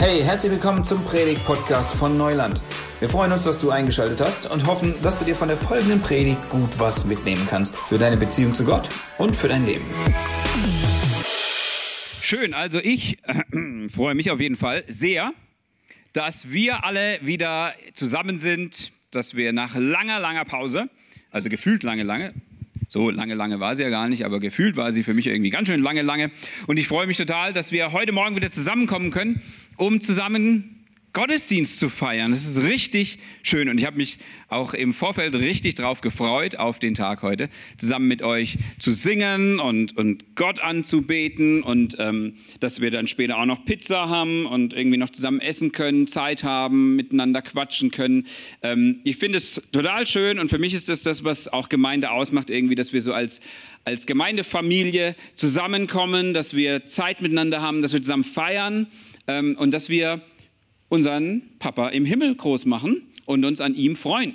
Hey, 0.00 0.22
herzlich 0.22 0.50
willkommen 0.50 0.82
zum 0.82 1.04
Predigt-Podcast 1.04 1.92
von 1.92 2.16
Neuland. 2.16 2.62
Wir 3.00 3.10
freuen 3.10 3.32
uns, 3.32 3.44
dass 3.44 3.58
du 3.58 3.70
eingeschaltet 3.70 4.22
hast 4.22 4.50
und 4.50 4.66
hoffen, 4.66 4.94
dass 5.02 5.18
du 5.18 5.26
dir 5.26 5.36
von 5.36 5.48
der 5.48 5.58
folgenden 5.58 6.00
Predigt 6.00 6.40
gut 6.48 6.70
was 6.78 7.04
mitnehmen 7.04 7.46
kannst 7.46 7.76
für 7.76 7.98
deine 7.98 8.16
Beziehung 8.16 8.54
zu 8.54 8.64
Gott 8.64 8.88
und 9.18 9.36
für 9.36 9.48
dein 9.48 9.66
Leben. 9.66 9.84
Schön, 12.22 12.54
also 12.54 12.78
ich 12.78 13.18
äh, 13.24 13.88
freue 13.90 14.14
mich 14.14 14.30
auf 14.30 14.40
jeden 14.40 14.56
Fall 14.56 14.84
sehr, 14.88 15.34
dass 16.14 16.48
wir 16.48 16.82
alle 16.82 17.18
wieder 17.20 17.74
zusammen 17.92 18.38
sind, 18.38 18.92
dass 19.10 19.36
wir 19.36 19.52
nach 19.52 19.74
langer, 19.74 20.18
langer 20.18 20.46
Pause, 20.46 20.88
also 21.30 21.50
gefühlt 21.50 21.82
lange, 21.82 22.04
lange, 22.04 22.32
so 22.90 23.08
lange, 23.08 23.34
lange 23.34 23.60
war 23.60 23.76
sie 23.76 23.84
ja 23.84 23.88
gar 23.88 24.08
nicht, 24.08 24.24
aber 24.24 24.40
gefühlt 24.40 24.76
war 24.76 24.90
sie 24.90 25.04
für 25.04 25.14
mich 25.14 25.28
irgendwie 25.28 25.50
ganz 25.50 25.68
schön 25.68 25.80
lange, 25.80 26.02
lange. 26.02 26.32
Und 26.66 26.76
ich 26.76 26.88
freue 26.88 27.06
mich 27.06 27.16
total, 27.16 27.52
dass 27.52 27.70
wir 27.70 27.92
heute 27.92 28.10
Morgen 28.10 28.34
wieder 28.34 28.50
zusammenkommen 28.50 29.12
können, 29.12 29.40
um 29.76 30.00
zusammen 30.00 30.79
Gottesdienst 31.12 31.78
zu 31.80 31.88
feiern. 31.88 32.30
Das 32.30 32.46
ist 32.46 32.62
richtig 32.62 33.18
schön 33.42 33.68
und 33.68 33.78
ich 33.78 33.86
habe 33.86 33.96
mich 33.96 34.18
auch 34.48 34.74
im 34.74 34.94
Vorfeld 34.94 35.34
richtig 35.34 35.74
drauf 35.74 36.00
gefreut, 36.02 36.56
auf 36.56 36.78
den 36.78 36.94
Tag 36.94 37.22
heute, 37.22 37.48
zusammen 37.78 38.06
mit 38.06 38.22
euch 38.22 38.58
zu 38.78 38.92
singen 38.92 39.58
und, 39.58 39.96
und 39.96 40.36
Gott 40.36 40.60
anzubeten 40.60 41.62
und 41.64 41.96
ähm, 41.98 42.34
dass 42.60 42.80
wir 42.80 42.92
dann 42.92 43.08
später 43.08 43.38
auch 43.38 43.44
noch 43.44 43.64
Pizza 43.64 44.08
haben 44.08 44.46
und 44.46 44.72
irgendwie 44.72 44.98
noch 44.98 45.10
zusammen 45.10 45.40
essen 45.40 45.72
können, 45.72 46.06
Zeit 46.06 46.44
haben, 46.44 46.94
miteinander 46.94 47.42
quatschen 47.42 47.90
können. 47.90 48.26
Ähm, 48.62 49.00
ich 49.02 49.16
finde 49.16 49.38
es 49.38 49.60
total 49.72 50.06
schön 50.06 50.38
und 50.38 50.48
für 50.48 50.58
mich 50.58 50.74
ist 50.74 50.88
das 50.88 51.02
das, 51.02 51.24
was 51.24 51.48
auch 51.48 51.68
Gemeinde 51.68 52.12
ausmacht, 52.12 52.50
irgendwie, 52.50 52.76
dass 52.76 52.92
wir 52.92 53.02
so 53.02 53.12
als, 53.12 53.40
als 53.84 54.06
Gemeindefamilie 54.06 55.16
zusammenkommen, 55.34 56.34
dass 56.34 56.54
wir 56.54 56.86
Zeit 56.86 57.20
miteinander 57.20 57.62
haben, 57.62 57.82
dass 57.82 57.92
wir 57.92 58.00
zusammen 58.00 58.24
feiern 58.24 58.86
ähm, 59.26 59.56
und 59.58 59.74
dass 59.74 59.88
wir 59.88 60.22
unseren 60.90 61.42
Papa 61.58 61.88
im 61.88 62.04
Himmel 62.04 62.34
groß 62.34 62.66
machen 62.66 63.00
und 63.24 63.46
uns 63.46 63.62
an 63.62 63.74
ihm 63.74 63.96
freuen. 63.96 64.34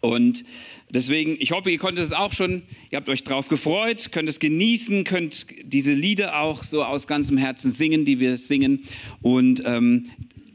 Und 0.00 0.44
deswegen, 0.88 1.36
ich 1.38 1.50
hoffe, 1.50 1.70
ihr 1.70 1.78
konntet 1.78 2.04
es 2.04 2.12
auch 2.12 2.32
schon, 2.32 2.62
ihr 2.90 2.96
habt 2.96 3.08
euch 3.08 3.24
drauf 3.24 3.48
gefreut, 3.48 4.12
könnt 4.12 4.28
es 4.28 4.38
genießen, 4.38 5.04
könnt 5.04 5.46
diese 5.64 5.92
Lieder 5.92 6.40
auch 6.40 6.64
so 6.64 6.84
aus 6.84 7.06
ganzem 7.06 7.36
Herzen 7.36 7.70
singen, 7.70 8.04
die 8.04 8.20
wir 8.20 8.38
singen 8.38 8.84
und 9.20 9.62
ähm, 9.66 10.10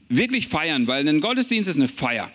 wirklich 0.09 0.47
feiern, 0.47 0.87
weil 0.87 1.07
ein 1.07 1.21
Gottesdienst 1.21 1.69
ist 1.69 1.77
eine 1.77 1.87
Feier. 1.87 2.31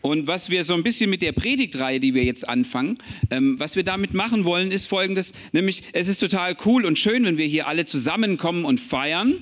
Und 0.00 0.26
was 0.26 0.50
wir 0.50 0.64
so 0.64 0.74
ein 0.74 0.82
bisschen 0.82 1.08
mit 1.08 1.22
der 1.22 1.32
Predigtreihe, 1.32 1.98
die 1.98 2.12
wir 2.12 2.24
jetzt 2.24 2.46
anfangen, 2.46 2.98
ähm, 3.30 3.58
was 3.58 3.74
wir 3.74 3.84
damit 3.84 4.12
machen 4.12 4.44
wollen, 4.44 4.70
ist 4.70 4.86
folgendes, 4.86 5.32
nämlich 5.52 5.82
es 5.92 6.08
ist 6.08 6.18
total 6.18 6.56
cool 6.66 6.84
und 6.84 6.98
schön, 6.98 7.24
wenn 7.24 7.38
wir 7.38 7.46
hier 7.46 7.66
alle 7.66 7.86
zusammenkommen 7.86 8.66
und 8.66 8.80
feiern, 8.80 9.38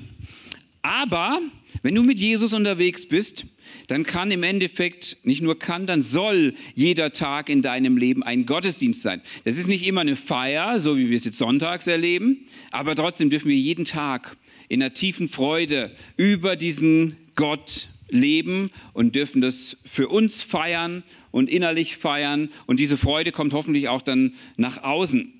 aber 0.82 1.40
wenn 1.82 1.94
du 1.94 2.02
mit 2.02 2.18
Jesus 2.18 2.52
unterwegs 2.52 3.06
bist, 3.06 3.46
dann 3.86 4.04
kann 4.04 4.30
im 4.30 4.42
Endeffekt, 4.42 5.16
nicht 5.24 5.42
nur 5.42 5.58
kann, 5.58 5.86
dann 5.86 6.02
soll 6.02 6.54
jeder 6.74 7.12
Tag 7.12 7.48
in 7.48 7.62
deinem 7.62 7.96
Leben 7.96 8.22
ein 8.22 8.46
Gottesdienst 8.46 9.02
sein. 9.02 9.22
Das 9.44 9.56
ist 9.56 9.68
nicht 9.68 9.86
immer 9.86 10.02
eine 10.02 10.16
Feier, 10.16 10.78
so 10.80 10.98
wie 10.98 11.08
wir 11.08 11.16
es 11.16 11.24
jetzt 11.24 11.38
sonntags 11.38 11.86
erleben, 11.86 12.46
aber 12.70 12.94
trotzdem 12.94 13.30
dürfen 13.30 13.48
wir 13.48 13.56
jeden 13.56 13.84
Tag 13.84 14.36
in 14.68 14.82
einer 14.82 14.94
tiefen 14.94 15.28
Freude 15.28 15.90
über 16.16 16.56
diesen 16.56 17.16
Gott 17.34 17.88
leben 18.08 18.70
und 18.92 19.14
dürfen 19.14 19.40
das 19.40 19.76
für 19.84 20.08
uns 20.08 20.42
feiern 20.42 21.02
und 21.30 21.48
innerlich 21.48 21.96
feiern. 21.96 22.50
Und 22.66 22.78
diese 22.78 22.98
Freude 22.98 23.32
kommt 23.32 23.54
hoffentlich 23.54 23.88
auch 23.88 24.02
dann 24.02 24.34
nach 24.56 24.82
außen, 24.82 25.32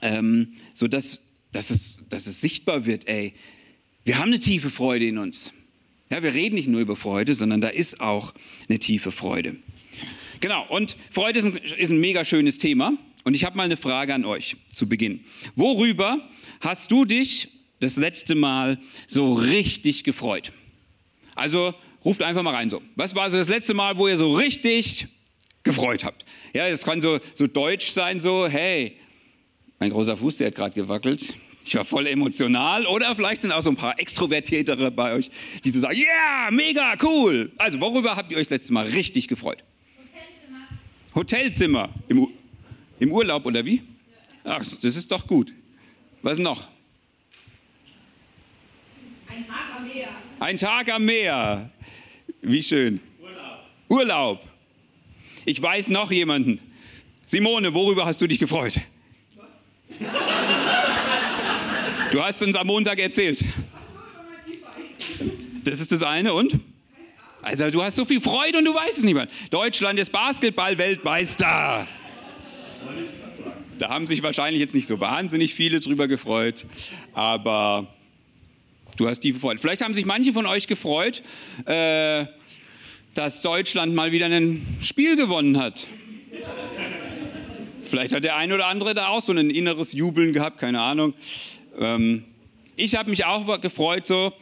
ähm, 0.00 0.54
sodass 0.74 1.22
dass 1.52 1.70
es, 1.70 2.00
dass 2.08 2.26
es 2.26 2.40
sichtbar 2.40 2.86
wird, 2.86 3.06
ey, 3.06 3.34
wir 4.04 4.18
haben 4.18 4.28
eine 4.28 4.40
tiefe 4.40 4.70
Freude 4.70 5.06
in 5.06 5.18
uns. 5.18 5.52
Ja, 6.10 6.22
wir 6.22 6.34
reden 6.34 6.56
nicht 6.56 6.68
nur 6.68 6.80
über 6.80 6.96
Freude, 6.96 7.34
sondern 7.34 7.60
da 7.60 7.68
ist 7.68 8.00
auch 8.00 8.34
eine 8.68 8.78
tiefe 8.78 9.12
Freude. 9.12 9.56
Genau, 10.40 10.66
und 10.68 10.96
Freude 11.10 11.38
ist 11.38 11.44
ein, 11.44 11.56
ist 11.56 11.90
ein 11.90 12.00
mega 12.00 12.24
schönes 12.24 12.58
Thema. 12.58 12.94
Und 13.24 13.34
ich 13.34 13.44
habe 13.44 13.56
mal 13.56 13.62
eine 13.62 13.76
Frage 13.76 14.12
an 14.14 14.24
euch 14.24 14.56
zu 14.72 14.88
Beginn. 14.88 15.24
Worüber 15.54 16.28
hast 16.60 16.90
du 16.90 17.04
dich 17.04 17.48
das 17.78 17.96
letzte 17.96 18.34
Mal 18.34 18.78
so 19.06 19.32
richtig 19.32 20.04
gefreut? 20.04 20.52
Also 21.34 21.74
ruft 22.04 22.22
einfach 22.22 22.42
mal 22.42 22.54
rein 22.54 22.68
so. 22.68 22.82
Was 22.96 23.14
war 23.14 23.30
so 23.30 23.36
das 23.36 23.48
letzte 23.48 23.74
Mal, 23.74 23.96
wo 23.96 24.08
ihr 24.08 24.16
so 24.16 24.32
richtig 24.34 25.06
gefreut 25.62 26.04
habt? 26.04 26.24
Ja, 26.52 26.68
das 26.68 26.82
kann 26.82 27.00
so, 27.00 27.20
so 27.34 27.46
deutsch 27.46 27.90
sein, 27.90 28.18
so, 28.18 28.48
hey, 28.48 28.96
mein 29.78 29.90
großer 29.90 30.16
Fuß, 30.16 30.38
der 30.38 30.48
hat 30.48 30.56
gerade 30.56 30.74
gewackelt. 30.74 31.34
Ich 31.64 31.74
war 31.76 31.84
voll 31.84 32.06
emotional 32.06 32.86
oder 32.86 33.14
vielleicht 33.14 33.42
sind 33.42 33.52
auch 33.52 33.62
so 33.62 33.70
ein 33.70 33.76
paar 33.76 33.98
Extrovertiertere 33.98 34.90
bei 34.90 35.14
euch, 35.14 35.30
die 35.64 35.70
so 35.70 35.80
sagen, 35.80 35.96
ja, 35.96 36.04
yeah, 36.04 36.50
mega 36.50 36.94
cool. 37.02 37.52
Also, 37.56 37.80
worüber 37.80 38.16
habt 38.16 38.30
ihr 38.30 38.36
euch 38.36 38.48
das 38.48 38.50
letzte 38.50 38.72
Mal 38.72 38.86
richtig 38.86 39.28
gefreut? 39.28 39.62
Hotelzimmer. 39.96 40.68
Hotelzimmer. 41.14 41.88
Im, 42.08 42.28
im 42.98 43.12
Urlaub 43.12 43.46
oder 43.46 43.64
wie? 43.64 43.82
Ach, 44.44 44.64
das 44.80 44.96
ist 44.96 45.10
doch 45.10 45.26
gut. 45.26 45.52
Was 46.22 46.38
noch? 46.38 46.68
Ein 49.28 49.46
Tag 49.46 49.76
am 49.76 49.86
Meer. 49.86 50.08
Ein 50.40 50.56
Tag 50.56 50.92
am 50.92 51.04
Meer. 51.04 51.70
Wie 52.42 52.62
schön. 52.62 53.00
Urlaub. 53.20 53.58
Urlaub. 53.88 54.48
Ich 55.44 55.60
weiß 55.62 55.90
noch 55.90 56.10
jemanden. 56.10 56.60
Simone, 57.26 57.72
worüber 57.72 58.04
hast 58.04 58.20
du 58.20 58.26
dich 58.26 58.38
gefreut? 58.38 58.80
Du 62.12 62.22
hast 62.22 62.42
uns 62.42 62.56
am 62.56 62.66
Montag 62.66 62.98
erzählt. 62.98 63.42
Das 65.64 65.80
ist 65.80 65.92
das 65.92 66.02
eine 66.02 66.34
und? 66.34 66.60
Also 67.40 67.70
du 67.70 67.82
hast 67.82 67.96
so 67.96 68.04
viel 68.04 68.20
Freude 68.20 68.58
und 68.58 68.66
du 68.66 68.74
weißt 68.74 68.98
es 68.98 69.04
nicht 69.04 69.14
mehr. 69.14 69.28
Deutschland 69.48 69.98
ist 69.98 70.12
Basketball-Weltmeister. 70.12 71.88
Da 73.78 73.88
haben 73.88 74.06
sich 74.06 74.22
wahrscheinlich 74.22 74.60
jetzt 74.60 74.74
nicht 74.74 74.86
so 74.86 75.00
wahnsinnig 75.00 75.54
viele 75.54 75.80
drüber 75.80 76.06
gefreut, 76.06 76.66
aber 77.14 77.86
du 78.98 79.08
hast 79.08 79.20
die 79.20 79.32
Freude. 79.32 79.58
Vielleicht 79.58 79.80
haben 79.80 79.94
sich 79.94 80.04
manche 80.04 80.34
von 80.34 80.44
euch 80.44 80.66
gefreut, 80.66 81.22
äh, 81.64 82.26
dass 83.14 83.40
Deutschland 83.40 83.94
mal 83.94 84.12
wieder 84.12 84.26
ein 84.26 84.66
Spiel 84.82 85.16
gewonnen 85.16 85.58
hat. 85.58 85.88
Vielleicht 87.88 88.12
hat 88.12 88.22
der 88.22 88.36
eine 88.36 88.54
oder 88.54 88.66
andere 88.66 88.92
da 88.92 89.08
auch 89.08 89.22
so 89.22 89.32
ein 89.32 89.48
inneres 89.48 89.94
Jubeln 89.94 90.34
gehabt, 90.34 90.58
keine 90.58 90.82
Ahnung. 90.82 91.14
Ähm, 91.78 92.24
ich 92.76 92.94
habe 92.94 93.10
mich 93.10 93.24
auch 93.24 93.60
gefreut, 93.60 94.06
so, 94.06 94.32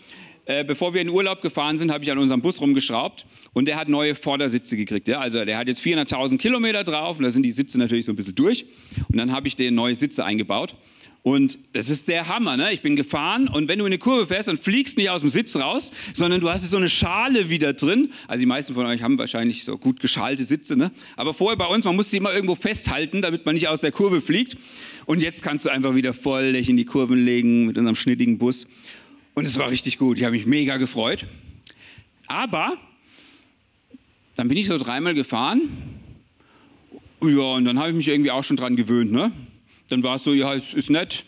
äh, 0.47 0.65
bevor 0.65 0.95
wir 0.95 1.01
in 1.01 1.09
Urlaub 1.09 1.43
gefahren 1.43 1.79
sind, 1.79 1.93
habe 1.93 2.03
ich 2.03 2.11
an 2.11 2.19
unserem 2.19 2.41
Bus 2.41 2.61
rumgeschraubt 2.61 3.27
und 3.53 3.67
der 3.69 3.77
hat 3.77 3.89
neue 3.89 4.15
Vordersitze 4.15 4.77
gekriegt. 4.77 5.07
Ja? 5.09 5.21
Also 5.21 5.45
der 5.45 5.59
hat 5.59 5.69
jetzt 5.69 5.83
400.000 5.83 6.39
Kilometer 6.39 6.83
drauf 6.85 7.19
und 7.19 7.25
da 7.25 7.31
sind 7.31 7.45
die 7.45 7.53
Sitze 7.53 7.79
natürlich 7.79 8.07
so 8.07 8.13
ein 8.13 8.17
bisschen 8.17 8.35
durch. 8.35 8.67
Und 9.09 9.17
dann 9.17 9.33
habe 9.33 9.49
ich 9.49 9.57
den 9.57 9.75
neue 9.75 9.95
Sitze 9.95 10.25
eingebaut. 10.25 10.75
Und 11.23 11.59
das 11.75 11.91
ist 11.91 12.09
der 12.09 12.29
Hammer, 12.29 12.57
ne? 12.57 12.73
Ich 12.73 12.81
bin 12.81 12.97
gefahren 12.97 13.47
und 13.47 13.69
wenn 13.69 13.79
du 13.79 13.85
in 13.85 13.93
eine 13.93 13.99
Kurve 13.99 14.27
fährst, 14.27 14.49
dann 14.49 14.57
fliegst 14.57 14.97
nicht 14.97 15.11
aus 15.11 15.21
dem 15.21 15.29
Sitz 15.29 15.55
raus, 15.55 15.93
sondern 16.15 16.41
du 16.41 16.49
hast 16.49 16.69
so 16.69 16.79
eine 16.79 16.89
Schale 16.89 17.51
wieder 17.51 17.75
drin. 17.75 18.11
Also 18.27 18.41
die 18.41 18.47
meisten 18.47 18.73
von 18.73 18.87
euch 18.87 19.03
haben 19.03 19.19
wahrscheinlich 19.19 19.65
so 19.65 19.77
gut 19.77 20.01
geschalte 20.01 20.45
Sitze, 20.45 20.77
ne? 20.77 20.91
Aber 21.17 21.35
vorher 21.35 21.59
bei 21.59 21.67
uns, 21.67 21.85
man 21.85 21.95
muss 21.95 22.11
sie 22.11 22.17
immer 22.17 22.33
irgendwo 22.33 22.55
festhalten, 22.55 23.21
damit 23.21 23.45
man 23.45 23.55
nicht 23.55 23.69
aus 23.69 23.83
der 23.83 23.93
Kurve 23.93 24.23
fliegt. 24.23 24.57
Und 25.07 25.23
jetzt 25.23 25.43
kannst 25.43 25.65
du 25.65 25.71
einfach 25.71 25.95
wieder 25.95 26.13
voll 26.13 26.53
dich 26.53 26.69
in 26.69 26.77
die 26.77 26.85
Kurven 26.85 27.25
legen 27.25 27.67
mit 27.67 27.79
unserem 27.79 27.97
schnittigen 27.97 28.39
Bus. 28.39 28.67
Und 29.35 29.47
es 29.47 29.59
war 29.59 29.71
richtig 29.71 29.99
gut. 29.99 30.19
Ich 30.19 30.25
habe 30.25 30.33
mich 30.33 30.47
mega 30.47 30.77
gefreut. 30.77 31.27
Aber 32.27 32.77
dann 34.37 34.49
bin 34.49 34.57
ich 34.57 34.67
so 34.67 34.79
dreimal 34.79 35.15
gefahren. 35.15 35.61
Ja, 37.23 37.43
und 37.43 37.65
dann 37.65 37.79
habe 37.79 37.91
ich 37.91 37.95
mich 37.95 38.09
irgendwie 38.09 38.31
auch 38.31 38.45
schon 38.45 38.57
dran 38.57 38.77
gewöhnt, 38.77 39.13
ne? 39.13 39.33
Dann 39.89 40.03
war 40.03 40.17
es 40.17 40.25
so, 40.25 40.33
ja, 40.33 40.55
es 40.55 40.73
ist 40.73 40.89
nett, 40.89 41.25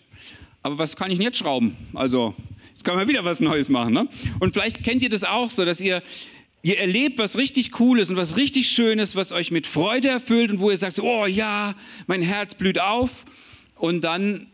aber 0.62 0.78
was 0.78 0.97
kann 0.97 1.10
ich 1.10 1.19
denn 1.19 1.25
jetzt 1.25 1.39
schrauben? 1.39 1.77
Also, 1.94 2.34
jetzt 2.71 2.84
kann 2.84 2.94
man 2.94 3.09
wieder 3.09 3.24
was 3.24 3.41
Neues 3.41 3.69
machen. 3.69 3.92
Ne? 3.92 4.09
Und 4.39 4.53
vielleicht 4.53 4.84
kennt 4.84 5.03
ihr 5.03 5.09
das 5.09 5.24
auch 5.24 5.51
so, 5.51 5.65
dass 5.65 5.80
ihr, 5.80 6.03
ihr 6.63 6.78
erlebt 6.78 7.19
was 7.19 7.36
richtig 7.36 7.72
Cooles 7.72 8.10
und 8.10 8.16
was 8.16 8.36
richtig 8.36 8.71
Schönes, 8.71 9.16
was 9.16 9.33
euch 9.33 9.51
mit 9.51 9.66
Freude 9.66 10.09
erfüllt 10.09 10.53
und 10.53 10.60
wo 10.60 10.71
ihr 10.71 10.77
sagt, 10.77 11.01
oh 11.01 11.27
ja, 11.27 11.74
mein 12.07 12.22
Herz 12.22 12.54
blüht 12.54 12.80
auf. 12.80 13.24
Und 13.83 14.05
dann 14.05 14.47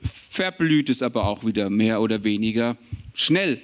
verblüht 0.00 0.88
es 0.90 1.02
aber 1.02 1.26
auch 1.26 1.44
wieder 1.44 1.70
mehr 1.70 2.00
oder 2.00 2.22
weniger 2.22 2.76
schnell. 3.14 3.60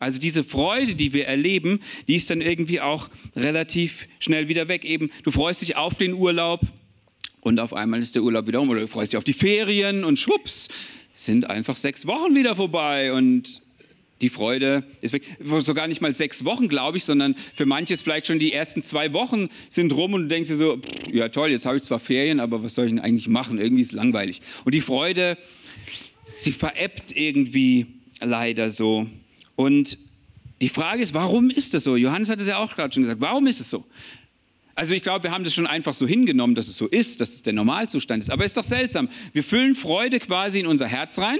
Also 0.00 0.18
diese 0.18 0.42
Freude, 0.42 0.96
die 0.96 1.12
wir 1.12 1.28
erleben, 1.28 1.78
die 2.08 2.16
ist 2.16 2.30
dann 2.30 2.40
irgendwie 2.40 2.80
auch 2.80 3.08
relativ 3.36 4.08
schnell 4.18 4.48
wieder 4.48 4.66
weg. 4.66 4.84
Eben, 4.84 5.12
du 5.22 5.30
freust 5.30 5.62
dich 5.62 5.76
auf 5.76 5.94
den 5.94 6.14
Urlaub, 6.14 6.62
und 7.42 7.60
auf 7.60 7.74
einmal 7.74 8.00
ist 8.00 8.16
der 8.16 8.24
Urlaub 8.24 8.48
wieder 8.48 8.60
um 8.60 8.68
oder 8.68 8.80
du 8.80 8.88
freust 8.88 9.12
dich 9.12 9.18
auf 9.18 9.22
die 9.22 9.34
Ferien 9.34 10.02
und 10.02 10.18
schwupps, 10.18 10.66
sind 11.14 11.48
einfach 11.48 11.76
sechs 11.76 12.04
Wochen 12.04 12.34
wieder 12.34 12.56
vorbei 12.56 13.12
und 13.12 13.62
die 14.20 14.28
Freude 14.28 14.84
ist 15.00 15.12
weg. 15.12 15.24
Sogar 15.58 15.88
nicht 15.88 16.00
mal 16.00 16.14
sechs 16.14 16.44
Wochen, 16.44 16.68
glaube 16.68 16.96
ich, 16.96 17.04
sondern 17.04 17.34
für 17.54 17.66
manche 17.66 17.94
ist 17.94 18.02
vielleicht 18.02 18.26
schon 18.26 18.38
die 18.38 18.52
ersten 18.52 18.80
zwei 18.82 19.12
Wochen 19.12 19.48
sind 19.68 19.92
rum 19.92 20.14
und 20.14 20.22
du 20.22 20.28
denkst 20.28 20.48
dir 20.48 20.56
so, 20.56 20.80
ja 21.12 21.28
toll, 21.28 21.50
jetzt 21.50 21.66
habe 21.66 21.76
ich 21.76 21.82
zwar 21.82 21.98
Ferien, 21.98 22.40
aber 22.40 22.62
was 22.62 22.74
soll 22.74 22.86
ich 22.86 22.92
denn 22.92 23.00
eigentlich 23.00 23.28
machen? 23.28 23.58
Irgendwie 23.58 23.82
ist 23.82 23.88
es 23.88 23.94
langweilig. 23.94 24.40
Und 24.64 24.74
die 24.74 24.80
Freude, 24.80 25.36
sie 26.26 26.52
veräppt 26.52 27.14
irgendwie 27.14 27.86
leider 28.20 28.70
so. 28.70 29.06
Und 29.54 29.98
die 30.62 30.70
Frage 30.70 31.02
ist, 31.02 31.12
warum 31.12 31.50
ist 31.50 31.74
das 31.74 31.84
so? 31.84 31.96
Johannes 31.96 32.30
hat 32.30 32.40
es 32.40 32.48
ja 32.48 32.58
auch 32.58 32.74
gerade 32.74 32.94
schon 32.94 33.02
gesagt. 33.02 33.20
Warum 33.20 33.46
ist 33.46 33.60
es 33.60 33.68
so? 33.68 33.84
Also 34.74 34.94
ich 34.94 35.02
glaube, 35.02 35.24
wir 35.24 35.30
haben 35.30 35.44
das 35.44 35.54
schon 35.54 35.66
einfach 35.66 35.94
so 35.94 36.06
hingenommen, 36.06 36.54
dass 36.54 36.68
es 36.68 36.76
so 36.76 36.86
ist, 36.86 37.20
dass 37.20 37.34
es 37.34 37.42
der 37.42 37.54
Normalzustand 37.54 38.22
ist. 38.22 38.30
Aber 38.30 38.44
es 38.44 38.50
ist 38.50 38.56
doch 38.56 38.62
seltsam. 38.62 39.08
Wir 39.32 39.42
füllen 39.42 39.74
Freude 39.74 40.18
quasi 40.18 40.60
in 40.60 40.66
unser 40.66 40.86
Herz 40.86 41.18
rein, 41.18 41.38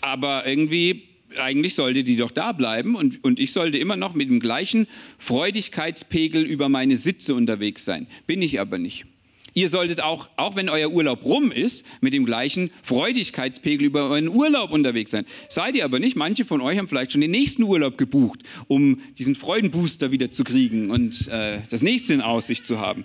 aber 0.00 0.46
irgendwie, 0.46 1.02
eigentlich 1.38 1.74
sollte 1.74 2.04
die 2.04 2.16
doch 2.16 2.30
da 2.30 2.52
bleiben 2.52 2.94
und, 2.94 3.22
und 3.22 3.40
ich 3.40 3.52
sollte 3.52 3.78
immer 3.78 3.96
noch 3.96 4.14
mit 4.14 4.28
dem 4.28 4.40
gleichen 4.40 4.86
Freudigkeitspegel 5.18 6.42
über 6.42 6.68
meine 6.68 6.96
Sitze 6.96 7.34
unterwegs 7.34 7.84
sein. 7.84 8.06
Bin 8.26 8.42
ich 8.42 8.60
aber 8.60 8.78
nicht. 8.78 9.06
Ihr 9.52 9.68
solltet 9.68 10.00
auch, 10.00 10.28
auch 10.36 10.56
wenn 10.56 10.68
euer 10.68 10.90
Urlaub 10.90 11.24
rum 11.24 11.50
ist, 11.50 11.84
mit 12.00 12.14
dem 12.14 12.24
gleichen 12.24 12.70
Freudigkeitspegel 12.82 13.86
über 13.86 14.08
euren 14.08 14.28
Urlaub 14.28 14.70
unterwegs 14.70 15.10
sein. 15.10 15.26
Seid 15.48 15.74
ihr 15.74 15.84
aber 15.84 15.98
nicht. 15.98 16.16
Manche 16.16 16.44
von 16.44 16.60
euch 16.60 16.78
haben 16.78 16.86
vielleicht 16.86 17.12
schon 17.12 17.20
den 17.20 17.32
nächsten 17.32 17.64
Urlaub 17.64 17.98
gebucht, 17.98 18.42
um 18.68 19.00
diesen 19.18 19.34
Freudenbooster 19.34 20.12
wieder 20.12 20.30
zu 20.30 20.44
kriegen 20.44 20.90
und 20.90 21.26
äh, 21.28 21.58
das 21.68 21.82
nächste 21.82 22.14
in 22.14 22.20
Aussicht 22.20 22.64
zu 22.64 22.78
haben. 22.78 23.04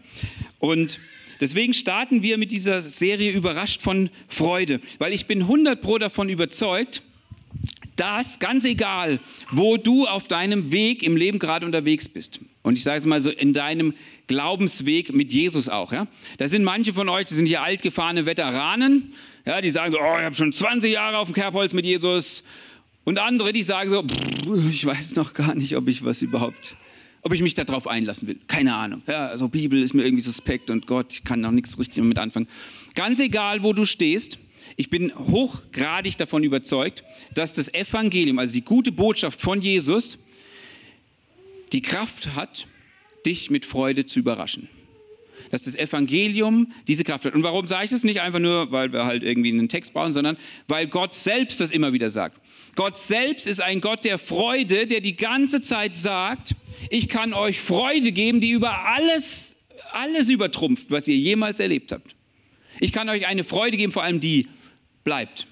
Und 0.59 0.99
deswegen 1.39 1.73
starten 1.73 2.23
wir 2.23 2.37
mit 2.37 2.51
dieser 2.51 2.81
Serie 2.81 3.31
überrascht 3.31 3.81
von 3.81 4.09
Freude, 4.27 4.79
weil 4.99 5.13
ich 5.13 5.25
bin 5.25 5.41
100 5.41 5.81
pro 5.81 5.97
davon 5.97 6.29
überzeugt, 6.29 7.01
dass 7.95 8.39
ganz 8.39 8.65
egal, 8.65 9.19
wo 9.51 9.77
du 9.77 10.05
auf 10.05 10.27
deinem 10.27 10.71
Weg 10.71 11.03
im 11.03 11.15
Leben 11.15 11.39
gerade 11.39 11.65
unterwegs 11.65 12.09
bist, 12.09 12.39
und 12.65 12.77
ich 12.77 12.83
sage 12.83 12.97
es 12.97 13.05
mal 13.05 13.21
so, 13.21 13.29
in 13.29 13.53
deinem 13.53 13.93
Glaubensweg 14.25 15.13
mit 15.13 15.31
Jesus 15.31 15.69
auch. 15.69 15.91
Ja? 15.91 16.07
Da 16.39 16.47
sind 16.47 16.63
manche 16.63 16.93
von 16.93 17.07
euch, 17.09 17.27
die 17.27 17.35
sind 17.35 17.45
hier 17.45 17.61
altgefahrene 17.61 18.25
Veteranen, 18.25 19.13
ja, 19.45 19.61
die 19.61 19.69
sagen 19.69 19.91
so, 19.91 19.99
oh, 19.99 20.17
ich 20.17 20.25
habe 20.25 20.33
schon 20.33 20.51
20 20.51 20.91
Jahre 20.91 21.19
auf 21.19 21.27
dem 21.27 21.35
Kerbholz 21.35 21.75
mit 21.75 21.85
Jesus. 21.85 22.43
Und 23.03 23.19
andere, 23.19 23.53
die 23.53 23.61
sagen 23.61 23.91
so, 23.91 24.03
ich 24.67 24.83
weiß 24.83 25.15
noch 25.15 25.35
gar 25.35 25.53
nicht, 25.53 25.77
ob 25.77 25.87
ich 25.87 26.03
was 26.03 26.23
überhaupt, 26.23 26.75
ob 27.25 27.33
ich 27.33 27.41
mich 27.41 27.55
darauf 27.55 27.87
einlassen 27.87 28.27
will. 28.27 28.37
Keine 28.45 28.75
Ahnung. 28.75 29.01
Ja, 29.07 29.25
also 29.27 29.47
Bibel 29.49 29.81
ist 29.81 29.95
mir 29.95 30.03
irgendwie 30.03 30.21
suspekt 30.21 30.69
und 30.69 30.85
Gott, 30.85 31.11
ich 31.11 31.23
kann 31.23 31.41
noch 31.41 31.49
nichts 31.49 31.77
richtig 31.79 31.95
damit 31.95 32.19
anfangen. 32.19 32.47
Ganz 32.93 33.19
egal, 33.19 33.63
wo 33.63 33.73
du 33.73 33.83
stehst, 33.83 34.37
ich 34.77 34.91
bin 34.91 35.11
hochgradig 35.15 36.17
davon 36.17 36.43
überzeugt, 36.43 37.03
dass 37.33 37.55
das 37.55 37.73
Evangelium, 37.73 38.37
also 38.37 38.53
die 38.53 38.61
gute 38.61 38.91
Botschaft 38.91 39.41
von 39.41 39.59
Jesus, 39.59 40.19
die 41.71 41.81
Kraft 41.81 42.35
hat, 42.35 42.67
dich 43.25 43.49
mit 43.49 43.65
Freude 43.65 44.05
zu 44.05 44.19
überraschen. 44.19 44.69
Dass 45.49 45.63
das 45.63 45.73
Evangelium 45.73 46.73
diese 46.87 47.03
Kraft 47.03 47.25
hat. 47.25 47.33
Und 47.33 47.41
warum 47.41 47.65
sage 47.65 47.85
ich 47.85 47.89
das 47.89 48.03
nicht 48.03 48.21
einfach 48.21 48.39
nur, 48.39 48.71
weil 48.71 48.93
wir 48.93 49.05
halt 49.05 49.23
irgendwie 49.23 49.51
einen 49.51 49.67
Text 49.67 49.93
brauchen, 49.93 50.11
sondern 50.11 50.37
weil 50.67 50.85
Gott 50.85 51.15
selbst 51.15 51.59
das 51.59 51.71
immer 51.71 51.91
wieder 51.91 52.11
sagt. 52.11 52.39
Gott 52.75 52.97
selbst 52.97 53.47
ist 53.47 53.61
ein 53.61 53.81
Gott 53.81 54.03
der 54.03 54.17
Freude, 54.17 54.85
der 54.87 55.01
die 55.01 55.15
ganze 55.15 55.61
Zeit 55.61 55.95
sagt, 55.95 56.55
ich 56.89 57.09
kann 57.09 57.33
euch 57.33 57.59
Freude 57.59 58.11
geben, 58.11 58.41
die 58.41 58.51
über 58.51 58.85
alles, 58.85 59.55
alles 59.91 60.29
übertrumpft, 60.29 60.91
was 60.91 61.07
ihr 61.07 61.15
jemals 61.15 61.59
erlebt 61.59 61.91
habt. 61.91 62.15
Ich 62.79 62.91
kann 62.91 63.07
euch 63.09 63.25
eine 63.25 63.43
Freude 63.43 63.77
geben, 63.77 63.93
vor 63.93 64.03
allem 64.03 64.19
die 64.19 64.47
bleibt. 65.03 65.47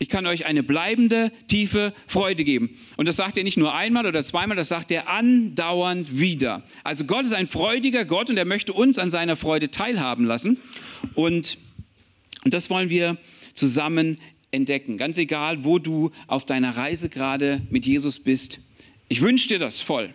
Ich 0.00 0.08
kann 0.08 0.26
euch 0.26 0.46
eine 0.46 0.62
bleibende, 0.62 1.32
tiefe 1.48 1.92
Freude 2.06 2.44
geben. 2.44 2.78
Und 2.96 3.08
das 3.08 3.16
sagt 3.16 3.36
er 3.36 3.42
nicht 3.42 3.56
nur 3.56 3.74
einmal 3.74 4.06
oder 4.06 4.22
zweimal, 4.22 4.56
das 4.56 4.68
sagt 4.68 4.92
er 4.92 5.08
andauernd 5.08 6.18
wieder. 6.18 6.62
Also 6.84 7.04
Gott 7.04 7.24
ist 7.24 7.32
ein 7.32 7.48
freudiger 7.48 8.04
Gott 8.04 8.30
und 8.30 8.36
er 8.36 8.44
möchte 8.44 8.72
uns 8.72 8.98
an 8.98 9.10
seiner 9.10 9.34
Freude 9.34 9.70
teilhaben 9.70 10.24
lassen. 10.24 10.58
Und, 11.14 11.58
und 12.44 12.54
das 12.54 12.70
wollen 12.70 12.90
wir 12.90 13.16
zusammen 13.54 14.18
entdecken. 14.50 14.96
Ganz 14.96 15.18
egal, 15.18 15.64
wo 15.64 15.78
du 15.78 16.10
auf 16.26 16.46
deiner 16.46 16.76
Reise 16.76 17.08
gerade 17.08 17.62
mit 17.70 17.86
Jesus 17.86 18.18
bist. 18.18 18.60
Ich 19.08 19.20
wünsche 19.20 19.48
dir 19.48 19.58
das 19.58 19.80
voll. 19.80 20.14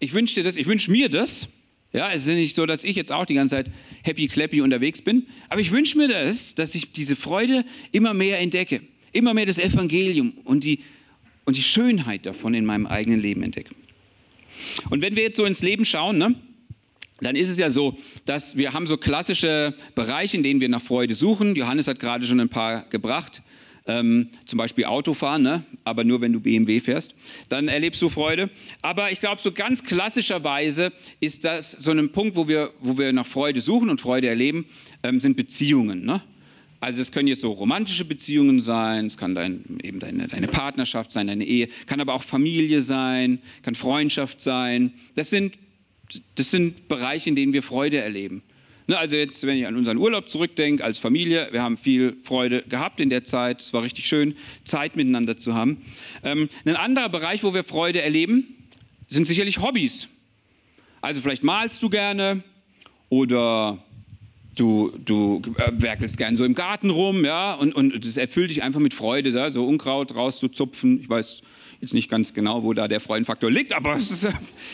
Ich 0.00 0.12
wünsche 0.12 0.36
dir 0.36 0.44
das, 0.44 0.56
ich 0.56 0.66
wünsche 0.66 0.90
mir 0.90 1.08
das. 1.08 1.48
Ja, 1.92 2.12
es 2.12 2.26
ist 2.26 2.34
nicht 2.34 2.54
so, 2.54 2.66
dass 2.66 2.84
ich 2.84 2.96
jetzt 2.96 3.12
auch 3.12 3.24
die 3.24 3.34
ganze 3.34 3.56
Zeit 3.56 3.70
happy 4.02 4.28
clappy 4.28 4.60
unterwegs 4.60 5.00
bin, 5.00 5.26
aber 5.48 5.60
ich 5.60 5.72
wünsche 5.72 5.96
mir 5.96 6.08
das, 6.08 6.54
dass 6.54 6.74
ich 6.74 6.92
diese 6.92 7.16
Freude 7.16 7.64
immer 7.92 8.12
mehr 8.12 8.38
entdecke 8.40 8.82
immer 9.12 9.34
mehr 9.34 9.46
das 9.46 9.58
Evangelium 9.58 10.32
und 10.44 10.64
die, 10.64 10.80
und 11.44 11.56
die 11.56 11.62
Schönheit 11.62 12.26
davon 12.26 12.54
in 12.54 12.64
meinem 12.64 12.86
eigenen 12.86 13.20
Leben 13.20 13.42
entdecke. 13.42 13.74
Und 14.90 15.02
wenn 15.02 15.16
wir 15.16 15.22
jetzt 15.22 15.36
so 15.36 15.44
ins 15.44 15.62
Leben 15.62 15.84
schauen, 15.84 16.18
ne, 16.18 16.34
dann 17.20 17.34
ist 17.34 17.48
es 17.48 17.58
ja 17.58 17.70
so, 17.70 17.98
dass 18.26 18.56
wir 18.56 18.72
haben 18.72 18.86
so 18.86 18.96
klassische 18.96 19.74
Bereiche, 19.94 20.36
in 20.36 20.42
denen 20.42 20.60
wir 20.60 20.68
nach 20.68 20.82
Freude 20.82 21.14
suchen. 21.14 21.56
Johannes 21.56 21.88
hat 21.88 21.98
gerade 21.98 22.24
schon 22.24 22.38
ein 22.38 22.48
paar 22.48 22.82
gebracht. 22.90 23.42
Ähm, 23.90 24.28
zum 24.44 24.58
Beispiel 24.58 24.84
Autofahren, 24.84 25.42
ne? 25.42 25.64
aber 25.84 26.04
nur 26.04 26.20
wenn 26.20 26.34
du 26.34 26.40
BMW 26.40 26.78
fährst, 26.78 27.14
dann 27.48 27.68
erlebst 27.68 28.02
du 28.02 28.10
Freude. 28.10 28.50
Aber 28.82 29.10
ich 29.10 29.18
glaube, 29.18 29.40
so 29.40 29.50
ganz 29.50 29.82
klassischerweise 29.82 30.92
ist 31.20 31.44
das 31.44 31.70
so 31.72 31.90
ein 31.90 32.12
Punkt, 32.12 32.36
wo 32.36 32.46
wir, 32.46 32.70
wo 32.80 32.98
wir 32.98 33.14
nach 33.14 33.26
Freude 33.26 33.62
suchen 33.62 33.88
und 33.88 33.98
Freude 33.98 34.28
erleben, 34.28 34.66
ähm, 35.02 35.20
sind 35.20 35.38
Beziehungen. 35.38 36.04
Ne? 36.04 36.20
Also 36.80 37.00
es 37.00 37.10
können 37.10 37.28
jetzt 37.28 37.40
so 37.40 37.50
romantische 37.50 38.04
Beziehungen 38.04 38.60
sein, 38.60 39.06
es 39.06 39.16
kann 39.16 39.34
dein, 39.34 39.64
eben 39.82 39.98
deine, 40.00 40.28
deine 40.28 40.48
Partnerschaft 40.48 41.10
sein, 41.10 41.26
deine 41.26 41.44
Ehe, 41.44 41.68
kann 41.86 42.00
aber 42.00 42.12
auch 42.12 42.22
Familie 42.22 42.82
sein, 42.82 43.40
kann 43.62 43.74
Freundschaft 43.74 44.40
sein. 44.40 44.92
Das 45.16 45.30
sind, 45.30 45.58
das 46.34 46.50
sind 46.50 46.88
Bereiche, 46.88 47.30
in 47.30 47.36
denen 47.36 47.52
wir 47.54 47.62
Freude 47.62 47.98
erleben. 47.98 48.42
Ne, 48.88 48.96
also 48.96 49.16
jetzt, 49.16 49.46
wenn 49.46 49.58
ich 49.58 49.66
an 49.66 49.76
unseren 49.76 49.98
Urlaub 49.98 50.30
zurückdenke, 50.30 50.82
als 50.82 50.98
Familie, 50.98 51.48
wir 51.52 51.62
haben 51.62 51.76
viel 51.76 52.16
Freude 52.22 52.62
gehabt 52.62 53.00
in 53.00 53.10
der 53.10 53.22
Zeit, 53.22 53.60
es 53.60 53.74
war 53.74 53.82
richtig 53.82 54.06
schön, 54.06 54.34
Zeit 54.64 54.96
miteinander 54.96 55.36
zu 55.36 55.52
haben. 55.52 55.82
Ähm, 56.24 56.48
ein 56.64 56.74
anderer 56.74 57.10
Bereich, 57.10 57.44
wo 57.44 57.52
wir 57.52 57.64
Freude 57.64 58.00
erleben, 58.00 58.46
sind 59.08 59.26
sicherlich 59.26 59.60
Hobbys. 59.60 60.08
Also 61.02 61.20
vielleicht 61.20 61.44
malst 61.44 61.82
du 61.82 61.90
gerne 61.90 62.42
oder 63.10 63.78
du, 64.56 64.90
du 65.04 65.42
äh, 65.58 65.70
werkelst 65.74 66.16
gern 66.16 66.34
so 66.34 66.46
im 66.46 66.54
Garten 66.54 66.88
rum, 66.88 67.26
ja, 67.26 67.52
und, 67.56 67.74
und 67.74 68.06
das 68.06 68.16
erfüllt 68.16 68.48
dich 68.48 68.62
einfach 68.62 68.80
mit 68.80 68.94
Freude, 68.94 69.28
ja, 69.28 69.50
so 69.50 69.66
Unkraut 69.66 70.14
rauszuzupfen. 70.14 71.02
Ich 71.02 71.10
weiß 71.10 71.42
jetzt 71.82 71.92
nicht 71.92 72.08
ganz 72.08 72.32
genau, 72.32 72.62
wo 72.62 72.72
da 72.72 72.88
der 72.88 73.00
Freudenfaktor 73.00 73.50
liegt, 73.50 73.74
aber 73.74 73.96
es 73.96 74.10
ist 74.10 74.28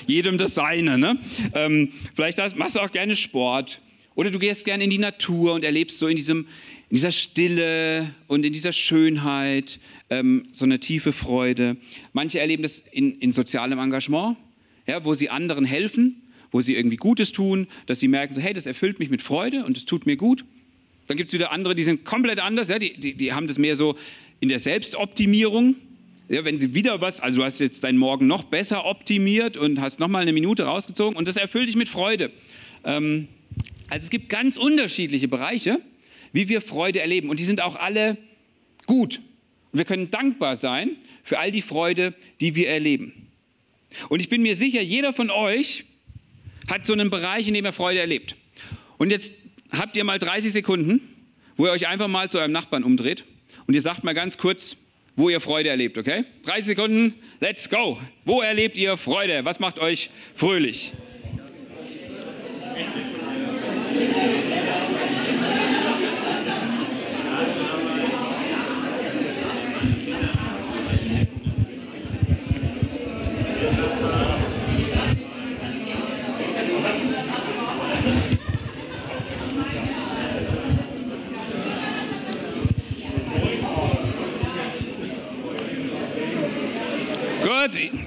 jedem 0.07 0.39
das 0.39 0.55
Seine. 0.55 0.99
Ne? 0.99 1.19
Ähm, 1.53 1.91
vielleicht 2.15 2.39
machst 2.57 2.77
du 2.77 2.81
auch 2.81 2.93
gerne 2.93 3.17
Sport 3.17 3.81
oder 4.15 4.31
du 4.31 4.39
gehst 4.39 4.65
gerne 4.65 4.85
in 4.85 4.91
die 4.91 4.99
Natur 4.99 5.55
und 5.55 5.65
erlebst 5.65 5.99
so 5.99 6.07
in, 6.07 6.17
diesem, 6.17 6.47
in 6.91 6.97
dieser 6.97 7.13
Stille 7.13 8.15
und 8.29 8.45
in 8.45 8.53
dieser 8.53 8.73
Schönheit 8.73 9.81
ähm, 10.11 10.45
so 10.53 10.65
eine 10.65 10.81
tiefe 10.81 11.13
Freude. 11.13 11.77
Manche 12.13 12.41
erleben 12.41 12.63
das 12.63 12.83
in, 12.93 13.19
in 13.19 13.33
sozialem 13.33 13.79
Engagement, 13.79 14.37
ja, 14.87 15.05
wo 15.05 15.15
sie 15.15 15.31
anderen 15.31 15.65
helfen 15.65 16.21
wo 16.55 16.61
sie 16.61 16.77
irgendwie 16.77 16.97
Gutes 16.97 17.33
tun, 17.33 17.67
dass 17.87 17.99
sie 17.99 18.07
merken, 18.07 18.33
so, 18.33 18.41
hey, 18.41 18.53
das 18.53 18.65
erfüllt 18.65 19.01
mich 19.01 19.11
mit 19.11 19.23
Freude 19.23 19.65
und 19.65 19.77
es 19.77 19.87
tut 19.87 20.07
mir 20.07 20.17
gut. 20.17 20.45
Dann 21.09 21.17
gibt 21.17 21.31
es 21.31 21.35
wieder 21.35 21.51
andere, 21.51 21.75
die 21.75 21.83
sind 21.83 22.05
komplett 22.05 22.39
anders, 22.39 22.69
ja, 22.69 22.79
die, 22.79 22.95
die, 22.95 23.15
die 23.15 23.33
haben 23.33 23.49
das 23.49 23.59
mehr 23.59 23.75
so 23.75 23.97
in 24.39 24.49
der 24.49 24.61
Selbstoptimierung. 24.61 25.75
Ja, 26.29 26.45
wenn 26.45 26.61
sie 26.61 26.73
wieder 26.73 27.01
was, 27.01 27.19
also 27.19 27.41
du 27.41 27.45
hast 27.45 27.59
jetzt 27.59 27.83
deinen 27.83 27.99
Morgen 27.99 28.29
noch 28.29 28.45
besser 28.45 28.87
optimiert 28.87 29.57
und 29.57 29.81
hast 29.81 29.99
nochmal 29.99 30.23
eine 30.23 30.33
Minute 30.33 30.63
rausgezogen 30.63 31.17
und 31.17 31.27
das 31.27 31.37
erfüllt 31.37 31.67
dich 31.67 31.75
mit 31.75 31.89
Freude. 31.89 32.31
Ähm, 32.85 33.27
also 33.95 34.07
es 34.07 34.11
gibt 34.11 34.29
ganz 34.29 34.57
unterschiedliche 34.57 35.29
Bereiche, 35.29 35.81
wie 36.33 36.49
wir 36.49 36.61
Freude 36.61 37.01
erleben 37.01 37.31
und 37.31 37.39
die 37.39 37.45
sind 37.45 37.63
auch 37.63 37.77
alle 37.77 38.17
gut. 38.87 39.21
Und 39.71 39.79
wir 39.79 39.85
können 39.85 40.11
dankbar 40.11 40.57
sein 40.57 40.97
für 41.23 41.39
all 41.39 41.53
die 41.53 41.63
Freude, 41.63 42.13
die 42.41 42.57
wir 42.57 42.69
erleben. 42.69 43.29
Und 44.09 44.21
ich 44.21 44.29
bin 44.29 44.43
mir 44.43 44.57
sicher, 44.57 44.83
jeder 44.83 45.13
von 45.13 45.31
euch 45.31 45.85
hat 46.69 46.85
so 46.87 46.93
einen 46.93 47.09
Bereich, 47.09 47.47
in 47.47 47.55
dem 47.55 47.65
er 47.65 47.73
Freude 47.73 48.01
erlebt. 48.01 48.35
Und 48.99 49.13
jetzt 49.13 49.33
habt 49.71 49.97
ihr 49.97 50.03
mal 50.03 50.19
30 50.19 50.53
Sekunden, 50.53 51.01
wo 51.57 51.67
ihr 51.67 51.71
euch 51.71 51.87
einfach 51.87 52.09
mal 52.09 52.29
zu 52.29 52.41
eurem 52.41 52.51
Nachbarn 52.51 52.83
umdreht 52.83 53.23
und 53.69 53.75
ihr 53.75 53.81
sagt 53.81 54.03
mal 54.03 54.13
ganz 54.13 54.39
kurz, 54.39 54.77
wo 55.15 55.29
ihr 55.29 55.41
Freude 55.41 55.69
erlebt, 55.69 55.99
okay? 55.99 56.25
30 56.47 56.65
Sekunden, 56.65 57.15
let's 57.39 57.71
go. 57.71 58.01
Wo 58.25 58.41
erlebt 58.41 58.77
ihr 58.77 58.97
Freude? 58.97 59.45
Was 59.45 59.61
macht 59.61 59.79
euch 59.79 60.11
fröhlich? 60.35 60.93
Gut, 63.95 64.04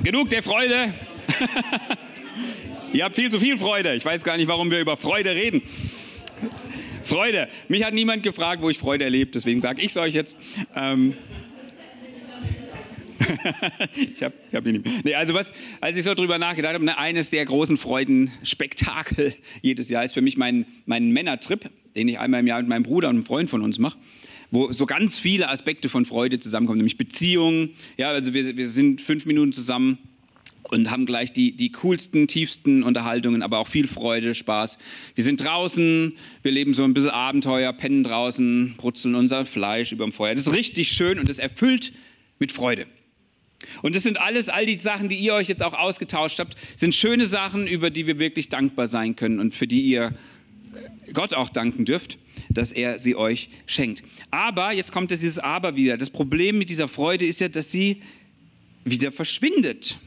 genug 0.08 0.30
der 0.30 0.42
Freude. 0.42 0.94
Ihr 2.94 3.04
habt 3.04 3.16
viel 3.16 3.30
zu 3.30 3.40
viel 3.40 3.58
Freude. 3.58 3.94
Ich 3.94 4.06
weiß 4.06 4.24
gar 4.24 4.38
nicht, 4.38 4.48
warum 4.48 4.72
wir 4.72 4.80
über 4.80 4.96
Freude 4.96 5.32
reden. 5.32 5.62
Freude. 7.08 7.48
Mich 7.70 7.84
hat 7.84 7.94
niemand 7.94 8.24
gefragt, 8.24 8.62
wo 8.62 8.70
ich 8.70 8.78
Freude 8.78 9.06
erlebe, 9.06 9.32
deswegen 9.32 9.60
sage 9.60 9.82
ich 9.82 9.92
es 9.92 9.98
euch 9.98 10.14
jetzt. 10.14 10.38
Ähm, 10.76 11.14
ich 13.96 14.22
habe 14.22 14.36
hab 14.54 14.68
ihn 14.68 14.82
nicht. 14.82 15.06
Nee, 15.06 15.16
also 15.16 15.34
was, 15.34 15.52
als 15.82 15.98
ich 15.98 16.04
so 16.04 16.14
drüber 16.14 16.38
nachgedacht 16.38 16.74
habe, 16.74 16.86
ne, 16.86 16.98
eines 16.98 17.30
der 17.30 17.46
großen 17.46 17.78
Freudenspektakel 17.78 19.34
jedes 19.62 19.90
Jahr 19.90 20.04
ist 20.04 20.14
für 20.14 20.22
mich 20.22 20.38
mein, 20.38 20.66
mein 20.86 21.12
Männertrip, 21.12 21.70
den 21.96 22.08
ich 22.08 22.20
einmal 22.20 22.42
im 22.42 22.48
Jahr 22.48 22.60
mit 22.60 22.70
meinem 22.70 22.84
Bruder 22.84 23.10
und 23.10 23.16
einem 23.16 23.26
Freund 23.26 23.50
von 23.50 23.62
uns 23.62 23.80
mache 23.80 23.98
wo 24.50 24.72
so 24.72 24.86
ganz 24.86 25.20
viele 25.20 25.50
Aspekte 25.50 25.90
von 25.90 26.06
Freude 26.06 26.40
zusammenkommen, 26.40 26.78
nämlich 26.78 26.98
Beziehungen. 26.98 27.72
Ja, 27.98 28.10
also 28.10 28.34
wir, 28.34 28.56
wir 28.56 28.70
sind 28.70 29.02
fünf 29.02 29.26
Minuten 29.26 29.52
zusammen 29.52 29.98
und 30.70 30.92
haben 30.92 31.06
gleich 31.06 31.32
die, 31.32 31.54
die 31.54 31.72
coolsten, 31.72 32.28
tiefsten 32.28 32.84
Unterhaltungen, 32.84 33.42
aber 33.42 33.60
auch 33.60 33.68
viel 33.68 33.88
Freude, 33.88 34.36
Spaß. 34.36 34.78
Wir 35.16 35.24
sind 35.24 35.42
draußen, 35.42 36.14
wir 36.44 36.52
leben 36.52 36.74
so 36.74 36.84
ein 36.84 36.94
bisschen 36.94 37.12
Abenteuer, 37.12 37.72
pennen 37.74 38.04
draußen, 38.04 38.76
brutzeln 38.78 39.16
unser 39.16 39.46
Fleisch 39.46 39.92
über 39.92 40.06
dem 40.06 40.12
Feuer. 40.12 40.36
Das 40.36 40.48
ist 40.48 40.54
richtig 40.54 40.90
schön 40.90 41.20
und 41.20 41.30
es 41.30 41.40
erfüllt 41.40 41.94
mit 42.40 42.52
Freude. 42.52 42.86
Und 43.82 43.96
das 43.96 44.04
sind 44.04 44.20
alles, 44.20 44.50
all 44.50 44.66
die 44.66 44.78
Sachen, 44.78 45.10
die 45.10 45.16
ihr 45.16 45.34
euch 45.34 45.48
jetzt 45.48 45.64
auch 45.64 45.74
ausgetauscht 45.74 46.40
habt, 46.40 46.56
sind 46.76 46.94
schöne 46.94 47.26
Sachen, 47.26 47.66
über 47.66 47.90
die 47.90 48.06
wir 48.06 48.20
wirklich 48.20 48.50
dankbar 48.50 48.88
sein 48.88 49.16
können 49.16 49.40
und 49.40 49.56
für 49.56 49.68
die 49.68 49.82
ihr 49.82 50.14
Gott 51.14 51.34
auch 51.34 51.50
danken 51.50 51.86
dürft, 51.86 52.18
dass 52.50 52.72
er 52.72 53.00
sie 53.00 53.16
euch 53.16 53.50
schenkt. 53.66 54.04
Aber, 54.30 54.74
jetzt 54.74 54.92
kommt 54.92 55.12
dieses 55.12 55.40
Aber 55.40 55.76
wieder. 55.76 55.98
Das 55.98 56.10
Problem 56.10 56.58
mit 56.58 56.70
dieser 56.70 56.88
Freude 56.88 57.26
ist 57.26 57.40
ja, 57.40 57.48
dass 57.48 57.72
sie 57.72 58.02
wieder 58.84 59.12
verschwindet 59.12 59.98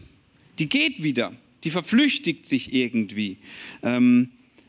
die 0.60 0.68
geht 0.68 1.02
wieder, 1.02 1.32
die 1.64 1.70
verflüchtigt 1.70 2.46
sich 2.46 2.72
irgendwie. 2.72 3.38
Ähm, 3.82 4.28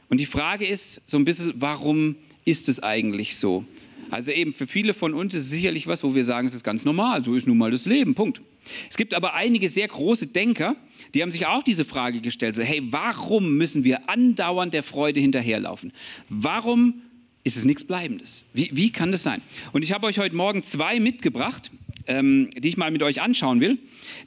und 0.10 0.19
die 0.19 0.25
Frage 0.25 0.65
ist 0.65 1.01
so 1.05 1.17
ein 1.17 1.25
bisschen, 1.25 1.53
warum 1.57 2.15
ist 2.45 2.69
es 2.69 2.81
eigentlich 2.81 3.38
so? 3.38 3.65
Also 4.10 4.31
eben 4.31 4.53
für 4.53 4.67
viele 4.67 4.93
von 4.93 5.13
uns 5.13 5.33
ist 5.33 5.43
es 5.43 5.50
sicherlich 5.51 5.88
was, 5.88 6.03
wo 6.03 6.15
wir 6.15 6.24
sagen, 6.24 6.48
es 6.48 6.53
ist 6.53 6.63
ganz 6.63 6.83
normal, 6.83 7.24
so 7.24 7.36
ist 7.36 7.48
nun 7.48 7.57
mal 7.57 7.71
das 7.71 7.86
Leben, 7.86 8.15
Punkt. 8.15 8.41
Es 8.89 8.98
gibt 8.98 9.13
aber 9.13 9.33
einige 9.33 9.69
sehr 9.69 9.88
große 9.88 10.27
Denker, 10.27 10.75
die 11.13 11.21
haben 11.21 11.31
sich 11.31 11.45
auch 11.45 11.63
diese 11.63 11.86
Frage 11.86 12.19
gestellt, 12.21 12.55
so 12.55 12.62
hey, 12.62 12.81
warum 12.91 13.57
müssen 13.57 13.83
wir 13.83 14.10
andauernd 14.10 14.74
der 14.74 14.83
Freude 14.83 15.19
hinterherlaufen? 15.19 15.93
Warum 16.29 17.01
ist 17.43 17.57
es 17.57 17.65
nichts 17.65 17.83
Bleibendes? 17.83 18.45
Wie, 18.53 18.69
wie 18.74 18.91
kann 18.91 19.12
das 19.12 19.24
sein? 19.24 19.41
Und 19.71 19.83
ich 19.83 19.93
habe 19.93 20.07
euch 20.07 20.19
heute 20.19 20.36
Morgen 20.36 20.62
zwei 20.62 21.00
mitgebracht, 21.00 21.71
ähm, 22.08 22.50
die 22.58 22.67
ich 22.67 22.77
mal 22.77 22.91
mit 22.91 23.03
euch 23.03 23.22
anschauen 23.22 23.60
will. 23.60 23.77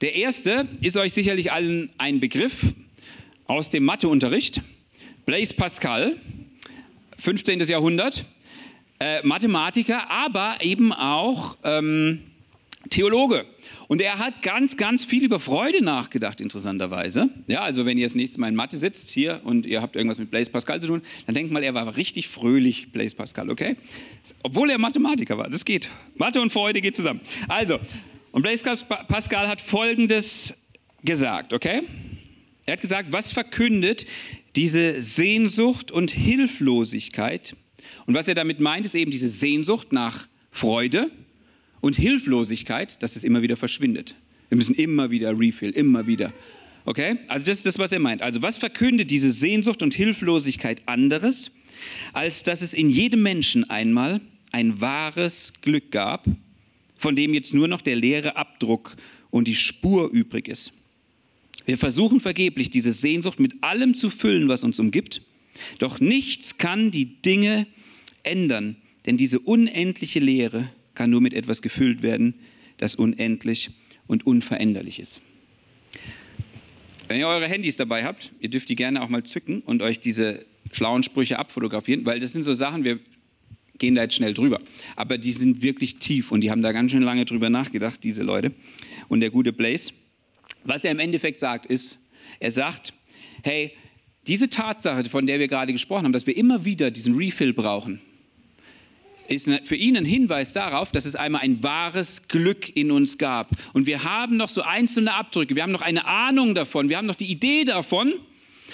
Der 0.00 0.14
erste 0.14 0.68
ist 0.80 0.96
euch 0.96 1.12
sicherlich 1.12 1.52
allen 1.52 1.90
ein 1.98 2.20
Begriff 2.20 2.72
aus 3.46 3.70
dem 3.70 3.84
Matheunterricht. 3.84 4.62
Blaise 5.26 5.54
Pascal, 5.54 6.16
15. 7.18 7.60
Jahrhundert, 7.60 8.24
äh, 9.00 9.26
Mathematiker, 9.26 10.10
aber 10.10 10.58
eben 10.60 10.92
auch 10.92 11.56
ähm, 11.64 12.20
Theologe. 12.90 13.46
Und 13.88 14.00
er 14.00 14.18
hat 14.18 14.42
ganz, 14.42 14.76
ganz 14.76 15.04
viel 15.04 15.24
über 15.24 15.38
Freude 15.38 15.82
nachgedacht, 15.82 16.40
interessanterweise. 16.40 17.28
Ja, 17.46 17.62
also 17.62 17.84
wenn 17.84 17.98
ihr 17.98 18.06
das 18.06 18.14
nächste 18.14 18.40
Mal 18.40 18.48
in 18.48 18.54
Mathe 18.54 18.76
sitzt 18.76 19.08
hier 19.08 19.40
und 19.44 19.66
ihr 19.66 19.82
habt 19.82 19.96
irgendwas 19.96 20.18
mit 20.18 20.30
Blaise 20.30 20.50
Pascal 20.50 20.80
zu 20.80 20.86
tun, 20.86 21.02
dann 21.26 21.34
denkt 21.34 21.52
mal, 21.52 21.62
er 21.62 21.74
war 21.74 21.96
richtig 21.96 22.28
fröhlich, 22.28 22.92
Blaise 22.92 23.14
Pascal, 23.14 23.50
okay? 23.50 23.76
Obwohl 24.42 24.70
er 24.70 24.78
Mathematiker 24.78 25.36
war, 25.36 25.50
das 25.50 25.64
geht. 25.64 25.88
Mathe 26.16 26.40
und 26.40 26.50
Freude 26.50 26.80
geht 26.80 26.96
zusammen. 26.96 27.20
Also, 27.48 27.78
und 28.32 28.42
Blaise 28.42 28.64
Pascal 28.64 29.48
hat 29.48 29.60
Folgendes 29.60 30.54
gesagt, 31.02 31.52
okay? 31.52 31.82
Er 32.66 32.72
hat 32.72 32.80
gesagt, 32.80 33.12
was 33.12 33.32
verkündet 33.32 34.06
diese 34.56 35.02
Sehnsucht 35.02 35.90
und 35.90 36.10
Hilflosigkeit? 36.10 37.54
Und 38.06 38.14
was 38.14 38.28
er 38.28 38.34
damit 38.34 38.60
meint, 38.60 38.86
ist 38.86 38.94
eben 38.94 39.10
diese 39.10 39.28
Sehnsucht 39.28 39.92
nach 39.92 40.26
Freude, 40.50 41.10
und 41.84 41.96
Hilflosigkeit, 41.96 43.02
dass 43.02 43.14
es 43.14 43.24
immer 43.24 43.42
wieder 43.42 43.58
verschwindet. 43.58 44.14
Wir 44.48 44.56
müssen 44.56 44.74
immer 44.74 45.10
wieder 45.10 45.38
refill, 45.38 45.68
immer 45.68 46.06
wieder. 46.06 46.32
Okay? 46.86 47.18
Also 47.28 47.44
das 47.44 47.58
ist 47.58 47.66
das, 47.66 47.78
was 47.78 47.92
er 47.92 47.98
meint. 47.98 48.22
Also 48.22 48.40
was 48.40 48.56
verkündet 48.56 49.10
diese 49.10 49.30
Sehnsucht 49.30 49.82
und 49.82 49.92
Hilflosigkeit 49.92 50.80
anderes, 50.88 51.50
als 52.14 52.42
dass 52.42 52.62
es 52.62 52.72
in 52.72 52.88
jedem 52.88 53.20
Menschen 53.20 53.68
einmal 53.68 54.22
ein 54.50 54.80
wahres 54.80 55.52
Glück 55.60 55.90
gab, 55.90 56.24
von 56.96 57.16
dem 57.16 57.34
jetzt 57.34 57.52
nur 57.52 57.68
noch 57.68 57.82
der 57.82 57.96
leere 57.96 58.36
Abdruck 58.36 58.96
und 59.30 59.46
die 59.46 59.54
Spur 59.54 60.08
übrig 60.08 60.48
ist. 60.48 60.72
Wir 61.66 61.76
versuchen 61.76 62.18
vergeblich, 62.18 62.70
diese 62.70 62.92
Sehnsucht 62.92 63.40
mit 63.40 63.62
allem 63.62 63.94
zu 63.94 64.08
füllen, 64.08 64.48
was 64.48 64.64
uns 64.64 64.80
umgibt, 64.80 65.20
doch 65.80 66.00
nichts 66.00 66.56
kann 66.56 66.90
die 66.90 67.20
Dinge 67.20 67.66
ändern, 68.22 68.76
denn 69.04 69.18
diese 69.18 69.38
unendliche 69.38 70.20
Leere 70.20 70.70
kann 70.94 71.10
nur 71.10 71.20
mit 71.20 71.34
etwas 71.34 71.62
gefüllt 71.62 72.02
werden, 72.02 72.34
das 72.78 72.94
unendlich 72.94 73.70
und 74.06 74.26
unveränderlich 74.26 74.98
ist. 75.00 75.22
Wenn 77.08 77.20
ihr 77.20 77.28
eure 77.28 77.48
Handys 77.48 77.76
dabei 77.76 78.04
habt, 78.04 78.32
ihr 78.40 78.48
dürft 78.48 78.68
die 78.68 78.76
gerne 78.76 79.02
auch 79.02 79.08
mal 79.08 79.22
zücken 79.24 79.60
und 79.60 79.82
euch 79.82 80.00
diese 80.00 80.46
schlauen 80.72 81.02
Sprüche 81.02 81.38
abfotografieren, 81.38 82.04
weil 82.06 82.18
das 82.18 82.32
sind 82.32 82.42
so 82.42 82.54
Sachen, 82.54 82.84
wir 82.84 82.98
gehen 83.78 83.94
da 83.94 84.02
jetzt 84.02 84.14
schnell 84.14 84.34
drüber. 84.34 84.60
Aber 84.96 85.18
die 85.18 85.32
sind 85.32 85.62
wirklich 85.62 85.96
tief 85.96 86.32
und 86.32 86.40
die 86.40 86.50
haben 86.50 86.62
da 86.62 86.72
ganz 86.72 86.92
schön 86.92 87.02
lange 87.02 87.24
drüber 87.24 87.50
nachgedacht, 87.50 88.02
diese 88.02 88.22
Leute. 88.22 88.52
Und 89.08 89.20
der 89.20 89.30
gute 89.30 89.52
Blaze, 89.52 89.92
was 90.64 90.84
er 90.84 90.92
im 90.92 90.98
Endeffekt 90.98 91.40
sagt, 91.40 91.66
ist, 91.66 91.98
er 92.40 92.50
sagt, 92.50 92.94
hey, 93.42 93.72
diese 94.26 94.48
Tatsache, 94.48 95.04
von 95.10 95.26
der 95.26 95.38
wir 95.38 95.48
gerade 95.48 95.72
gesprochen 95.72 96.04
haben, 96.04 96.12
dass 96.12 96.26
wir 96.26 96.36
immer 96.36 96.64
wieder 96.64 96.90
diesen 96.90 97.14
Refill 97.16 97.52
brauchen, 97.52 98.00
ist 99.28 99.50
für 99.64 99.76
ihn 99.76 99.96
ein 99.96 100.04
Hinweis 100.04 100.52
darauf, 100.52 100.90
dass 100.90 101.04
es 101.04 101.16
einmal 101.16 101.42
ein 101.42 101.62
wahres 101.62 102.28
Glück 102.28 102.74
in 102.76 102.90
uns 102.90 103.18
gab. 103.18 103.50
Und 103.72 103.86
wir 103.86 104.04
haben 104.04 104.36
noch 104.36 104.48
so 104.48 104.62
einzelne 104.62 105.14
Abdrücke, 105.14 105.56
wir 105.56 105.62
haben 105.62 105.72
noch 105.72 105.82
eine 105.82 106.06
Ahnung 106.06 106.54
davon, 106.54 106.88
wir 106.88 106.96
haben 106.96 107.06
noch 107.06 107.14
die 107.14 107.30
Idee 107.30 107.64
davon. 107.64 108.14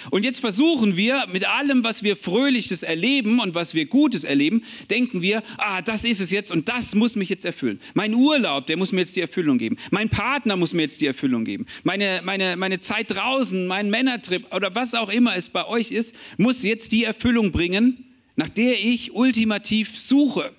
Und 0.09 0.25
jetzt 0.25 0.41
versuchen 0.41 0.97
wir 0.97 1.27
mit 1.31 1.47
allem, 1.47 1.85
was 1.85 2.03
wir 2.03 2.17
Fröhliches 2.17 2.83
erleben 2.83 3.39
und 3.39 3.55
was 3.55 3.75
wir 3.75 3.85
Gutes 3.85 4.25
erleben, 4.25 4.63
denken 4.89 5.21
wir, 5.21 5.43
ah, 5.59 5.83
das 5.83 6.05
ist 6.05 6.21
es 6.21 6.31
jetzt 6.31 6.51
und 6.51 6.69
das 6.69 6.95
muss 6.95 7.17
mich 7.17 7.29
jetzt 7.29 7.45
erfüllen. 7.45 7.81
Mein 7.93 8.15
Urlaub, 8.15 8.67
der 8.67 8.79
muss 8.79 8.93
mir 8.93 9.01
jetzt 9.01 9.17
die 9.17 9.21
Erfüllung 9.21 9.59
geben. 9.59 9.77
Mein 9.91 10.09
Partner 10.09 10.57
muss 10.57 10.73
mir 10.73 10.83
jetzt 10.83 11.03
die 11.03 11.07
Erfüllung 11.07 11.45
geben. 11.45 11.67
Meine, 11.83 12.23
meine, 12.25 12.57
meine 12.57 12.81
Zeit 12.81 13.11
draußen, 13.11 13.67
mein 13.67 13.91
Männertrip 13.91 14.55
oder 14.55 14.75
was 14.75 14.95
auch 14.95 15.11
immer 15.11 15.37
es 15.37 15.51
bei 15.51 15.67
euch 15.67 15.91
ist, 15.91 16.15
muss 16.39 16.63
jetzt 16.63 16.93
die 16.93 17.05
Erfüllung 17.05 17.53
bringen, 17.53 18.10
nach 18.41 18.49
der 18.49 18.83
ich 18.83 19.13
ultimativ 19.13 19.99
suche. 19.99 20.53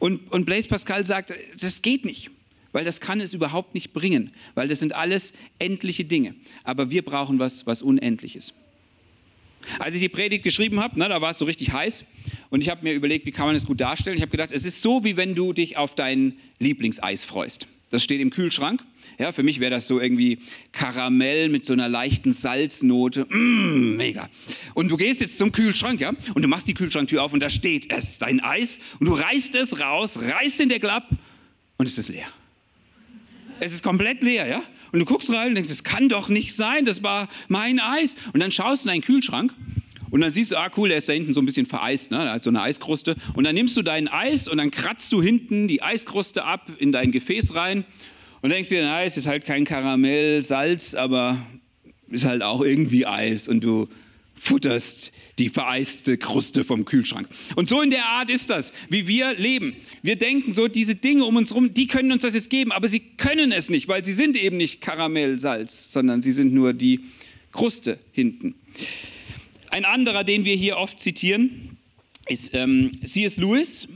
Und, 0.00 0.32
und 0.32 0.44
Blaise 0.44 0.68
Pascal 0.68 1.04
sagt, 1.04 1.32
das 1.60 1.82
geht 1.82 2.04
nicht, 2.04 2.32
weil 2.72 2.84
das 2.84 3.00
kann 3.00 3.20
es 3.20 3.32
überhaupt 3.32 3.74
nicht 3.74 3.92
bringen, 3.92 4.32
weil 4.56 4.66
das 4.66 4.80
sind 4.80 4.92
alles 4.92 5.34
endliche 5.60 6.04
Dinge. 6.04 6.34
Aber 6.64 6.90
wir 6.90 7.02
brauchen 7.02 7.38
was, 7.38 7.64
was 7.64 7.80
Unendliches. 7.80 8.54
Als 9.78 9.94
ich 9.94 10.00
die 10.00 10.08
Predigt 10.08 10.42
geschrieben 10.42 10.80
habe, 10.80 10.98
ne, 10.98 11.08
da 11.08 11.20
war 11.20 11.30
es 11.30 11.38
so 11.38 11.44
richtig 11.44 11.72
heiß 11.72 12.04
und 12.50 12.60
ich 12.60 12.68
habe 12.68 12.82
mir 12.82 12.92
überlegt, 12.92 13.24
wie 13.24 13.30
kann 13.30 13.46
man 13.46 13.54
es 13.54 13.64
gut 13.64 13.80
darstellen. 13.80 14.16
Ich 14.16 14.22
habe 14.22 14.32
gedacht, 14.32 14.50
es 14.50 14.64
ist 14.64 14.82
so, 14.82 15.04
wie 15.04 15.16
wenn 15.16 15.36
du 15.36 15.52
dich 15.52 15.76
auf 15.76 15.94
dein 15.94 16.34
Lieblingseis 16.58 17.24
freust. 17.24 17.68
Das 17.90 18.02
steht 18.02 18.20
im 18.20 18.30
Kühlschrank 18.30 18.84
ja, 19.18 19.32
für 19.32 19.42
mich 19.42 19.60
wäre 19.60 19.70
das 19.70 19.86
so 19.86 20.00
irgendwie 20.00 20.38
Karamell 20.72 21.48
mit 21.48 21.64
so 21.64 21.72
einer 21.72 21.88
leichten 21.88 22.32
Salznote. 22.32 23.26
Mmh, 23.28 23.96
mega. 23.96 24.28
Und 24.74 24.88
du 24.88 24.96
gehst 24.96 25.20
jetzt 25.20 25.38
zum 25.38 25.52
Kühlschrank, 25.52 26.00
ja, 26.00 26.12
und 26.34 26.42
du 26.42 26.48
machst 26.48 26.68
die 26.68 26.74
Kühlschranktür 26.74 27.22
auf 27.22 27.32
und 27.32 27.42
da 27.42 27.50
steht 27.50 27.92
es, 27.92 28.18
dein 28.18 28.40
Eis, 28.40 28.80
und 28.98 29.06
du 29.06 29.14
reißt 29.14 29.54
es 29.54 29.80
raus, 29.80 30.18
reißt 30.20 30.60
den 30.60 30.68
Deckel 30.68 30.90
ab 30.90 31.08
und 31.78 31.86
es 31.86 31.98
ist 31.98 32.08
leer. 32.08 32.26
Es 33.60 33.72
ist 33.72 33.82
komplett 33.82 34.22
leer, 34.22 34.46
ja? 34.46 34.62
Und 34.92 34.98
du 34.98 35.04
guckst 35.04 35.30
rein 35.32 35.48
und 35.48 35.54
denkst, 35.54 35.70
das 35.70 35.84
kann 35.84 36.08
doch 36.08 36.28
nicht 36.28 36.54
sein, 36.54 36.84
das 36.84 37.02
war 37.02 37.28
mein 37.48 37.80
Eis. 37.80 38.16
Und 38.32 38.40
dann 38.40 38.50
schaust 38.50 38.84
du 38.84 38.88
in 38.88 38.94
deinen 38.94 39.02
Kühlschrank 39.02 39.54
und 40.12 40.20
dann 40.20 40.30
siehst 40.30 40.52
du, 40.52 40.56
ah 40.58 40.70
cool, 40.76 40.90
der 40.90 40.98
ist 40.98 41.08
da 41.08 41.14
hinten 41.14 41.32
so 41.32 41.40
ein 41.40 41.46
bisschen 41.46 41.64
vereist, 41.64 42.10
ne? 42.10 42.18
da 42.18 42.32
hat 42.34 42.42
so 42.42 42.50
eine 42.50 42.60
Eiskruste. 42.60 43.16
Und 43.32 43.44
dann 43.44 43.54
nimmst 43.54 43.76
du 43.78 43.82
dein 43.82 44.08
Eis 44.08 44.46
und 44.46 44.58
dann 44.58 44.70
kratzt 44.70 45.10
du 45.12 45.22
hinten 45.22 45.68
die 45.68 45.82
Eiskruste 45.82 46.44
ab 46.44 46.70
in 46.78 46.92
dein 46.92 47.12
Gefäß 47.12 47.54
rein 47.54 47.84
und 48.42 48.50
denkst 48.50 48.68
dir, 48.68 48.82
na, 48.82 49.02
es 49.02 49.16
ist 49.16 49.26
halt 49.26 49.44
kein 49.44 49.64
Karamell, 49.64 50.42
Salz, 50.42 50.94
aber 50.94 51.38
ist 52.10 52.24
halt 52.24 52.42
auch 52.42 52.60
irgendwie 52.62 53.06
Eis 53.06 53.48
und 53.48 53.62
du 53.64 53.88
futterst 54.34 55.12
die 55.38 55.48
vereiste 55.48 56.18
Kruste 56.18 56.64
vom 56.64 56.84
Kühlschrank. 56.84 57.28
Und 57.54 57.68
so 57.68 57.80
in 57.80 57.90
der 57.90 58.04
Art 58.04 58.28
ist 58.28 58.50
das, 58.50 58.72
wie 58.88 59.06
wir 59.06 59.34
leben. 59.34 59.76
Wir 60.02 60.16
denken 60.16 60.52
so, 60.52 60.66
diese 60.66 60.96
Dinge 60.96 61.24
um 61.24 61.36
uns 61.36 61.50
herum, 61.50 61.72
die 61.72 61.86
können 61.86 62.10
uns 62.10 62.22
das 62.22 62.34
jetzt 62.34 62.50
geben, 62.50 62.72
aber 62.72 62.88
sie 62.88 63.00
können 63.00 63.52
es 63.52 63.70
nicht, 63.70 63.86
weil 63.86 64.04
sie 64.04 64.12
sind 64.12 64.36
eben 64.36 64.56
nicht 64.56 64.80
Karamell, 64.80 65.38
Salz, 65.38 65.92
sondern 65.92 66.20
sie 66.22 66.32
sind 66.32 66.52
nur 66.52 66.72
die 66.72 67.00
Kruste 67.52 67.98
hinten. 68.10 68.56
Ein 69.70 69.84
anderer, 69.84 70.24
den 70.24 70.44
wir 70.44 70.56
hier 70.56 70.76
oft 70.76 71.00
zitieren, 71.00 71.78
ist 72.28 72.50
ähm, 72.54 72.90
C.S. 73.04 73.36
Lewis. 73.36 73.88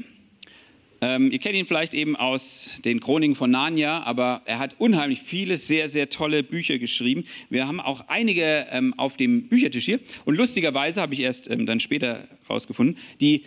Ähm, 1.00 1.30
ihr 1.30 1.38
kennt 1.38 1.54
ihn 1.56 1.66
vielleicht 1.66 1.94
eben 1.94 2.16
aus 2.16 2.76
den 2.84 3.00
Chroniken 3.00 3.36
von 3.36 3.50
Narnia, 3.50 4.02
aber 4.04 4.42
er 4.46 4.58
hat 4.58 4.76
unheimlich 4.78 5.20
viele 5.20 5.56
sehr, 5.56 5.88
sehr 5.88 6.08
tolle 6.08 6.42
Bücher 6.42 6.78
geschrieben. 6.78 7.24
Wir 7.50 7.68
haben 7.68 7.80
auch 7.80 8.04
einige 8.08 8.66
ähm, 8.70 8.94
auf 8.96 9.16
dem 9.16 9.48
Büchertisch 9.48 9.84
hier. 9.84 10.00
Und 10.24 10.36
lustigerweise 10.36 11.00
habe 11.00 11.14
ich 11.14 11.20
erst 11.20 11.50
ähm, 11.50 11.66
dann 11.66 11.80
später 11.80 12.26
herausgefunden, 12.46 12.96
die, 13.20 13.44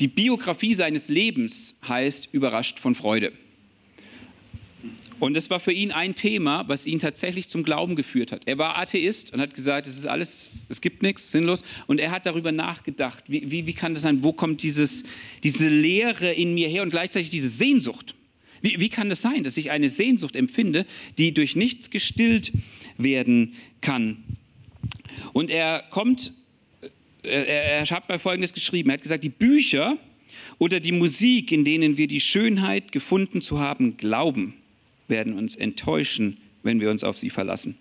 die 0.00 0.08
Biografie 0.08 0.74
seines 0.74 1.08
Lebens 1.08 1.76
heißt 1.86 2.30
Überrascht 2.32 2.78
von 2.80 2.94
Freude. 2.94 3.32
Und 5.20 5.34
das 5.34 5.50
war 5.50 5.60
für 5.60 5.72
ihn 5.72 5.92
ein 5.92 6.14
Thema, 6.14 6.66
was 6.66 6.86
ihn 6.86 6.98
tatsächlich 6.98 7.48
zum 7.48 7.62
Glauben 7.62 7.94
geführt 7.94 8.32
hat. 8.32 8.42
Er 8.46 8.56
war 8.56 8.78
Atheist 8.78 9.34
und 9.34 9.40
hat 9.40 9.54
gesagt, 9.54 9.86
es 9.86 9.98
ist 9.98 10.06
alles, 10.06 10.50
es 10.70 10.80
gibt 10.80 11.02
nichts, 11.02 11.30
sinnlos. 11.30 11.62
Und 11.86 12.00
er 12.00 12.10
hat 12.10 12.24
darüber 12.24 12.52
nachgedacht, 12.52 13.24
wie, 13.28 13.50
wie, 13.50 13.66
wie 13.66 13.74
kann 13.74 13.92
das 13.92 14.02
sein, 14.02 14.22
wo 14.22 14.32
kommt 14.32 14.62
dieses, 14.62 15.04
diese 15.42 15.68
Leere 15.68 16.32
in 16.32 16.54
mir 16.54 16.68
her 16.68 16.82
und 16.82 16.90
gleichzeitig 16.90 17.28
diese 17.28 17.50
Sehnsucht. 17.50 18.14
Wie, 18.62 18.80
wie 18.80 18.88
kann 18.88 19.10
das 19.10 19.20
sein, 19.20 19.42
dass 19.42 19.58
ich 19.58 19.70
eine 19.70 19.90
Sehnsucht 19.90 20.36
empfinde, 20.36 20.86
die 21.18 21.34
durch 21.34 21.54
nichts 21.54 21.90
gestillt 21.90 22.52
werden 22.96 23.54
kann? 23.82 24.24
Und 25.34 25.50
er 25.50 25.84
kommt, 25.90 26.32
äh, 27.22 27.28
er, 27.28 27.64
er 27.64 27.90
hat 27.90 28.08
mal 28.08 28.18
Folgendes 28.18 28.54
geschrieben, 28.54 28.88
er 28.88 28.94
hat 28.94 29.02
gesagt, 29.02 29.22
die 29.22 29.28
Bücher 29.28 29.98
oder 30.58 30.80
die 30.80 30.92
Musik, 30.92 31.52
in 31.52 31.66
denen 31.66 31.98
wir 31.98 32.06
die 32.06 32.20
Schönheit 32.20 32.90
gefunden 32.90 33.42
zu 33.42 33.60
haben 33.60 33.98
glauben, 33.98 34.54
werden 35.10 35.34
uns 35.34 35.56
enttäuschen, 35.56 36.38
wenn 36.62 36.80
wir 36.80 36.90
uns 36.90 37.04
auf 37.04 37.18
sie 37.18 37.30
verlassen. 37.30 37.76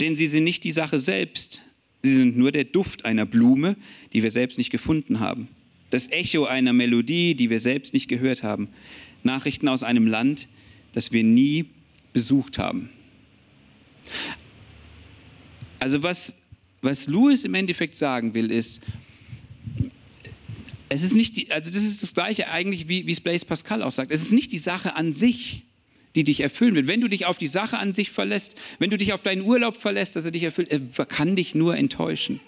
Denn 0.00 0.16
sie 0.16 0.26
sind 0.26 0.44
nicht 0.44 0.64
die 0.64 0.70
Sache 0.70 0.98
selbst, 0.98 1.62
sie 2.02 2.14
sind 2.14 2.36
nur 2.36 2.52
der 2.52 2.64
Duft 2.64 3.04
einer 3.04 3.26
Blume, 3.26 3.76
die 4.12 4.22
wir 4.22 4.30
selbst 4.30 4.58
nicht 4.58 4.70
gefunden 4.70 5.20
haben, 5.20 5.48
das 5.90 6.10
Echo 6.10 6.44
einer 6.44 6.72
Melodie, 6.72 7.34
die 7.34 7.50
wir 7.50 7.60
selbst 7.60 7.92
nicht 7.92 8.08
gehört 8.08 8.42
haben, 8.42 8.68
Nachrichten 9.22 9.68
aus 9.68 9.82
einem 9.82 10.06
Land, 10.06 10.48
das 10.92 11.12
wir 11.12 11.24
nie 11.24 11.66
besucht 12.12 12.58
haben. 12.58 12.90
Also 15.80 16.02
was, 16.02 16.34
was 16.82 17.08
Lewis 17.08 17.44
im 17.44 17.54
Endeffekt 17.54 17.96
sagen 17.96 18.34
will, 18.34 18.50
ist, 18.50 18.80
es 20.88 21.02
ist 21.02 21.14
nicht 21.14 21.36
die, 21.36 21.50
also 21.50 21.70
das 21.70 21.82
ist 21.82 22.02
das 22.02 22.14
gleiche 22.14 22.48
eigentlich, 22.48 22.88
wie, 22.88 23.06
wie 23.06 23.10
es 23.10 23.20
Blaise 23.20 23.44
Pascal 23.44 23.82
auch 23.82 23.90
sagt. 23.90 24.12
Es 24.12 24.22
ist 24.22 24.32
nicht 24.32 24.52
die 24.52 24.58
Sache 24.58 24.94
an 24.94 25.12
sich, 25.12 25.64
die 26.14 26.24
dich 26.24 26.40
erfüllen 26.40 26.74
wird. 26.74 26.86
Wenn 26.86 27.00
du 27.00 27.08
dich 27.08 27.26
auf 27.26 27.38
die 27.38 27.46
Sache 27.46 27.78
an 27.78 27.92
sich 27.92 28.10
verlässt, 28.10 28.60
wenn 28.78 28.90
du 28.90 28.98
dich 28.98 29.12
auf 29.12 29.22
deinen 29.22 29.42
Urlaub 29.42 29.76
verlässt, 29.76 30.16
dass 30.16 30.24
er 30.24 30.30
dich 30.30 30.44
erfüllt, 30.44 30.70
er 30.70 31.06
kann 31.06 31.36
dich 31.36 31.54
nur 31.54 31.76
enttäuschen. 31.76 32.40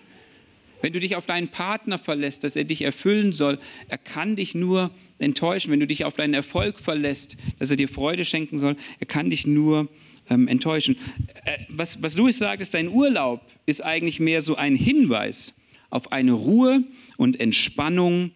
Wenn 0.83 0.93
du 0.93 1.01
dich 1.01 1.17
auf 1.17 1.27
deinen 1.27 1.49
Partner 1.49 1.99
verlässt, 1.99 2.45
dass 2.45 2.55
er 2.55 2.65
dich 2.65 2.83
erfüllen 2.83 3.33
soll, 3.33 3.59
er 3.89 3.99
kann 3.99 4.37
dich 4.37 4.55
nur 4.55 4.91
enttäuschen. 5.19 5.73
Wenn 5.73 5.81
du 5.81 5.87
dich 5.87 6.05
auf 6.05 6.15
deinen 6.15 6.35
Erfolg 6.35 6.79
verlässt, 6.79 7.37
dass 7.59 7.71
er 7.71 7.77
dir 7.77 7.89
Freude 7.89 8.25
schenken 8.25 8.59
soll, 8.59 8.77
er 9.01 9.07
kann 9.07 9.31
dich 9.31 9.47
nur 9.47 9.89
ähm, 10.29 10.49
enttäuschen. 10.49 10.97
Äh, 11.45 11.59
was, 11.69 12.03
was 12.03 12.17
Louis 12.17 12.39
sagt, 12.39 12.61
ist, 12.61 12.75
dein 12.75 12.89
Urlaub 12.89 13.41
ist 13.65 13.83
eigentlich 13.83 14.21
mehr 14.21 14.43
so 14.43 14.55
ein 14.57 14.77
Hinweis 14.77 15.55
auf 15.89 16.13
eine 16.13 16.33
Ruhe 16.33 16.85
und 17.17 17.41
Entspannung, 17.41 18.33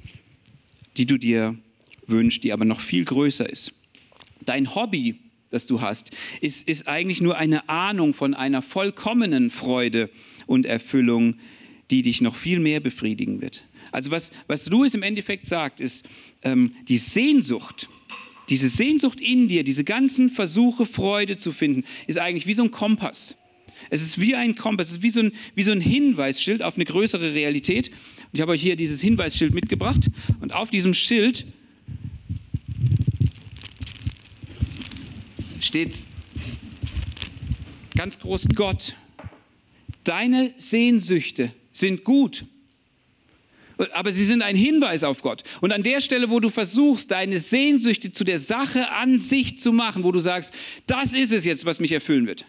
die 0.97 1.07
du 1.07 1.19
dir 1.19 1.57
wünschst, 2.07 2.43
die 2.43 2.53
aber 2.53 2.65
noch 2.65 2.81
viel 2.81 3.05
größer 3.05 3.49
ist 3.49 3.75
dein 4.51 4.75
Hobby, 4.75 5.15
das 5.51 5.67
du 5.67 5.81
hast, 5.81 6.11
ist, 6.41 6.69
ist 6.69 6.89
eigentlich 6.89 7.21
nur 7.21 7.37
eine 7.37 7.69
Ahnung 7.69 8.15
von 8.15 8.35
einer 8.35 8.63
vollkommenen 8.63 9.51
Freude 9.51 10.11
und 10.47 10.67
Erfüllung, 10.67 11.37
die 11.93 12.03
dich 12.03 12.21
noch 12.21 12.35
viel 12.35 12.59
mehr 12.59 12.81
befriedigen 12.81 13.41
wird. 13.41 13.63
Also 13.93 14.11
was, 14.11 14.33
was 14.49 14.69
Louis 14.69 14.95
im 14.95 15.05
Endeffekt 15.05 15.47
sagt, 15.47 15.81
ist, 15.81 16.05
ähm, 16.43 16.73
die 16.89 16.99
Sehnsucht, 16.99 17.89
diese 18.49 18.69
Sehnsucht 18.69 19.21
in 19.21 19.47
dir, 19.47 19.63
diese 19.63 19.85
ganzen 19.85 20.29
Versuche, 20.29 20.85
Freude 20.85 21.37
zu 21.37 21.53
finden, 21.53 21.85
ist 22.09 22.19
eigentlich 22.19 22.49
wie 22.49 22.55
so 22.55 22.65
ein 22.65 22.73
Kompass. 22.73 23.37
Es 23.89 24.03
ist 24.03 24.21
wie 24.21 24.35
ein 24.35 24.57
Kompass, 24.57 24.89
es 24.89 24.97
ist 24.97 25.03
wie 25.03 25.11
so 25.11 25.21
ein, 25.21 25.33
wie 25.55 25.63
so 25.63 25.71
ein 25.71 25.81
Hinweisschild 25.81 26.63
auf 26.63 26.75
eine 26.75 26.85
größere 26.85 27.35
Realität. 27.35 27.89
Und 27.89 28.31
ich 28.33 28.41
habe 28.41 28.53
euch 28.53 28.63
hier 28.63 28.75
dieses 28.75 29.01
Hinweisschild 29.01 29.55
mitgebracht. 29.55 30.11
Und 30.41 30.53
auf 30.53 30.71
diesem 30.71 30.93
Schild 30.93 31.47
steht 35.71 35.93
ganz 37.95 38.19
groß 38.19 38.47
Gott. 38.57 38.97
Deine 40.03 40.53
Sehnsüchte 40.57 41.53
sind 41.71 42.03
gut, 42.03 42.45
aber 43.93 44.11
sie 44.11 44.25
sind 44.25 44.43
ein 44.43 44.57
Hinweis 44.57 45.05
auf 45.05 45.23
Gott. 45.23 45.45
Und 45.61 45.73
an 45.73 45.85
der 45.85 46.01
Stelle, 46.01 46.29
wo 46.29 46.41
du 46.41 46.51
versuchst, 46.51 47.13
deine 47.13 47.39
Sehnsüchte 47.39 48.11
zu 48.11 48.25
der 48.25 48.41
Sache 48.41 48.91
an 48.91 49.21
sich 49.21 49.59
zu 49.59 49.73
machen, 49.73 50.03
wo 50.03 50.11
du 50.11 50.19
sagst, 50.19 50.53
das 50.89 51.13
ist 51.13 51.31
es 51.31 51.45
jetzt, 51.45 51.65
was 51.65 51.79
mich 51.79 51.93
erfüllen 51.93 52.27
wird. 52.27 52.47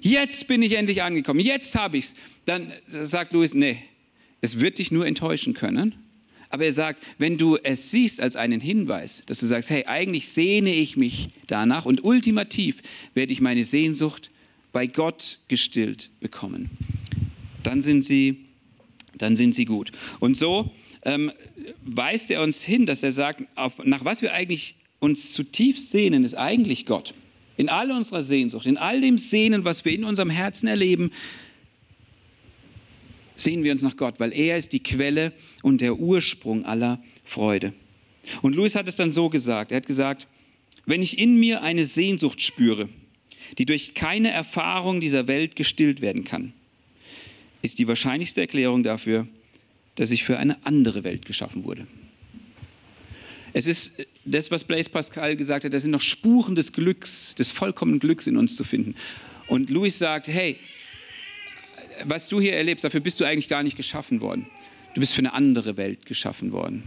Jetzt 0.00 0.46
bin 0.46 0.62
ich 0.62 0.74
endlich 0.74 1.02
angekommen, 1.02 1.40
jetzt 1.40 1.74
habe 1.74 1.98
ich 1.98 2.04
es. 2.04 2.14
Dann 2.44 2.72
sagt 3.00 3.32
Louis, 3.32 3.54
nee, 3.54 3.82
es 4.40 4.60
wird 4.60 4.78
dich 4.78 4.92
nur 4.92 5.04
enttäuschen 5.04 5.54
können. 5.54 5.96
Aber 6.52 6.66
er 6.66 6.72
sagt, 6.74 7.02
wenn 7.16 7.38
du 7.38 7.56
es 7.56 7.90
siehst 7.90 8.20
als 8.20 8.36
einen 8.36 8.60
Hinweis, 8.60 9.22
dass 9.24 9.40
du 9.40 9.46
sagst, 9.46 9.70
hey, 9.70 9.86
eigentlich 9.86 10.28
sehne 10.28 10.74
ich 10.74 10.98
mich 10.98 11.28
danach 11.46 11.86
und 11.86 12.04
ultimativ 12.04 12.82
werde 13.14 13.32
ich 13.32 13.40
meine 13.40 13.64
Sehnsucht 13.64 14.30
bei 14.70 14.86
Gott 14.86 15.38
gestillt 15.48 16.10
bekommen, 16.20 16.68
dann 17.62 17.80
sind 17.80 18.04
sie, 18.04 18.44
dann 19.16 19.34
sind 19.34 19.54
sie 19.54 19.64
gut. 19.64 19.92
Und 20.20 20.36
so 20.36 20.70
ähm, 21.04 21.32
weist 21.86 22.30
er 22.30 22.42
uns 22.42 22.62
hin, 22.62 22.84
dass 22.84 23.02
er 23.02 23.12
sagt, 23.12 23.44
auf, 23.54 23.82
nach 23.84 24.04
was 24.04 24.20
wir 24.20 24.34
eigentlich 24.34 24.76
uns 25.00 25.32
zutiefst 25.32 25.88
sehnen, 25.88 26.22
ist 26.22 26.34
eigentlich 26.34 26.84
Gott. 26.84 27.14
In 27.56 27.70
all 27.70 27.90
unserer 27.90 28.20
Sehnsucht, 28.20 28.66
in 28.66 28.76
all 28.76 29.00
dem 29.00 29.16
Sehnen, 29.16 29.64
was 29.64 29.86
wir 29.86 29.92
in 29.92 30.04
unserem 30.04 30.28
Herzen 30.28 30.66
erleben, 30.66 31.12
sehen 33.36 33.64
wir 33.64 33.72
uns 33.72 33.82
nach 33.82 33.96
Gott, 33.96 34.20
weil 34.20 34.32
er 34.32 34.56
ist 34.56 34.72
die 34.72 34.82
Quelle 34.82 35.32
und 35.62 35.80
der 35.80 35.98
Ursprung 35.98 36.64
aller 36.64 37.02
Freude. 37.24 37.72
Und 38.40 38.54
Louis 38.54 38.74
hat 38.74 38.88
es 38.88 38.96
dann 38.96 39.10
so 39.10 39.28
gesagt, 39.28 39.72
er 39.72 39.78
hat 39.78 39.86
gesagt, 39.86 40.26
wenn 40.86 41.02
ich 41.02 41.18
in 41.18 41.38
mir 41.38 41.62
eine 41.62 41.84
Sehnsucht 41.84 42.40
spüre, 42.40 42.88
die 43.58 43.66
durch 43.66 43.94
keine 43.94 44.30
Erfahrung 44.30 45.00
dieser 45.00 45.28
Welt 45.28 45.56
gestillt 45.56 46.00
werden 46.00 46.24
kann, 46.24 46.52
ist 47.62 47.78
die 47.78 47.86
wahrscheinlichste 47.86 48.40
Erklärung 48.40 48.82
dafür, 48.82 49.26
dass 49.94 50.10
ich 50.10 50.24
für 50.24 50.38
eine 50.38 50.64
andere 50.64 51.04
Welt 51.04 51.26
geschaffen 51.26 51.64
wurde. 51.64 51.86
Es 53.52 53.66
ist 53.66 54.06
das, 54.24 54.50
was 54.50 54.64
Blaise 54.64 54.88
Pascal 54.88 55.36
gesagt 55.36 55.64
hat, 55.64 55.72
da 55.72 55.78
sind 55.78 55.90
noch 55.90 56.00
Spuren 56.00 56.54
des 56.54 56.72
Glücks, 56.72 57.34
des 57.34 57.52
vollkommenen 57.52 58.00
Glücks 58.00 58.26
in 58.26 58.36
uns 58.36 58.56
zu 58.56 58.64
finden. 58.64 58.94
Und 59.46 59.68
Louis 59.68 59.98
sagt, 59.98 60.28
hey, 60.28 60.56
was 62.04 62.28
du 62.28 62.40
hier 62.40 62.54
erlebst, 62.54 62.84
dafür 62.84 63.00
bist 63.00 63.20
du 63.20 63.24
eigentlich 63.24 63.48
gar 63.48 63.62
nicht 63.62 63.76
geschaffen 63.76 64.20
worden. 64.20 64.46
Du 64.94 65.00
bist 65.00 65.14
für 65.14 65.20
eine 65.20 65.32
andere 65.32 65.76
Welt 65.76 66.06
geschaffen 66.06 66.52
worden. 66.52 66.82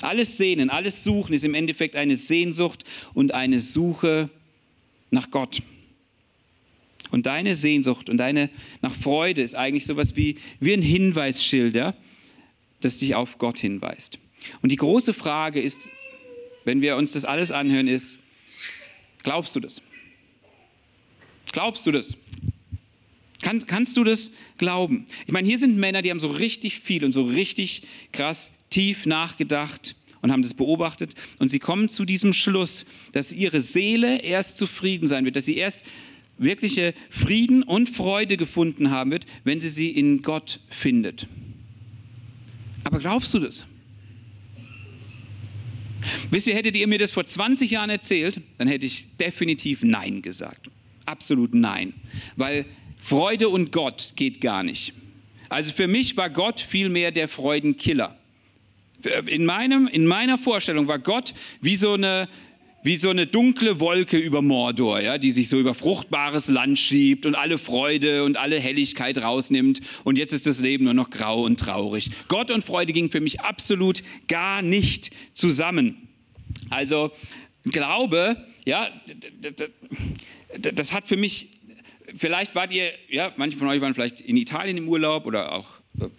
Alles 0.00 0.36
Sehnen, 0.36 0.70
alles 0.70 1.04
Suchen 1.04 1.34
ist 1.34 1.44
im 1.44 1.54
Endeffekt 1.54 1.96
eine 1.96 2.14
Sehnsucht 2.14 2.84
und 3.14 3.34
eine 3.34 3.58
Suche 3.58 4.30
nach 5.10 5.30
Gott. 5.30 5.60
Und 7.10 7.26
deine 7.26 7.54
Sehnsucht 7.54 8.08
und 8.08 8.18
deine 8.18 8.50
nach 8.80 8.92
Freude 8.92 9.42
ist 9.42 9.54
eigentlich 9.54 9.86
sowas 9.86 10.14
wie, 10.14 10.36
wie 10.60 10.72
ein 10.72 10.82
Hinweisschilder, 10.82 11.96
das 12.80 12.98
dich 12.98 13.14
auf 13.14 13.38
Gott 13.38 13.58
hinweist. 13.58 14.18
Und 14.62 14.70
die 14.70 14.76
große 14.76 15.14
Frage 15.14 15.60
ist, 15.60 15.88
wenn 16.64 16.80
wir 16.80 16.96
uns 16.96 17.12
das 17.12 17.24
alles 17.24 17.50
anhören, 17.50 17.88
ist, 17.88 18.18
glaubst 19.22 19.56
du 19.56 19.60
das? 19.60 19.82
Glaubst 21.50 21.86
du 21.86 21.92
das? 21.92 22.16
Kann, 23.42 23.66
kannst 23.66 23.96
du 23.96 24.04
das 24.04 24.32
glauben? 24.56 25.04
Ich 25.26 25.32
meine, 25.32 25.46
hier 25.46 25.58
sind 25.58 25.76
Männer, 25.76 26.02
die 26.02 26.10
haben 26.10 26.20
so 26.20 26.28
richtig 26.28 26.80
viel 26.80 27.04
und 27.04 27.12
so 27.12 27.22
richtig 27.22 27.82
krass 28.12 28.50
tief 28.70 29.06
nachgedacht 29.06 29.96
und 30.20 30.32
haben 30.32 30.42
das 30.42 30.54
beobachtet. 30.54 31.14
Und 31.38 31.48
sie 31.48 31.58
kommen 31.58 31.88
zu 31.88 32.04
diesem 32.04 32.32
Schluss, 32.32 32.86
dass 33.12 33.32
ihre 33.32 33.60
Seele 33.60 34.20
erst 34.22 34.56
zufrieden 34.56 35.08
sein 35.08 35.24
wird, 35.24 35.36
dass 35.36 35.44
sie 35.44 35.56
erst 35.56 35.82
wirkliche 36.38 36.94
Frieden 37.10 37.62
und 37.62 37.88
Freude 37.88 38.36
gefunden 38.36 38.90
haben 38.90 39.10
wird, 39.10 39.26
wenn 39.44 39.60
sie 39.60 39.68
sie 39.68 39.90
in 39.90 40.22
Gott 40.22 40.60
findet. 40.68 41.28
Aber 42.84 42.98
glaubst 42.98 43.34
du 43.34 43.38
das? 43.38 43.66
Wisst 46.30 46.46
ihr, 46.46 46.54
hättet 46.54 46.76
ihr 46.76 46.86
mir 46.86 46.98
das 46.98 47.10
vor 47.10 47.26
20 47.26 47.70
Jahren 47.70 47.90
erzählt, 47.90 48.40
dann 48.56 48.68
hätte 48.68 48.86
ich 48.86 49.06
definitiv 49.16 49.82
Nein 49.82 50.22
gesagt. 50.22 50.70
Absolut 51.06 51.54
Nein. 51.54 51.92
Weil 52.36 52.66
Freude 52.98 53.48
und 53.48 53.72
Gott 53.72 54.12
geht 54.16 54.40
gar 54.40 54.62
nicht. 54.62 54.92
Also 55.48 55.72
für 55.72 55.88
mich 55.88 56.16
war 56.16 56.30
Gott 56.30 56.60
vielmehr 56.60 57.10
der 57.10 57.28
Freudenkiller. 57.28 58.16
In, 59.26 59.44
meinem, 59.44 59.86
in 59.86 60.06
meiner 60.06 60.36
Vorstellung 60.36 60.88
war 60.88 60.98
Gott 60.98 61.32
wie 61.60 61.76
so 61.76 61.92
eine, 61.92 62.28
wie 62.82 62.96
so 62.96 63.10
eine 63.10 63.26
dunkle 63.26 63.80
Wolke 63.80 64.18
über 64.18 64.42
Mordor, 64.42 65.00
ja, 65.00 65.18
die 65.18 65.30
sich 65.30 65.48
so 65.48 65.58
über 65.58 65.74
fruchtbares 65.74 66.48
Land 66.48 66.78
schiebt 66.78 67.24
und 67.24 67.34
alle 67.34 67.58
Freude 67.58 68.24
und 68.24 68.36
alle 68.36 68.58
Helligkeit 68.58 69.18
rausnimmt. 69.18 69.80
Und 70.04 70.18
jetzt 70.18 70.32
ist 70.32 70.46
das 70.46 70.60
Leben 70.60 70.84
nur 70.84 70.94
noch 70.94 71.10
grau 71.10 71.42
und 71.42 71.60
traurig. 71.60 72.10
Gott 72.26 72.50
und 72.50 72.64
Freude 72.64 72.92
gingen 72.92 73.10
für 73.10 73.20
mich 73.20 73.40
absolut 73.40 74.02
gar 74.26 74.62
nicht 74.62 75.10
zusammen. 75.32 76.08
Also 76.70 77.12
Glaube, 77.70 78.36
ja, 78.64 78.88
das 80.58 80.92
hat 80.92 81.06
für 81.06 81.16
mich 81.16 81.48
vielleicht 82.16 82.54
wart 82.54 82.72
ihr, 82.72 82.92
ja, 83.08 83.32
manche 83.36 83.58
von 83.58 83.68
euch 83.68 83.80
waren 83.80 83.94
vielleicht 83.94 84.20
in 84.20 84.36
Italien 84.36 84.76
im 84.76 84.88
Urlaub 84.88 85.26
oder 85.26 85.52
auch 85.52 85.68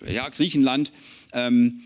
äh, 0.06 0.14
ja, 0.14 0.30
Griechenland. 0.30 0.92
Ähm, 1.34 1.82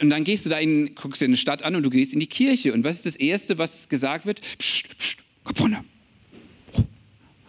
und 0.00 0.10
dann 0.10 0.24
gehst 0.24 0.46
du 0.46 0.50
da 0.50 0.58
in, 0.58 0.94
guckst 0.94 1.20
dir 1.20 1.26
eine 1.26 1.36
Stadt 1.36 1.62
an 1.62 1.74
und 1.74 1.82
du 1.82 1.90
gehst 1.90 2.12
in 2.12 2.20
die 2.20 2.26
Kirche. 2.26 2.72
Und 2.72 2.84
was 2.84 2.96
ist 2.96 3.06
das 3.06 3.16
Erste, 3.16 3.58
was 3.58 3.88
gesagt 3.88 4.26
wird? 4.26 4.40
Psst, 4.58 4.98
psst, 4.98 5.18
Kopf 5.44 5.60
runter. 5.60 5.84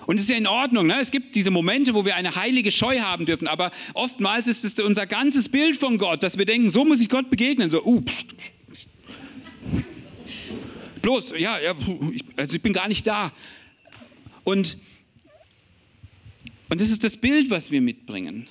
Und 0.06 0.18
es 0.18 0.24
ist 0.24 0.30
ja 0.30 0.38
in 0.38 0.48
Ordnung, 0.48 0.88
ne? 0.88 1.00
es 1.00 1.12
gibt 1.12 1.36
diese 1.36 1.52
Momente, 1.52 1.94
wo 1.94 2.04
wir 2.04 2.16
eine 2.16 2.36
heilige 2.36 2.72
Scheu 2.72 3.00
haben 3.00 3.26
dürfen, 3.26 3.48
aber 3.48 3.72
oftmals 3.94 4.48
ist 4.48 4.66
es 4.66 4.78
unser 4.80 5.08
ganzes 5.08 5.48
Bild 5.48 5.78
von 5.78 5.98
Gott, 5.98 6.24
dass 6.24 6.38
wir 6.38 6.46
denken, 6.46 6.70
so 6.70 6.84
muss 6.84 7.00
ich 7.00 7.08
Gott 7.08 7.30
begegnen. 7.30 7.70
So, 7.70 7.86
uh, 7.86 8.04
bloß, 11.02 11.36
ja, 11.38 11.58
ja 11.60 11.74
also 12.36 12.56
ich 12.56 12.62
bin 12.62 12.74
gar 12.74 12.89
nicht 12.89 13.08
da. 13.08 13.32
Und, 14.44 14.78
und 16.73 16.81
das 16.81 16.89
ist 16.89 17.03
das 17.03 17.17
Bild, 17.17 17.51
was 17.51 17.69
wir 17.69 17.81
mitbringen, 17.81 18.47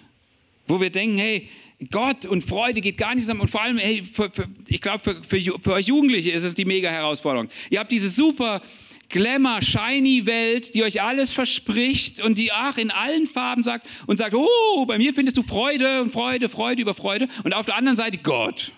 wo 0.69 0.81
wir 0.81 0.91
denken, 0.91 1.19
hey, 1.19 1.49
Gott 1.91 2.25
und 2.25 2.45
Freude 2.45 2.81
geht 2.81 2.97
gar 2.97 3.17
nicht 3.17 3.25
zusammen. 3.25 3.41
Und 3.41 3.51
vor 3.51 3.61
allem, 3.61 3.79
hey, 3.79 4.05
für, 4.05 4.31
für, 4.31 4.47
ich 4.69 4.81
glaube, 4.81 5.03
für, 5.03 5.25
für, 5.25 5.59
für 5.61 5.73
euch 5.73 5.89
Jugendliche 5.89 6.31
ist 6.31 6.45
es 6.45 6.55
die 6.55 6.65
mega 6.65 6.89
Herausforderung. 6.89 7.49
Ihr 7.69 7.81
habt 7.81 7.91
diese 7.91 8.09
super 8.09 8.63
Glamour, 9.09 9.61
shiny 9.61 10.25
Welt, 10.25 10.73
die 10.77 10.85
euch 10.85 11.03
alles 11.03 11.33
verspricht 11.33 12.21
und 12.21 12.39
die, 12.39 12.53
ach, 12.53 12.79
in 12.79 12.93
allen 12.93 13.27
Farben 13.27 13.65
sagt 13.65 13.89
und 14.07 14.19
sagt, 14.19 14.35
oh, 14.35 14.87
bei 14.87 14.99
mir 14.99 15.13
findest 15.13 15.37
du 15.37 15.43
Freude 15.43 16.01
und 16.01 16.13
Freude, 16.13 16.49
Freude 16.49 16.81
über 16.81 16.95
Freude. 16.95 17.27
Und 17.43 17.55
auf 17.55 17.67
der 17.67 17.75
anderen 17.75 17.97
Seite 17.97 18.19
Gott. 18.19 18.71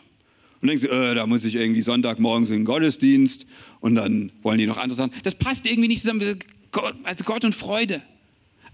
Und 0.62 0.68
denkst 0.68 0.84
du, 0.84 0.88
äh, 0.88 1.14
da 1.14 1.26
muss 1.26 1.44
ich 1.44 1.54
irgendwie 1.54 1.82
Sonntagmorgens 1.82 2.48
in 2.48 2.60
den 2.60 2.64
Gottesdienst 2.64 3.44
und 3.80 3.96
dann 3.96 4.32
wollen 4.42 4.56
die 4.56 4.64
noch 4.64 4.78
andere 4.78 4.96
Sachen. 4.96 5.12
Das 5.22 5.34
passt 5.34 5.66
irgendwie 5.66 5.88
nicht 5.88 6.00
zusammen. 6.00 6.38
Also 7.02 7.24
Gott 7.24 7.44
und 7.44 7.54
Freude. 7.54 8.00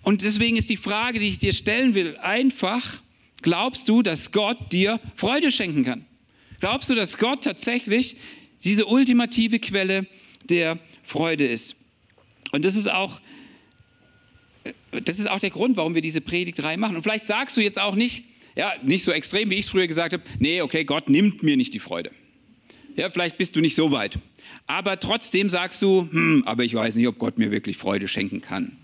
Und 0.02 0.22
deswegen 0.22 0.56
ist 0.56 0.70
die 0.70 0.76
Frage, 0.76 1.18
die 1.18 1.28
ich 1.28 1.38
dir 1.38 1.52
stellen 1.52 1.94
will, 1.94 2.16
einfach, 2.18 3.02
glaubst 3.42 3.88
du, 3.88 4.02
dass 4.02 4.32
Gott 4.32 4.72
dir 4.72 5.00
Freude 5.16 5.52
schenken 5.52 5.84
kann? 5.84 6.06
Glaubst 6.60 6.90
du, 6.90 6.94
dass 6.94 7.18
Gott 7.18 7.44
tatsächlich 7.44 8.16
diese 8.64 8.86
ultimative 8.86 9.58
Quelle 9.58 10.06
der 10.48 10.78
Freude 11.02 11.46
ist. 11.46 11.76
Und 12.52 12.64
das 12.64 12.76
ist 12.76 12.90
auch, 12.90 13.20
das 15.04 15.18
ist 15.18 15.30
auch 15.30 15.38
der 15.38 15.50
Grund, 15.50 15.76
warum 15.76 15.94
wir 15.94 16.02
diese 16.02 16.20
Predigtreihe 16.20 16.76
machen. 16.76 16.96
Und 16.96 17.02
vielleicht 17.02 17.24
sagst 17.24 17.56
du 17.56 17.60
jetzt 17.60 17.78
auch 17.78 17.94
nicht, 17.94 18.24
ja, 18.56 18.72
nicht 18.82 19.04
so 19.04 19.12
extrem, 19.12 19.50
wie 19.50 19.54
ich 19.54 19.66
es 19.66 19.70
früher 19.70 19.86
gesagt 19.86 20.12
habe, 20.12 20.22
nee, 20.38 20.60
okay, 20.60 20.84
Gott 20.84 21.08
nimmt 21.08 21.42
mir 21.42 21.56
nicht 21.56 21.72
die 21.74 21.78
Freude. 21.78 22.10
Ja, 22.96 23.08
vielleicht 23.08 23.38
bist 23.38 23.56
du 23.56 23.60
nicht 23.60 23.76
so 23.76 23.92
weit. 23.92 24.18
Aber 24.66 24.98
trotzdem 24.98 25.48
sagst 25.48 25.80
du, 25.80 26.08
hm, 26.10 26.42
aber 26.44 26.64
ich 26.64 26.74
weiß 26.74 26.96
nicht, 26.96 27.06
ob 27.06 27.18
Gott 27.18 27.38
mir 27.38 27.50
wirklich 27.50 27.76
Freude 27.76 28.08
schenken 28.08 28.40
kann. 28.40 28.76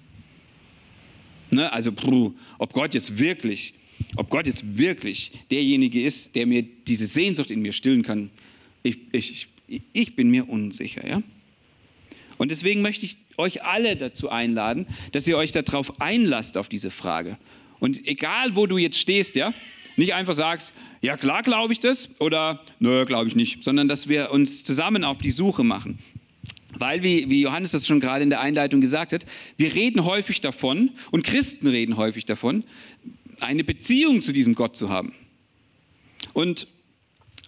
Ne? 1.50 1.72
Also, 1.72 1.92
ob 2.58 2.72
Gott 2.72 2.94
jetzt 2.94 3.18
wirklich, 3.18 3.74
ob 4.16 4.30
Gott 4.30 4.46
jetzt 4.46 4.76
wirklich 4.76 5.32
derjenige 5.50 6.02
ist, 6.02 6.34
der 6.34 6.46
mir 6.46 6.62
diese 6.62 7.06
Sehnsucht 7.06 7.50
in 7.50 7.62
mir 7.62 7.72
stillen 7.72 8.02
kann, 8.02 8.30
ich, 8.82 8.98
ich, 9.12 9.48
ich 9.92 10.16
bin 10.16 10.30
mir 10.30 10.48
unsicher. 10.48 11.06
Ja? 11.06 11.22
Und 12.38 12.50
deswegen 12.50 12.82
möchte 12.82 13.06
ich 13.06 13.16
euch 13.36 13.64
alle 13.64 13.96
dazu 13.96 14.28
einladen, 14.28 14.86
dass 15.12 15.26
ihr 15.26 15.36
euch 15.36 15.52
darauf 15.52 16.00
einlasst, 16.00 16.56
auf 16.56 16.68
diese 16.68 16.90
Frage. 16.90 17.38
Und 17.80 18.06
egal, 18.06 18.56
wo 18.56 18.66
du 18.66 18.78
jetzt 18.78 18.98
stehst, 18.98 19.34
ja, 19.36 19.52
nicht 19.96 20.14
einfach 20.14 20.34
sagst, 20.34 20.72
ja 21.00 21.16
klar 21.16 21.42
glaube 21.42 21.72
ich 21.72 21.80
das 21.80 22.10
oder 22.20 22.62
nö, 22.78 23.04
glaube 23.04 23.28
ich 23.28 23.34
nicht, 23.34 23.64
sondern 23.64 23.88
dass 23.88 24.08
wir 24.08 24.30
uns 24.30 24.64
zusammen 24.64 25.04
auf 25.04 25.18
die 25.18 25.30
Suche 25.30 25.64
machen. 25.64 25.98
Weil, 26.78 27.02
wie, 27.02 27.30
wie 27.30 27.42
Johannes 27.42 27.72
das 27.72 27.86
schon 27.86 28.00
gerade 28.00 28.22
in 28.22 28.30
der 28.30 28.40
Einleitung 28.40 28.80
gesagt 28.80 29.12
hat, 29.12 29.26
wir 29.56 29.74
reden 29.74 30.04
häufig 30.04 30.40
davon 30.40 30.90
und 31.10 31.24
Christen 31.24 31.66
reden 31.66 31.96
häufig 31.96 32.24
davon, 32.24 32.64
eine 33.40 33.64
Beziehung 33.64 34.22
zu 34.22 34.32
diesem 34.32 34.54
Gott 34.54 34.76
zu 34.76 34.88
haben. 34.88 35.12
Und 36.32 36.66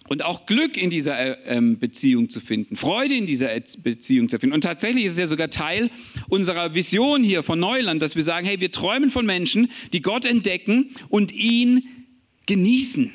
und 0.09 0.23
auch 0.23 0.47
Glück 0.47 0.75
in 0.75 0.89
dieser 0.89 1.19
äh, 1.19 1.55
ähm, 1.55 1.77
Beziehung 1.77 2.29
zu 2.29 2.41
finden, 2.41 2.75
Freude 2.75 3.13
in 3.13 3.27
dieser 3.27 3.49
Beziehung 3.83 4.27
zu 4.27 4.39
finden. 4.39 4.55
Und 4.55 4.61
tatsächlich 4.61 5.05
ist 5.05 5.13
es 5.13 5.19
ja 5.19 5.27
sogar 5.27 5.51
Teil 5.51 5.91
unserer 6.29 6.73
Vision 6.73 7.23
hier 7.23 7.43
von 7.43 7.59
Neuland, 7.59 8.01
dass 8.01 8.15
wir 8.15 8.23
sagen, 8.23 8.47
hey, 8.47 8.59
wir 8.59 8.71
träumen 8.71 9.11
von 9.11 9.27
Menschen, 9.27 9.69
die 9.93 10.01
Gott 10.01 10.25
entdecken 10.25 10.89
und 11.09 11.31
ihn 11.31 11.83
genießen. 12.47 13.13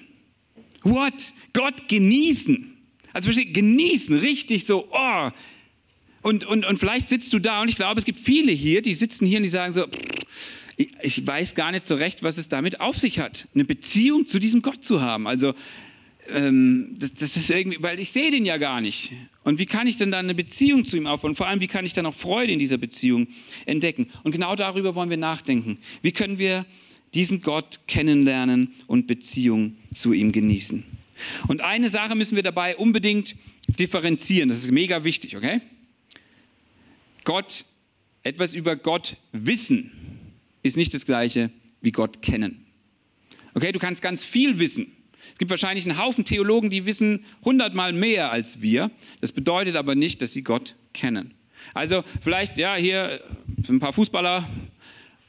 What? 0.85 1.15
Gott 1.53 1.89
genießen. 1.89 2.73
Also 3.13 3.31
genießen, 3.33 4.17
richtig 4.19 4.65
so, 4.65 4.89
oh. 4.93 5.31
Und, 6.25 6.43
und, 6.45 6.65
und 6.65 6.79
vielleicht 6.79 7.11
sitzt 7.11 7.35
du 7.35 7.39
da 7.39 7.61
und 7.61 7.69
ich 7.69 7.77
glaube, 7.77 7.99
es 7.99 8.07
gibt 8.07 8.19
viele 8.19 8.51
hier, 8.51 8.81
die 8.81 8.95
sitzen 8.95 9.27
hier 9.27 9.37
und 9.37 9.43
die 9.43 9.51
sagen 9.51 9.75
so, 9.75 9.85
ich 11.03 11.25
weiß 11.27 11.55
gar 11.55 11.71
nicht 11.71 11.87
so 11.87 11.97
recht, 11.97 12.23
was 12.23 12.39
es 12.39 12.49
damit 12.49 12.81
auf 12.81 12.99
sich 12.99 13.19
hat, 13.19 13.47
eine 13.55 13.67
Beziehung 13.67 14.27
zu 14.27 14.39
diesem 14.39 14.63
Gott 14.63 14.83
zu 14.83 15.03
haben. 15.03 15.27
Also 15.27 15.53
ähm, 16.31 16.97
das, 16.99 17.13
das, 17.13 17.37
ist 17.37 17.51
irgendwie, 17.51 17.77
weil 17.83 18.01
ich 18.01 18.11
sehe 18.11 18.31
den 18.31 18.47
ja 18.47 18.57
gar 18.57 18.81
nicht. 18.81 19.13
Und 19.43 19.59
wie 19.59 19.67
kann 19.67 19.87
ich 19.87 19.97
denn 19.97 20.11
dann 20.11 20.25
eine 20.25 20.35
Beziehung 20.35 20.87
zu 20.87 20.97
ihm 20.97 21.07
aufbauen? 21.07 21.35
Vor 21.35 21.47
allem, 21.47 21.61
wie 21.61 21.67
kann 21.67 21.85
ich 21.85 21.93
dann 21.93 22.07
auch 22.07 22.15
Freude 22.15 22.55
in 22.55 22.59
dieser 22.59 22.79
Beziehung 22.79 23.29
entdecken? 23.67 24.09
Und 24.23 24.33
genau 24.33 24.57
darüber 24.57 24.95
wollen 24.95 25.11
wir 25.11 25.19
nachdenken. 25.19 25.77
Wie 26.01 26.13
können 26.13 26.39
wir 26.39 26.65
diesen 27.13 27.43
Gott 27.43 27.81
kennenlernen 27.87 28.73
und 28.87 29.07
Beziehung 29.07 29.77
zu 29.95 30.15
ihm 30.15 30.33
genießen? 30.33 30.85
Und 31.49 31.61
eine 31.61 31.91
Sache 31.91 32.15
müssen 32.15 32.35
wir 32.35 32.43
dabei 32.43 32.79
unbedingt 32.79 33.37
differenzieren. 33.79 34.49
Das 34.49 34.65
ist 34.65 34.73
mega 34.73 35.05
wichtig, 35.05 35.37
okay? 35.37 35.61
Gott, 37.25 37.65
etwas 38.23 38.55
über 38.55 38.77
Gott 38.77 39.17
wissen, 39.33 39.91
ist 40.63 40.77
nicht 40.77 40.95
das 40.95 41.05
gleiche 41.05 41.51
wie 41.81 41.93
Gott 41.93 42.23
kennen. 42.23 42.67
Okay, 43.55 43.73
du 43.73 43.79
kannst 43.79 44.03
ganz 44.03 44.25
viel 44.25 44.59
wissen 44.59 44.93
es 45.33 45.39
gibt 45.39 45.51
wahrscheinlich 45.51 45.89
einen 45.89 45.99
Haufen 45.99 46.25
Theologen, 46.25 46.71
die 46.71 46.87
wissen 46.87 47.25
hundertmal 47.45 47.93
mehr 47.93 48.31
als 48.31 48.61
wir. 48.61 48.91
Das 49.21 49.33
bedeutet 49.33 49.77
aber 49.77 49.95
nicht, 49.95 50.23
dass 50.23 50.33
sie 50.33 50.43
Gott 50.43 50.75
kennen. 50.93 51.35
Also 51.73 52.05
vielleicht, 52.21 52.57
ja, 52.57 52.75
hier 52.77 53.21
ein 53.69 53.81
paar 53.81 53.93
Fußballer 53.93 54.49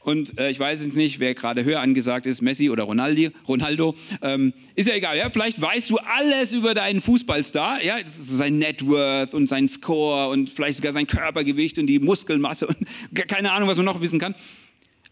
und 0.06 0.38
äh, 0.38 0.50
ich 0.52 0.60
weiß 0.60 0.84
jetzt 0.84 0.94
nicht, 0.94 1.18
wer 1.18 1.34
gerade 1.34 1.64
höher 1.64 1.80
angesagt 1.80 2.26
ist, 2.26 2.40
Messi 2.40 2.70
oder 2.70 2.84
Ronaldi, 2.84 3.32
Ronaldo. 3.48 3.96
Ähm, 4.22 4.52
ist 4.76 4.88
ja 4.88 4.94
egal, 4.94 5.18
ja, 5.18 5.28
vielleicht 5.30 5.60
weißt 5.60 5.90
du 5.90 5.96
alles 5.96 6.52
über 6.52 6.74
deinen 6.74 7.00
Fußballstar, 7.00 7.82
ja, 7.82 7.96
sein 8.06 8.60
Networth 8.60 9.34
und 9.34 9.48
sein 9.48 9.66
Score 9.66 10.28
und 10.28 10.48
vielleicht 10.48 10.76
sogar 10.76 10.92
sein 10.92 11.08
Körpergewicht 11.08 11.76
und 11.78 11.88
die 11.88 11.98
Muskelmasse 11.98 12.68
und 12.68 12.76
keine 13.26 13.50
Ahnung, 13.50 13.68
was 13.68 13.78
man 13.78 13.86
noch 13.86 14.00
wissen 14.00 14.20
kann. 14.20 14.36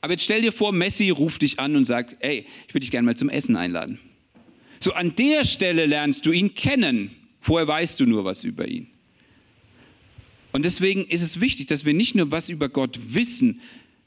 Aber 0.00 0.12
jetzt 0.12 0.22
stell 0.22 0.42
dir 0.42 0.52
vor, 0.52 0.72
Messi 0.72 1.10
ruft 1.10 1.42
dich 1.42 1.58
an 1.58 1.74
und 1.74 1.86
sagt, 1.86 2.16
ey, 2.20 2.46
ich 2.68 2.72
würde 2.72 2.82
dich 2.82 2.92
gerne 2.92 3.06
mal 3.06 3.16
zum 3.16 3.30
Essen 3.30 3.56
einladen. 3.56 3.98
So 4.78 4.92
an 4.92 5.16
der 5.16 5.44
Stelle 5.44 5.86
lernst 5.86 6.24
du 6.24 6.30
ihn 6.30 6.54
kennen. 6.54 7.10
Vorher 7.40 7.66
weißt 7.66 7.98
du 7.98 8.06
nur 8.06 8.24
was 8.24 8.44
über 8.44 8.68
ihn. 8.68 8.86
Und 10.52 10.64
deswegen 10.64 11.04
ist 11.04 11.22
es 11.22 11.40
wichtig, 11.40 11.66
dass 11.66 11.84
wir 11.84 11.94
nicht 11.94 12.14
nur 12.14 12.30
was 12.30 12.48
über 12.48 12.68
Gott 12.68 13.00
wissen, 13.08 13.60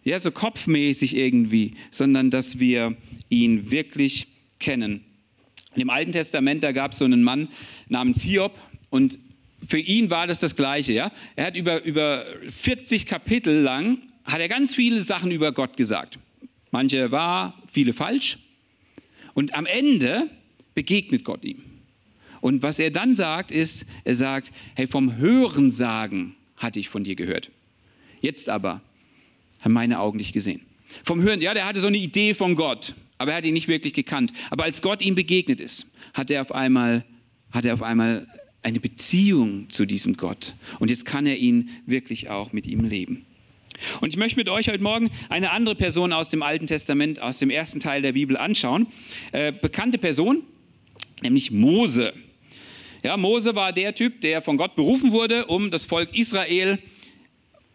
ja, 0.07 0.17
so 0.19 0.31
kopfmäßig 0.31 1.17
irgendwie, 1.17 1.73
sondern 1.91 2.29
dass 2.29 2.59
wir 2.59 2.95
ihn 3.27 3.71
wirklich 3.71 4.27
kennen. 4.57 5.03
Im 5.75 5.89
Alten 5.89 6.13
Testament, 6.13 6.63
da 6.63 6.71
gab 6.71 6.93
es 6.93 6.99
so 6.99 7.05
einen 7.05 7.23
Mann 7.23 7.49
namens 7.89 8.21
Hiob 8.21 8.57
und 8.89 9.19
für 9.67 9.79
ihn 9.79 10.09
war 10.09 10.25
das 10.25 10.39
das 10.39 10.55
Gleiche. 10.55 10.93
Ja? 10.93 11.11
Er 11.35 11.47
hat 11.47 11.57
über, 11.57 11.83
über 11.83 12.25
40 12.49 13.05
Kapitel 13.05 13.59
lang, 13.59 13.97
hat 14.23 14.39
er 14.39 14.47
ganz 14.47 14.73
viele 14.73 15.01
Sachen 15.01 15.29
über 15.29 15.51
Gott 15.51 15.75
gesagt. 15.75 16.19
Manche 16.71 17.11
wahr, 17.11 17.61
viele 17.69 17.91
falsch. 17.91 18.37
Und 19.33 19.55
am 19.55 19.65
Ende 19.65 20.29
begegnet 20.73 21.25
Gott 21.25 21.43
ihm. 21.43 21.61
Und 22.39 22.63
was 22.63 22.79
er 22.79 22.91
dann 22.91 23.13
sagt, 23.13 23.51
ist, 23.51 23.85
er 24.05 24.15
sagt, 24.15 24.53
hey, 24.75 24.87
vom 24.87 25.17
Hörensagen 25.17 26.35
hatte 26.55 26.79
ich 26.79 26.87
von 26.87 27.03
dir 27.03 27.15
gehört. 27.15 27.51
Jetzt 28.21 28.47
aber 28.47 28.81
haben 29.59 29.73
meine 29.73 29.99
Augen 29.99 30.17
dich 30.17 30.33
gesehen. 30.33 30.61
Vom 31.03 31.21
Hören, 31.21 31.41
ja, 31.41 31.53
der 31.53 31.65
hatte 31.65 31.79
so 31.79 31.87
eine 31.87 31.97
Idee 31.97 32.33
von 32.33 32.55
Gott, 32.55 32.95
aber 33.17 33.31
er 33.31 33.37
hat 33.37 33.45
ihn 33.45 33.53
nicht 33.53 33.67
wirklich 33.67 33.93
gekannt. 33.93 34.31
Aber 34.49 34.63
als 34.63 34.81
Gott 34.81 35.01
ihm 35.01 35.15
begegnet 35.15 35.59
ist, 35.59 35.91
hat 36.13 36.31
er 36.31 36.41
auf 36.41 36.51
einmal, 36.51 37.05
hat 37.51 37.65
er 37.65 37.73
auf 37.73 37.83
einmal 37.83 38.27
eine 38.63 38.79
Beziehung 38.79 39.69
zu 39.69 39.85
diesem 39.85 40.17
Gott. 40.17 40.55
Und 40.79 40.89
jetzt 40.89 41.05
kann 41.05 41.25
er 41.25 41.37
ihn 41.37 41.69
wirklich 41.85 42.29
auch 42.29 42.53
mit 42.53 42.67
ihm 42.67 42.83
leben. 42.83 43.25
Und 44.01 44.09
ich 44.09 44.17
möchte 44.17 44.37
mit 44.37 44.49
euch 44.49 44.69
heute 44.69 44.81
Morgen 44.81 45.09
eine 45.29 45.51
andere 45.51 45.75
Person 45.75 46.11
aus 46.11 46.29
dem 46.29 46.41
Alten 46.41 46.67
Testament, 46.67 47.21
aus 47.21 47.39
dem 47.39 47.49
ersten 47.49 47.79
Teil 47.79 48.01
der 48.01 48.13
Bibel 48.13 48.35
anschauen. 48.35 48.87
Äh, 49.31 49.51
bekannte 49.51 49.97
Person, 49.97 50.43
nämlich 51.21 51.51
Mose. 51.51 52.13
Ja, 53.03 53.17
Mose 53.17 53.55
war 53.55 53.73
der 53.73 53.93
Typ, 53.93 54.21
der 54.21 54.41
von 54.41 54.57
Gott 54.57 54.75
berufen 54.75 55.11
wurde, 55.11 55.45
um 55.45 55.69
das 55.69 55.85
Volk 55.85 56.15
Israel 56.15 56.79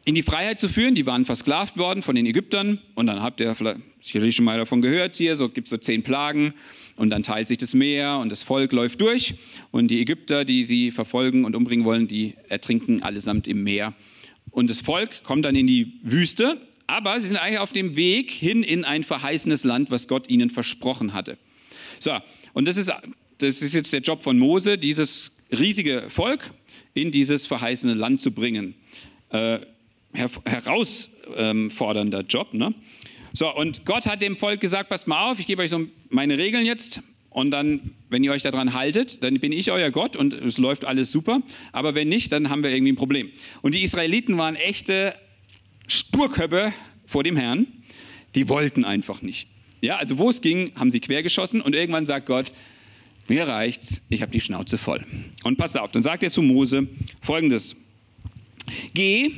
in 0.05 0.15
die 0.15 0.23
Freiheit 0.23 0.61
zu 0.61 0.69
führen. 0.69 0.95
Die 0.95 1.07
waren 1.07 1.25
versklavt 1.25 1.77
worden 1.77 2.03
von 2.03 2.15
den 2.15 2.27
Ägyptern. 2.27 2.81
Und 2.95 3.07
dann 3.07 3.23
habt 3.23 3.41
ihr 3.41 3.55
vielleicht 3.55 4.37
schon 4.37 4.45
mal 4.45 4.59
davon 4.59 4.83
gehört 4.83 5.17
hier, 5.17 5.37
so 5.37 5.49
gibt 5.49 5.67
es 5.67 5.71
so 5.71 5.79
zehn 5.79 6.03
Plagen. 6.03 6.55
Und 6.97 7.11
dann 7.11 7.23
teilt 7.23 7.49
sich 7.49 7.59
das 7.59 7.75
Meer 7.75 8.19
und 8.19 8.31
das 8.31 8.43
Volk 8.43 8.73
läuft 8.73 9.01
durch. 9.01 9.35
Und 9.71 9.89
die 9.89 10.01
Ägypter, 10.01 10.45
die 10.45 10.65
sie 10.65 10.91
verfolgen 10.91 11.45
und 11.45 11.57
umbringen 11.57 11.85
wollen, 11.85 12.09
die 12.09 12.35
ertrinken 12.49 13.03
allesamt 13.03 13.49
im 13.49 13.63
Meer. 13.63 13.95
Und 14.51 14.71
das 14.71 14.81
Volk 14.81 15.23
kommt 15.23 15.45
dann 15.45 15.57
in 15.57 15.67
die 15.67 15.95
Wüste. 16.03 16.61
Aber 16.87 17.19
sie 17.21 17.29
sind 17.29 17.37
eigentlich 17.37 17.59
auf 17.59 17.73
dem 17.73 17.97
Weg 17.97 18.31
hin 18.31 18.63
in 18.63 18.85
ein 18.85 19.03
verheißenes 19.03 19.65
Land, 19.65 19.91
was 19.91 20.09
Gott 20.09 20.29
ihnen 20.29 20.51
versprochen 20.51 21.15
hatte. 21.15 21.39
So, 22.01 22.13
und 22.53 22.69
das 22.69 22.77
ist 22.77 22.93
das 23.39 23.61
ist 23.61 23.75
jetzt 23.75 23.93
der 23.93 24.01
Job 24.01 24.23
von 24.23 24.39
Mose, 24.39 24.79
dieses 24.79 25.33
riesige 25.51 26.05
Volk 26.09 26.51
in 26.95 27.11
dieses 27.11 27.47
verheißene 27.47 27.95
Land 27.95 28.21
zu 28.21 28.31
bringen. 28.33 28.75
Äh, 29.31 29.61
herausfordernder 30.13 32.23
Job. 32.23 32.55
Ne? 32.55 32.75
So, 33.33 33.55
und 33.55 33.85
Gott 33.85 34.07
hat 34.07 34.23
dem 34.23 34.37
Volk 34.37 34.61
gesagt, 34.61 34.91
passt 34.91 35.07
mal 35.07 35.31
auf, 35.31 35.39
ich 35.39 35.47
gebe 35.47 35.63
euch 35.63 35.71
so 35.71 35.87
meine 36.11 36.39
Regeln 36.39 36.67
jetzt. 36.67 37.01
Und 37.31 37.51
dann, 37.51 37.93
wenn 38.11 38.23
ihr 38.23 38.31
euch 38.31 38.43
daran 38.43 38.75
haltet, 38.75 39.25
dann 39.25 39.41
bin 39.41 39.53
ich 39.53 39.71
euer 39.71 39.91
Gott 39.91 40.17
und 40.17 40.35
es 40.35 40.59
läuft 40.59 40.85
alles 40.85 41.11
super. 41.11 41.41
Aber 41.73 41.95
wenn 41.95 42.11
nicht, 42.11 42.31
dann 42.31 42.51
haben 42.51 42.63
wir 42.63 42.71
irgendwie 42.71 42.93
ein 42.93 42.97
Problem. 42.97 43.31
Und 43.63 43.75
die 43.75 43.83
Israeliten 43.83 44.37
waren 44.37 44.55
echte 44.55 45.15
Sturköpfe 45.87 46.75
vor 47.07 47.25
dem 47.25 47.37
Herrn. 47.37 47.67
Die 48.35 48.51
wollten 48.51 48.85
einfach 48.85 49.23
nicht. 49.23 49.47
Ja, 49.81 49.97
also 49.97 50.19
wo 50.19 50.29
es 50.29 50.43
ging, 50.43 50.73
haben 50.77 50.91
sie 50.91 51.01
quergeschossen 51.01 51.63
und 51.63 51.75
irgendwann 51.75 52.07
sagt 52.07 52.27
Gott, 52.27 52.53
mir 53.29 53.49
reicht's, 53.49 54.03
ich 54.11 54.21
habe 54.21 54.31
die 54.31 54.41
Schnauze 54.41 54.77
voll. 54.77 55.07
Und 55.43 55.57
passt 55.57 55.79
auf, 55.79 55.91
dann 55.91 56.03
sagt 56.03 56.23
er 56.23 56.31
zu 56.31 56.43
Mose 56.43 56.87
folgendes. 57.23 57.77
Geh, 58.95 59.33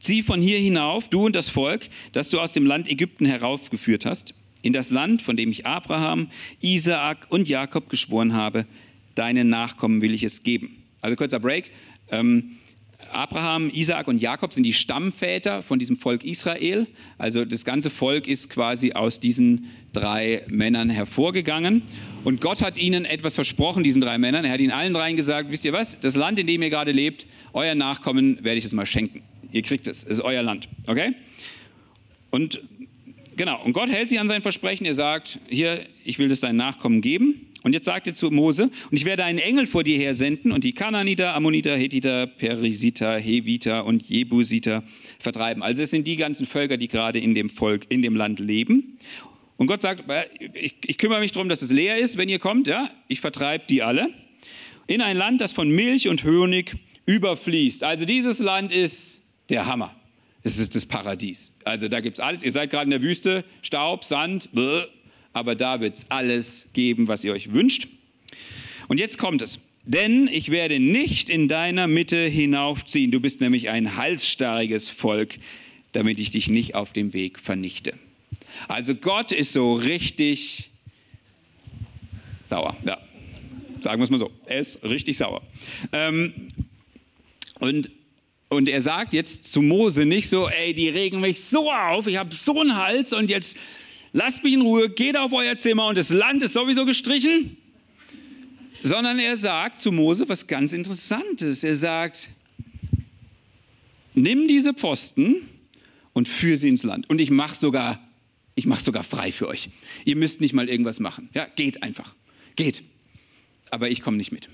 zieh 0.00 0.22
von 0.22 0.42
hier 0.42 0.58
hinauf, 0.58 1.08
du 1.08 1.26
und 1.26 1.36
das 1.36 1.48
Volk, 1.48 1.88
das 2.12 2.30
du 2.30 2.40
aus 2.40 2.52
dem 2.52 2.66
Land 2.66 2.88
Ägypten 2.88 3.26
heraufgeführt 3.26 4.04
hast, 4.04 4.34
in 4.62 4.72
das 4.72 4.90
Land, 4.90 5.22
von 5.22 5.36
dem 5.36 5.50
ich 5.50 5.66
Abraham, 5.66 6.28
Isaak 6.60 7.26
und 7.30 7.48
Jakob 7.48 7.88
geschworen 7.88 8.34
habe, 8.34 8.66
deinen 9.14 9.48
Nachkommen 9.48 10.02
will 10.02 10.14
ich 10.14 10.22
es 10.22 10.42
geben. 10.42 10.82
Also 11.00 11.16
kurzer 11.16 11.40
Break. 11.40 11.70
Ähm, 12.10 12.56
Abraham, 13.12 13.70
Isaak 13.70 14.06
und 14.06 14.20
Jakob 14.20 14.52
sind 14.52 14.62
die 14.62 14.72
Stammväter 14.72 15.62
von 15.62 15.78
diesem 15.78 15.96
Volk 15.96 16.24
Israel. 16.24 16.86
Also 17.18 17.44
das 17.44 17.64
ganze 17.64 17.90
Volk 17.90 18.28
ist 18.28 18.50
quasi 18.50 18.92
aus 18.92 19.18
diesen 19.18 19.66
drei 19.92 20.44
Männern 20.48 20.90
hervorgegangen. 20.90 21.82
Und 22.22 22.40
Gott 22.40 22.62
hat 22.62 22.78
ihnen 22.78 23.04
etwas 23.04 23.34
versprochen, 23.34 23.82
diesen 23.82 24.00
drei 24.00 24.18
Männern. 24.18 24.44
Er 24.44 24.52
hat 24.52 24.60
ihnen 24.60 24.70
allen 24.70 24.92
dreien 24.92 25.16
gesagt, 25.16 25.50
wisst 25.50 25.64
ihr 25.64 25.72
was, 25.72 25.98
das 26.00 26.14
Land, 26.14 26.38
in 26.38 26.46
dem 26.46 26.62
ihr 26.62 26.70
gerade 26.70 26.92
lebt, 26.92 27.26
euer 27.52 27.74
Nachkommen 27.74 28.44
werde 28.44 28.58
ich 28.58 28.64
es 28.64 28.72
mal 28.72 28.86
schenken. 28.86 29.22
Ihr 29.52 29.62
kriegt 29.62 29.86
es, 29.86 30.04
es 30.04 30.10
ist 30.10 30.20
euer 30.20 30.42
Land. 30.42 30.68
Okay? 30.86 31.14
Und 32.30 32.60
genau, 33.36 33.62
und 33.64 33.72
Gott 33.72 33.88
hält 33.88 34.08
sich 34.08 34.20
an 34.20 34.28
sein 34.28 34.42
Versprechen. 34.42 34.86
Er 34.86 34.94
sagt, 34.94 35.38
hier, 35.48 35.86
ich 36.04 36.18
will 36.18 36.30
es 36.30 36.40
deinen 36.40 36.56
Nachkommen 36.56 37.00
geben. 37.00 37.46
Und 37.62 37.74
jetzt 37.74 37.84
sagt 37.84 38.06
er 38.06 38.14
zu 38.14 38.30
Mose, 38.30 38.70
und 38.90 38.96
ich 38.96 39.04
werde 39.04 39.24
einen 39.24 39.38
Engel 39.38 39.66
vor 39.66 39.84
dir 39.84 39.98
her 39.98 40.14
senden 40.14 40.50
und 40.50 40.64
die 40.64 40.72
Kananiter, 40.72 41.34
Ammoniter, 41.34 41.76
Hethiter, 41.76 42.26
Perisiter, 42.26 43.18
Heviter 43.18 43.84
und 43.84 44.08
Jebusiter 44.08 44.82
vertreiben. 45.18 45.62
Also 45.62 45.82
es 45.82 45.90
sind 45.90 46.06
die 46.06 46.16
ganzen 46.16 46.46
Völker, 46.46 46.78
die 46.78 46.88
gerade 46.88 47.18
in 47.18 47.34
dem 47.34 47.50
Volk, 47.50 47.84
in 47.90 48.00
dem 48.00 48.16
Land 48.16 48.40
leben. 48.40 48.98
Und 49.58 49.66
Gott 49.66 49.82
sagt, 49.82 50.04
ich, 50.54 50.76
ich 50.86 50.96
kümmere 50.96 51.20
mich 51.20 51.32
darum, 51.32 51.50
dass 51.50 51.60
es 51.60 51.70
leer 51.70 51.98
ist, 51.98 52.16
wenn 52.16 52.30
ihr 52.30 52.38
kommt. 52.38 52.66
Ja, 52.66 52.90
ich 53.08 53.20
vertreibe 53.20 53.64
die 53.68 53.82
alle 53.82 54.08
in 54.86 55.02
ein 55.02 55.16
Land, 55.16 55.40
das 55.40 55.52
von 55.52 55.70
Milch 55.70 56.08
und 56.08 56.24
Honig 56.24 56.76
überfließt. 57.06 57.84
Also 57.84 58.06
dieses 58.06 58.38
Land 58.38 58.72
ist 58.72 59.19
der 59.50 59.66
Hammer. 59.66 59.94
Es 60.42 60.58
ist 60.58 60.74
das 60.74 60.86
Paradies. 60.86 61.52
Also 61.64 61.88
da 61.88 62.00
gibt 62.00 62.18
es 62.18 62.20
alles. 62.20 62.42
Ihr 62.42 62.52
seid 62.52 62.70
gerade 62.70 62.84
in 62.84 62.90
der 62.90 63.02
Wüste, 63.02 63.44
Staub, 63.62 64.04
Sand, 64.04 64.50
bläh, 64.52 64.84
aber 65.32 65.54
da 65.54 65.80
wird 65.80 65.96
es 65.96 66.06
alles 66.10 66.68
geben, 66.72 67.08
was 67.08 67.24
ihr 67.24 67.32
euch 67.32 67.52
wünscht. 67.52 67.88
Und 68.88 68.98
jetzt 68.98 69.18
kommt 69.18 69.42
es. 69.42 69.60
Denn 69.84 70.28
ich 70.28 70.50
werde 70.50 70.78
nicht 70.78 71.30
in 71.30 71.48
deiner 71.48 71.86
Mitte 71.86 72.26
hinaufziehen. 72.26 73.10
Du 73.10 73.20
bist 73.20 73.40
nämlich 73.40 73.70
ein 73.70 73.96
halsstarriges 73.96 74.90
Volk, 74.90 75.36
damit 75.92 76.20
ich 76.20 76.30
dich 76.30 76.48
nicht 76.48 76.74
auf 76.74 76.92
dem 76.92 77.12
Weg 77.12 77.38
vernichte. 77.38 77.94
Also 78.68 78.94
Gott 78.94 79.32
ist 79.32 79.52
so 79.52 79.74
richtig 79.74 80.70
sauer. 82.48 82.76
Ja, 82.84 82.98
sagen 83.80 84.00
wir 84.00 84.04
es 84.04 84.10
mal 84.10 84.18
so. 84.18 84.30
Er 84.46 84.60
ist 84.60 84.82
richtig 84.82 85.16
sauer. 85.16 85.42
Ähm, 85.92 86.48
und, 87.58 87.90
und 88.50 88.68
er 88.68 88.80
sagt 88.80 89.14
jetzt 89.14 89.44
zu 89.44 89.62
Mose 89.62 90.04
nicht 90.04 90.28
so, 90.28 90.48
ey, 90.48 90.74
die 90.74 90.88
regen 90.88 91.20
mich 91.20 91.44
so 91.44 91.70
auf, 91.70 92.06
ich 92.08 92.16
habe 92.16 92.34
so 92.34 92.60
einen 92.60 92.76
Hals 92.76 93.12
und 93.12 93.30
jetzt 93.30 93.56
lasst 94.12 94.42
mich 94.42 94.52
in 94.52 94.60
Ruhe, 94.60 94.90
geht 94.90 95.16
auf 95.16 95.32
euer 95.32 95.56
Zimmer 95.56 95.86
und 95.86 95.96
das 95.96 96.10
Land 96.10 96.42
ist 96.42 96.52
sowieso 96.52 96.84
gestrichen. 96.84 97.56
Sondern 98.82 99.18
er 99.18 99.36
sagt 99.36 99.78
zu 99.78 99.92
Mose 99.92 100.28
was 100.28 100.46
ganz 100.46 100.72
Interessantes. 100.72 101.62
Er 101.62 101.76
sagt, 101.76 102.30
nimm 104.14 104.48
diese 104.48 104.74
Pfosten 104.74 105.48
und 106.12 106.28
führe 106.28 106.56
sie 106.56 106.70
ins 106.70 106.82
Land. 106.82 107.08
Und 107.08 107.20
ich 107.20 107.30
mache 107.30 107.54
sogar, 107.54 108.02
ich 108.54 108.66
mache 108.66 108.82
sogar 108.82 109.04
frei 109.04 109.32
für 109.32 109.48
euch. 109.48 109.68
Ihr 110.04 110.16
müsst 110.16 110.40
nicht 110.40 110.54
mal 110.54 110.68
irgendwas 110.68 110.98
machen. 110.98 111.28
Ja, 111.34 111.44
geht 111.44 111.82
einfach. 111.82 112.16
Geht. 112.56 112.82
Aber 113.70 113.90
ich 113.90 114.00
komme 114.00 114.16
nicht 114.16 114.32
mit. 114.32 114.48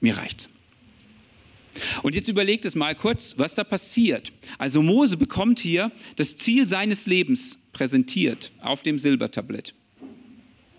Mir 0.00 0.18
reicht's. 0.18 0.50
Und 2.02 2.14
jetzt 2.14 2.28
überlegt 2.28 2.64
es 2.64 2.74
mal 2.74 2.94
kurz, 2.94 3.34
was 3.36 3.54
da 3.54 3.64
passiert. 3.64 4.32
Also 4.58 4.82
Mose 4.82 5.16
bekommt 5.16 5.60
hier 5.60 5.90
das 6.16 6.36
Ziel 6.36 6.66
seines 6.66 7.06
Lebens 7.06 7.58
präsentiert 7.72 8.52
auf 8.60 8.82
dem 8.82 8.98
Silbertablett. 8.98 9.74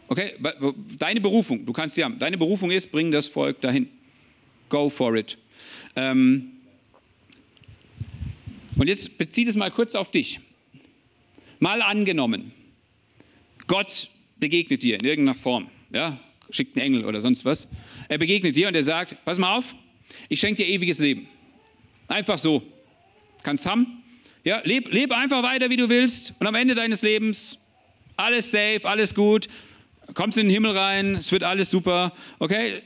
Okay, 0.08 0.34
deine 1.00 1.20
Berufung, 1.20 1.66
du 1.66 1.74
kannst 1.74 1.96
sie 1.96 2.04
haben. 2.04 2.20
Deine 2.20 2.38
Berufung 2.38 2.72
ist, 2.72 2.92
bring 2.92 3.12
das 3.12 3.28
Volk 3.28 3.60
dahin. 3.62 3.90
Go 4.70 4.90
for 4.90 5.16
it. 5.16 5.38
Ähm 5.96 6.52
und 8.78 8.88
jetzt 8.88 9.18
bezieht 9.18 9.48
es 9.48 9.56
mal 9.56 9.72
kurz 9.72 9.96
auf 9.96 10.12
dich. 10.12 10.40
Mal 11.60 11.82
angenommen, 11.82 12.52
Gott 13.68 14.10
begegnet 14.38 14.84
dir 14.84 15.00
in 15.00 15.06
irgendeiner 15.06 15.38
Form, 15.38 15.70
ja, 15.92 16.20
schickt 16.50 16.76
einen 16.76 16.86
Engel 16.86 17.06
oder 17.06 17.22
sonst 17.22 17.46
was. 17.46 17.68
Er 18.10 18.18
begegnet 18.18 18.56
dir 18.56 18.68
und 18.68 18.76
er 18.76 18.84
sagt, 18.84 19.18
pass 19.26 19.40
mal 19.40 19.58
auf, 19.58 19.74
ich 20.30 20.40
schenke 20.40 20.64
dir 20.64 20.70
ewiges 20.70 21.00
Leben. 21.00 21.28
Einfach 22.08 22.38
so. 22.38 22.64
Kannst 23.44 23.66
haben. 23.66 24.04
Ja, 24.44 24.62
leb, 24.64 24.92
leb 24.92 25.12
einfach 25.12 25.44
weiter, 25.44 25.70
wie 25.70 25.76
du 25.76 25.90
willst. 25.90 26.34
Und 26.40 26.48
am 26.48 26.56
Ende 26.56 26.76
deines 26.76 27.02
Lebens 27.02 27.60
alles 28.18 28.52
safe, 28.52 28.82
alles 28.84 29.14
gut. 29.14 29.48
Kommst 30.14 30.38
in 30.38 30.48
den 30.48 30.54
Himmel 30.54 30.78
rein, 30.78 31.16
es 31.16 31.32
wird 31.32 31.44
alles 31.44 31.70
super. 31.70 32.14
Okay? 32.40 32.82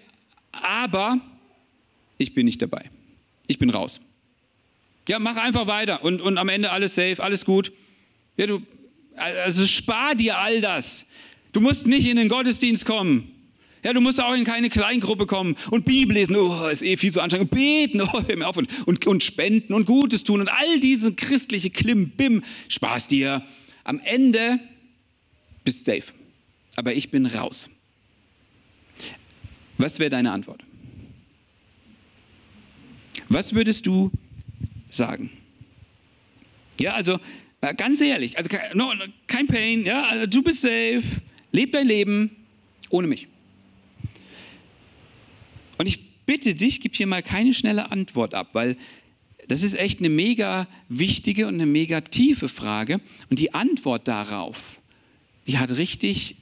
Aber 0.52 1.19
ich 2.17 2.34
bin 2.34 2.45
nicht 2.45 2.62
dabei. 2.62 2.89
Ich 3.47 3.60
bin 3.60 3.69
raus. 3.69 3.99
Ja, 5.08 5.19
mach 5.19 5.36
einfach 5.38 5.67
weiter 5.67 6.04
und, 6.04 6.21
und 6.21 6.38
am 6.38 6.49
Ende 6.49 6.71
alles 6.71 6.95
safe, 6.95 7.21
alles 7.21 7.45
gut. 7.45 7.71
Ja, 8.38 8.45
du, 8.45 8.62
also 9.15 9.65
spar 9.65 10.15
dir 10.15 10.38
all 10.38 10.62
das. 10.62 11.06
Du 11.52 11.62
musst 11.62 11.88
nicht 11.88 12.08
in 12.08 12.17
den 12.17 12.30
Gottesdienst 12.30 12.86
kommen. 12.86 13.38
Ja, 13.84 13.94
du 13.94 14.02
musst 14.02 14.22
auch 14.22 14.34
in 14.34 14.44
keine 14.44 14.70
Kleingruppe 14.70 15.26
kommen 15.26 15.56
und 15.72 15.86
Bibel 15.86 16.13
lesen, 16.13 16.36
oh, 16.36 16.68
ist 16.68 16.84
eh 16.84 16.98
viel 16.98 17.12
zu 17.12 17.22
anstrengend, 17.22 17.52
und 17.52 17.58
beten, 17.58 18.02
oh, 18.13 18.22
hör 18.28 18.36
mir 18.36 18.48
auf, 18.48 18.58
und, 18.58 18.70
und, 18.86 19.06
und 19.08 19.24
spenden 19.24 19.74
und 19.74 19.86
Gutes 19.86 20.24
tun 20.24 20.42
und 20.42 20.50
all 20.50 20.80
diese 20.80 21.13
christliche 21.13 21.70
Klimbim, 21.70 22.44
Spaß 22.68 23.08
dir. 23.08 23.46
Am 23.84 24.00
Ende 24.00 24.60
bist 25.63 25.88
du 25.88 25.92
safe. 25.92 26.12
Aber 26.76 26.94
ich 26.94 27.10
bin 27.10 27.26
raus. 27.26 27.70
Was 29.78 30.00
wäre 30.00 30.10
deine 30.10 30.32
Antwort? 30.32 30.63
Was 33.30 33.54
würdest 33.54 33.86
du 33.86 34.12
sagen? 34.89 35.30
Ja, 36.80 36.94
also 36.94 37.20
ganz 37.78 38.02
ehrlich, 38.02 38.38
also 38.38 38.50
kein 39.28 39.48
Pain, 39.48 39.86
ja, 39.86 40.04
also 40.04 40.26
du 40.26 40.42
bist 40.42 40.62
safe, 40.62 41.04
leb 41.52 41.72
dein 41.72 41.88
Leben 41.88 42.36
ohne 42.89 43.08
mich. 43.08 43.28
Und 45.80 45.88
ich 45.88 46.26
bitte 46.26 46.54
dich, 46.54 46.82
gib 46.82 46.96
hier 46.96 47.08
mal 47.08 47.24
keine 47.24 47.54
schnelle 47.54 47.89
Antwort 47.89 48.36
ab, 48.36 48.50
weil 48.54 48.78
das 49.48 49.63
ist 49.63 49.80
echt 49.80 50.00
eine 50.00 50.10
mega 50.10 50.68
wichtige 50.89 51.48
und 51.48 51.56
eine 51.56 51.65
mega 51.65 52.02
tiefe 52.02 52.50
Frage. 52.50 53.00
Und 53.30 53.39
die 53.39 53.54
Antwort 53.54 54.08
darauf, 54.08 54.78
die 55.48 55.58
hat 55.58 55.72
richtig 55.72 56.36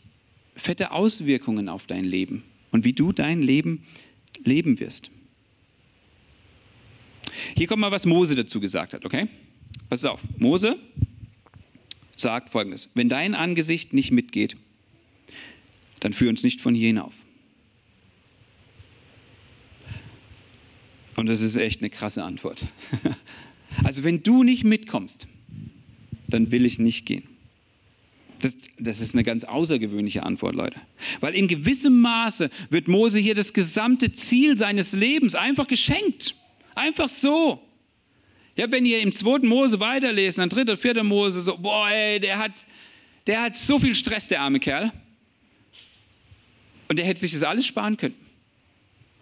fette 0.55 0.91
Auswirkungen 0.91 1.69
auf 1.69 1.85
dein 1.85 2.03
Leben 2.03 2.43
und 2.71 2.83
wie 2.83 2.93
du 2.93 3.11
dein 3.11 3.43
Leben 3.43 3.85
leben 4.43 4.79
wirst. 4.79 5.11
Hier 7.55 7.67
kommt 7.67 7.81
mal, 7.81 7.91
was 7.91 8.07
Mose 8.07 8.35
dazu 8.35 8.59
gesagt 8.59 8.93
hat, 8.93 9.05
okay? 9.05 9.27
Pass 9.87 10.03
auf. 10.03 10.21
Mose 10.37 10.79
sagt 12.15 12.49
folgendes: 12.49 12.89
Wenn 12.95 13.07
dein 13.07 13.35
Angesicht 13.35 13.93
nicht 13.93 14.11
mitgeht, 14.11 14.57
dann 15.99 16.11
führ 16.11 16.29
uns 16.29 16.43
nicht 16.43 16.59
von 16.59 16.73
hier 16.73 16.87
hinauf. 16.87 17.13
Und 21.17 21.25
das 21.25 21.41
ist 21.41 21.57
echt 21.57 21.81
eine 21.81 21.89
krasse 21.89 22.23
Antwort. 22.23 22.65
Also 23.83 24.05
wenn 24.05 24.23
du 24.23 24.43
nicht 24.43 24.63
mitkommst, 24.63 25.27
dann 26.27 26.51
will 26.51 26.65
ich 26.65 26.79
nicht 26.79 27.05
gehen. 27.05 27.27
Das, 28.39 28.55
das, 28.79 29.01
ist 29.01 29.13
eine 29.13 29.23
ganz 29.23 29.43
außergewöhnliche 29.43 30.23
Antwort, 30.23 30.55
Leute. 30.55 30.79
Weil 31.19 31.35
in 31.35 31.47
gewissem 31.47 31.99
Maße 32.01 32.49
wird 32.69 32.87
Mose 32.87 33.19
hier 33.19 33.35
das 33.35 33.51
gesamte 33.51 34.13
Ziel 34.13 34.57
seines 34.57 34.93
Lebens 34.93 35.35
einfach 35.35 35.67
geschenkt. 35.67 36.33
Einfach 36.75 37.09
so. 37.09 37.61
Ja, 38.55 38.71
wenn 38.71 38.85
ihr 38.85 39.01
im 39.01 39.11
zweiten 39.11 39.47
Mose 39.47 39.79
weiterlesen, 39.79 40.41
dann 40.41 40.49
dritter, 40.49 40.77
vierter 40.77 41.03
Mose, 41.03 41.41
so, 41.41 41.57
boah, 41.57 41.89
ey, 41.89 42.19
der 42.19 42.39
hat, 42.39 42.53
der 43.27 43.41
hat 43.41 43.57
so 43.57 43.79
viel 43.79 43.95
Stress, 43.95 44.27
der 44.27 44.41
arme 44.41 44.59
Kerl. 44.59 44.93
Und 46.87 46.99
der 46.99 47.05
hätte 47.05 47.19
sich 47.19 47.33
das 47.33 47.43
alles 47.43 47.65
sparen 47.65 47.97
können. 47.97 48.15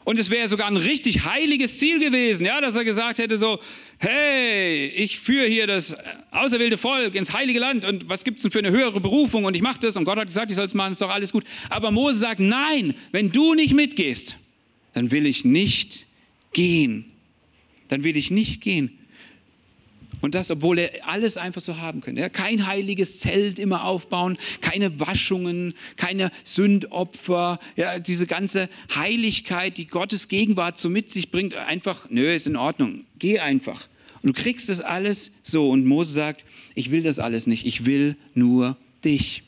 Und 0.05 0.19
es 0.19 0.29
wäre 0.29 0.47
sogar 0.47 0.67
ein 0.67 0.77
richtig 0.77 1.25
heiliges 1.25 1.79
Ziel 1.79 1.99
gewesen, 1.99 2.45
ja, 2.45 2.61
dass 2.61 2.75
er 2.75 2.83
gesagt 2.83 3.17
hätte 3.17 3.37
so, 3.37 3.59
hey, 3.97 4.85
ich 4.87 5.19
führe 5.19 5.47
hier 5.47 5.65
das 5.65 5.95
auserwählte 6.29 6.77
Volk 6.77 7.15
ins 7.15 7.33
heilige 7.33 7.59
Land 7.59 7.85
und 7.85 8.07
was 8.07 8.23
gibt 8.23 8.37
es 8.37 8.43
denn 8.43 8.51
für 8.51 8.59
eine 8.59 8.69
höhere 8.69 9.01
Berufung 9.01 9.45
und 9.45 9.55
ich 9.55 9.63
mache 9.63 9.79
das 9.79 9.97
und 9.97 10.05
Gott 10.05 10.19
hat 10.19 10.27
gesagt, 10.27 10.51
ich 10.51 10.55
soll 10.55 10.65
es 10.65 10.75
machen, 10.75 10.91
ist 10.91 11.01
doch 11.01 11.09
alles 11.09 11.33
gut. 11.33 11.43
Aber 11.69 11.89
Mose 11.89 12.19
sagt, 12.19 12.39
nein, 12.39 12.93
wenn 13.11 13.31
du 13.31 13.55
nicht 13.55 13.73
mitgehst, 13.73 14.37
dann 14.93 15.09
will 15.09 15.25
ich 15.25 15.43
nicht 15.43 16.05
gehen. 16.53 17.05
Dann 17.87 18.03
will 18.03 18.15
ich 18.15 18.29
nicht 18.29 18.61
gehen. 18.61 18.97
Und 20.25 20.33
das, 20.33 20.49
obwohl 20.49 20.79
er 20.79 21.07
alles 21.07 21.37
einfach 21.37 21.61
so 21.61 21.77
haben 21.77 22.01
könnte. 22.01 22.19
Ja, 22.19 22.29
kein 22.29 22.65
heiliges 22.65 23.19
Zelt 23.19 23.59
immer 23.59 23.83
aufbauen, 23.83 24.39
keine 24.59 24.99
Waschungen, 24.99 25.75
keine 25.97 26.31
Sündopfer, 26.43 27.59
ja, 27.75 27.99
diese 27.99 28.25
ganze 28.25 28.67
Heiligkeit, 28.95 29.77
die 29.77 29.85
Gottes 29.85 30.27
Gegenwart 30.27 30.79
so 30.79 30.89
mit 30.89 31.11
sich 31.11 31.29
bringt, 31.29 31.53
einfach, 31.53 32.09
nö, 32.09 32.33
ist 32.33 32.47
in 32.47 32.55
Ordnung, 32.55 33.05
geh 33.19 33.37
einfach. 33.37 33.87
Und 34.23 34.35
du 34.35 34.41
kriegst 34.41 34.67
das 34.67 34.81
alles 34.81 35.31
so. 35.43 35.69
Und 35.69 35.85
Mose 35.85 36.11
sagt, 36.11 36.43
ich 36.73 36.89
will 36.89 37.03
das 37.03 37.19
alles 37.19 37.45
nicht, 37.45 37.67
ich 37.67 37.85
will 37.85 38.17
nur 38.33 38.77
dich. 39.03 39.43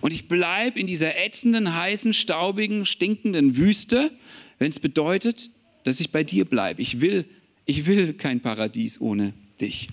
Und 0.00 0.12
ich 0.12 0.26
bleibe 0.26 0.80
in 0.80 0.88
dieser 0.88 1.16
ätzenden, 1.16 1.72
heißen, 1.72 2.14
staubigen, 2.14 2.84
stinkenden 2.84 3.56
Wüste, 3.56 4.10
wenn 4.58 4.70
es 4.70 4.80
bedeutet, 4.80 5.52
dass 5.84 6.00
ich 6.00 6.10
bei 6.10 6.24
dir 6.24 6.44
bleibe. 6.46 6.82
Ich 6.82 7.00
will 7.00 7.26
ich 7.66 7.86
will 7.86 8.12
kein 8.14 8.40
Paradies 8.40 9.00
ohne 9.00 9.32
dich. 9.60 9.88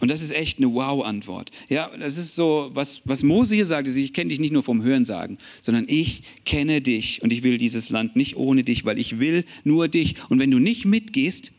Und 0.00 0.08
das 0.08 0.20
ist 0.20 0.32
echt 0.32 0.58
eine 0.58 0.72
Wow-Antwort. 0.72 1.50
Ja, 1.68 1.90
das 1.96 2.18
ist 2.18 2.34
so, 2.34 2.70
was, 2.74 3.02
was 3.04 3.22
Mose 3.22 3.54
hier 3.54 3.66
sagt, 3.66 3.86
ist, 3.86 3.96
ich 3.96 4.12
kenne 4.12 4.30
dich 4.30 4.40
nicht 4.40 4.52
nur 4.52 4.64
vom 4.64 4.82
Hörensagen, 4.82 5.38
sondern 5.60 5.84
ich 5.86 6.22
kenne 6.44 6.80
dich 6.80 7.22
und 7.22 7.32
ich 7.32 7.44
will 7.44 7.56
dieses 7.56 7.88
Land 7.90 8.16
nicht 8.16 8.36
ohne 8.36 8.64
dich, 8.64 8.84
weil 8.84 8.98
ich 8.98 9.20
will 9.20 9.44
nur 9.62 9.86
dich. 9.86 10.16
Und 10.28 10.40
wenn 10.40 10.50
du 10.50 10.58
nicht 10.58 10.84
mitgehst, 10.86 11.52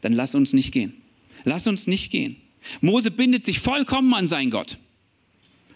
dann 0.00 0.12
lass 0.12 0.34
uns 0.34 0.52
nicht 0.52 0.72
gehen. 0.72 0.94
Lass 1.44 1.68
uns 1.68 1.86
nicht 1.86 2.10
gehen. 2.10 2.36
Mose 2.80 3.10
bindet 3.10 3.44
sich 3.44 3.60
vollkommen 3.60 4.12
an 4.14 4.26
seinen 4.26 4.50
Gott. 4.50 4.78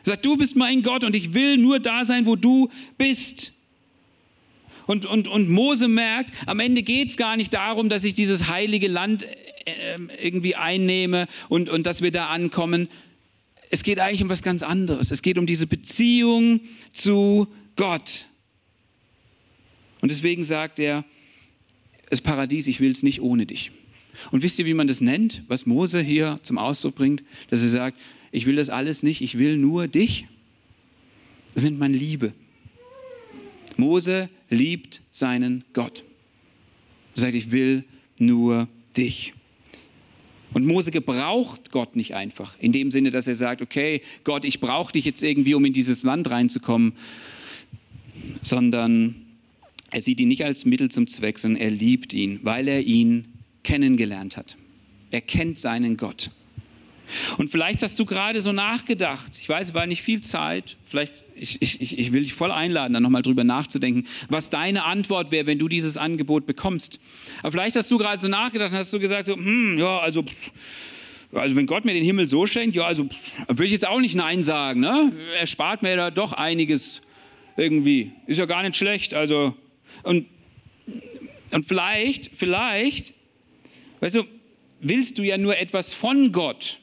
Er 0.05 0.13
sagt, 0.13 0.25
du 0.25 0.37
bist 0.37 0.57
mein 0.57 0.83
Gott 0.83 1.05
und 1.05 1.15
ich 1.15 1.35
will 1.35 1.57
nur 1.57 1.79
da 1.79 2.05
sein, 2.05 2.27
wo 2.27 2.35
du 2.35 2.69
bist. 2.97 3.53
Und, 4.89 5.05
und, 5.05 5.29
und 5.29 5.51
Mose 5.51 5.87
merkt, 5.87 6.33
am 6.47 6.61
Ende 6.61 6.83
geht 6.83 7.11
es 7.11 7.19
gar 7.19 7.37
nicht 7.37 7.53
darum, 7.53 7.91
dass 7.91 8.05
ich 8.05 8.15
dieses 8.15 8.49
heilige 8.49 8.89
Land 8.89 9.23
äh, 9.23 9.35
ähm, 9.67 10.11
irgendwie 10.19 10.57
einnehme 10.57 11.29
und, 11.51 11.69
und 11.69 11.85
dass 11.85 12.01
wir 12.01 12.11
da 12.11 12.29
ankommen. 12.29 12.89
Es 13.69 13.83
geht 13.83 13.99
eigentlich 13.99 14.23
um 14.23 14.31
was 14.31 14.43
ganz 14.43 14.63
anderes. 14.63 15.11
Es 15.11 15.21
geht 15.21 15.37
um 15.37 15.45
diese 15.45 15.67
Beziehung 15.67 16.61
zu 16.91 17.49
Gott. 17.77 18.29
Und 20.01 20.11
deswegen 20.11 20.43
sagt 20.43 20.79
er, 20.79 21.05
das 22.09 22.23
Paradies, 22.23 22.67
ich 22.67 22.81
will 22.81 22.93
es 22.93 23.03
nicht 23.03 23.21
ohne 23.21 23.45
dich. 23.45 23.73
Und 24.31 24.43
wisst 24.43 24.59
ihr, 24.59 24.65
wie 24.65 24.73
man 24.73 24.87
das 24.87 25.03
nennt, 25.03 25.43
was 25.49 25.67
Mose 25.67 26.01
hier 26.01 26.41
zum 26.43 26.57
Ausdruck 26.57 26.95
bringt? 26.95 27.23
Dass 27.51 27.61
er 27.61 27.69
sagt, 27.69 28.01
ich 28.33 28.47
will 28.47 28.57
das 28.57 28.71
alles 28.71 29.03
nicht, 29.03 29.21
ich 29.21 29.37
will 29.37 29.59
nur 29.59 29.87
dich. 29.87 30.25
Das 31.53 31.63
nennt 31.63 31.79
man 31.79 31.93
Liebe. 31.93 32.33
Mose 33.79 34.29
liebt 34.51 35.01
seinen 35.13 35.65
Gott. 35.73 36.05
Er 37.15 37.21
sagt, 37.23 37.35
ich 37.35 37.51
will 37.51 37.85
nur 38.19 38.69
dich. 38.97 39.33
Und 40.53 40.67
Mose 40.67 40.91
gebraucht 40.91 41.71
Gott 41.71 41.95
nicht 41.95 42.15
einfach, 42.15 42.59
in 42.59 42.73
dem 42.73 42.91
Sinne, 42.91 43.11
dass 43.11 43.29
er 43.29 43.35
sagt, 43.35 43.63
okay, 43.63 44.03
Gott, 44.25 44.45
ich 44.45 44.61
brauche 44.61 44.93
dich 44.93 45.05
jetzt 45.05 45.23
irgendwie, 45.23 45.55
um 45.55 45.65
in 45.65 45.73
dieses 45.73 46.03
Land 46.03 46.29
reinzukommen, 46.29 46.95
sondern 48.43 49.15
er 49.91 50.03
sieht 50.03 50.21
ihn 50.21 50.29
nicht 50.29 50.45
als 50.45 50.65
Mittel 50.65 50.91
zum 50.91 51.07
Zweck, 51.07 51.39
sondern 51.39 51.63
er 51.63 51.71
liebt 51.71 52.13
ihn, 52.13 52.41
weil 52.43 52.67
er 52.69 52.83
ihn 52.83 53.27
kennengelernt 53.63 54.37
hat. 54.37 54.57
Er 55.11 55.21
kennt 55.21 55.59
seinen 55.59 55.97
Gott. 55.97 56.31
Und 57.37 57.51
vielleicht 57.51 57.83
hast 57.83 57.99
du 57.99 58.05
gerade 58.05 58.41
so 58.41 58.53
nachgedacht. 58.53 59.33
Ich 59.41 59.49
weiß, 59.49 59.69
es 59.69 59.75
war 59.75 59.87
nicht 59.87 60.03
viel 60.03 60.21
Zeit. 60.21 60.77
Vielleicht, 60.87 61.23
ich, 61.35 61.61
ich, 61.61 61.99
ich 61.99 62.13
will 62.13 62.23
dich 62.23 62.35
voll 62.35 62.51
einladen, 62.51 62.95
da 62.95 63.01
nochmal 63.01 63.23
drüber 63.23 63.45
nachzudenken, 63.45 64.07
was 64.29 64.51
deine 64.51 64.85
Antwort 64.85 65.31
wäre, 65.31 65.47
wenn 65.47 65.59
du 65.59 65.69
dieses 65.69 65.97
Angebot 65.97 66.47
bekommst. 66.47 67.01
Aber 67.43 67.53
vielleicht 67.53 67.77
hast 67.77 67.91
du 67.91 67.99
gerade 67.99 68.21
so 68.21 68.29
nachgedacht 68.29 68.73
und 68.73 68.79
hast 68.79 68.93
du 68.93 68.99
gesagt, 68.99 69.27
so, 69.27 69.37
hm, 69.37 69.79
ja, 69.79 69.99
also, 69.99 70.25
also 71.33 71.57
wenn 71.57 71.67
Gott 71.67 71.85
mir 71.85 71.95
den 71.95 72.05
Himmel 72.05 72.29
so 72.29 72.47
schenkt, 72.47 72.77
ja, 72.77 72.85
also 72.85 73.09
würde 73.49 73.67
ich 73.67 73.73
jetzt 73.73 73.87
auch 73.87 74.01
nicht 74.01 74.15
Nein 74.15 74.43
sagen. 74.43 74.81
Ne? 74.81 75.13
Er 75.39 75.47
spart 75.47 75.83
mir 75.83 75.97
da 75.97 76.11
doch 76.11 76.33
einiges 76.33 77.03
irgendwie. 77.57 78.13
Ist 78.27 78.39
ja 78.39 78.47
gar 78.47 78.63
nicht 78.63 78.77
schlecht. 78.77 79.15
Also, 79.15 79.55
und, 80.03 80.27
und 81.51 81.67
vielleicht, 81.67 82.31
vielleicht, 82.37 83.15
weißt 84.01 84.17
du, 84.17 84.25
willst 84.81 85.19
du 85.19 85.23
ja 85.23 85.39
nur 85.39 85.59
etwas 85.59 85.93
von 85.93 86.33
Gott 86.33 86.81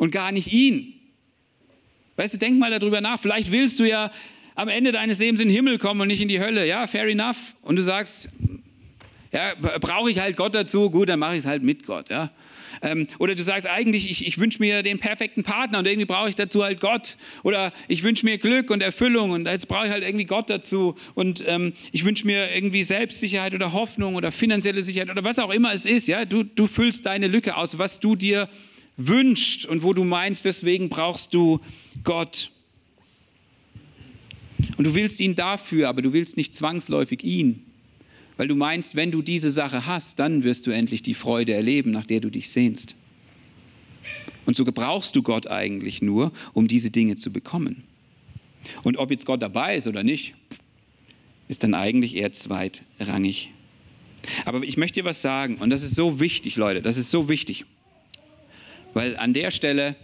und 0.00 0.12
gar 0.12 0.32
nicht 0.32 0.50
ihn. 0.50 0.94
Weißt 2.16 2.32
du, 2.32 2.38
denk 2.38 2.58
mal 2.58 2.70
darüber 2.70 3.02
nach. 3.02 3.20
Vielleicht 3.20 3.52
willst 3.52 3.78
du 3.80 3.84
ja 3.84 4.10
am 4.54 4.68
Ende 4.68 4.92
deines 4.92 5.18
Lebens 5.18 5.42
in 5.42 5.48
den 5.48 5.54
Himmel 5.54 5.76
kommen 5.76 6.00
und 6.00 6.08
nicht 6.08 6.22
in 6.22 6.28
die 6.28 6.40
Hölle. 6.40 6.66
Ja, 6.66 6.86
fair 6.86 7.06
enough. 7.06 7.54
Und 7.60 7.76
du 7.76 7.82
sagst, 7.82 8.30
ja, 9.30 9.52
brauche 9.78 10.10
ich 10.10 10.18
halt 10.18 10.38
Gott 10.38 10.54
dazu? 10.54 10.90
Gut, 10.90 11.10
dann 11.10 11.18
mache 11.18 11.34
ich 11.34 11.40
es 11.40 11.46
halt 11.46 11.62
mit 11.62 11.84
Gott. 11.84 12.08
Ja. 12.08 12.30
Ähm, 12.80 13.08
oder 13.18 13.34
du 13.34 13.42
sagst 13.42 13.66
eigentlich, 13.66 14.10
ich, 14.10 14.26
ich 14.26 14.38
wünsche 14.38 14.58
mir 14.60 14.82
den 14.82 15.00
perfekten 15.00 15.42
Partner 15.42 15.80
und 15.80 15.86
irgendwie 15.86 16.06
brauche 16.06 16.30
ich 16.30 16.34
dazu 16.34 16.64
halt 16.64 16.80
Gott. 16.80 17.18
Oder 17.42 17.70
ich 17.86 18.02
wünsche 18.02 18.24
mir 18.24 18.38
Glück 18.38 18.70
und 18.70 18.82
Erfüllung 18.82 19.32
und 19.32 19.44
jetzt 19.44 19.68
brauche 19.68 19.84
ich 19.84 19.92
halt 19.92 20.02
irgendwie 20.02 20.24
Gott 20.24 20.48
dazu. 20.48 20.94
Und 21.14 21.44
ähm, 21.46 21.74
ich 21.92 22.06
wünsche 22.06 22.26
mir 22.26 22.54
irgendwie 22.54 22.84
Selbstsicherheit 22.84 23.52
oder 23.52 23.74
Hoffnung 23.74 24.14
oder 24.14 24.32
finanzielle 24.32 24.80
Sicherheit 24.80 25.10
oder 25.10 25.24
was 25.24 25.38
auch 25.38 25.50
immer 25.50 25.74
es 25.74 25.84
ist. 25.84 26.08
Ja? 26.08 26.24
Du, 26.24 26.42
du 26.42 26.66
füllst 26.66 27.04
deine 27.04 27.26
Lücke 27.26 27.54
aus, 27.54 27.76
was 27.76 28.00
du 28.00 28.16
dir 28.16 28.48
wünscht 29.06 29.66
und 29.66 29.82
wo 29.82 29.92
du 29.92 30.04
meinst, 30.04 30.44
deswegen 30.44 30.88
brauchst 30.88 31.34
du 31.34 31.60
Gott. 32.04 32.50
Und 34.76 34.84
du 34.84 34.94
willst 34.94 35.20
ihn 35.20 35.34
dafür, 35.34 35.88
aber 35.88 36.02
du 36.02 36.12
willst 36.12 36.36
nicht 36.36 36.54
zwangsläufig 36.54 37.24
ihn, 37.24 37.62
weil 38.36 38.48
du 38.48 38.54
meinst, 38.54 38.94
wenn 38.94 39.10
du 39.10 39.22
diese 39.22 39.50
Sache 39.50 39.86
hast, 39.86 40.18
dann 40.18 40.42
wirst 40.42 40.66
du 40.66 40.70
endlich 40.70 41.02
die 41.02 41.14
Freude 41.14 41.52
erleben, 41.52 41.90
nach 41.90 42.06
der 42.06 42.20
du 42.20 42.30
dich 42.30 42.50
sehnst. 42.50 42.94
Und 44.46 44.56
so 44.56 44.64
gebrauchst 44.64 45.14
du 45.16 45.22
Gott 45.22 45.46
eigentlich 45.46 46.02
nur, 46.02 46.32
um 46.54 46.66
diese 46.66 46.90
Dinge 46.90 47.16
zu 47.16 47.32
bekommen. 47.32 47.84
Und 48.82 48.98
ob 48.98 49.10
jetzt 49.10 49.26
Gott 49.26 49.42
dabei 49.42 49.76
ist 49.76 49.86
oder 49.86 50.02
nicht, 50.02 50.34
ist 51.48 51.62
dann 51.62 51.74
eigentlich 51.74 52.16
eher 52.16 52.32
zweitrangig. 52.32 53.50
Aber 54.44 54.62
ich 54.62 54.76
möchte 54.76 55.00
dir 55.00 55.04
was 55.04 55.22
sagen, 55.22 55.56
und 55.56 55.70
das 55.70 55.82
ist 55.82 55.94
so 55.94 56.20
wichtig, 56.20 56.56
Leute, 56.56 56.82
das 56.82 56.96
ist 56.96 57.10
so 57.10 57.28
wichtig. 57.28 57.64
Weil 58.94 59.16
an 59.16 59.32
der 59.32 59.50
Stelle 59.50 59.96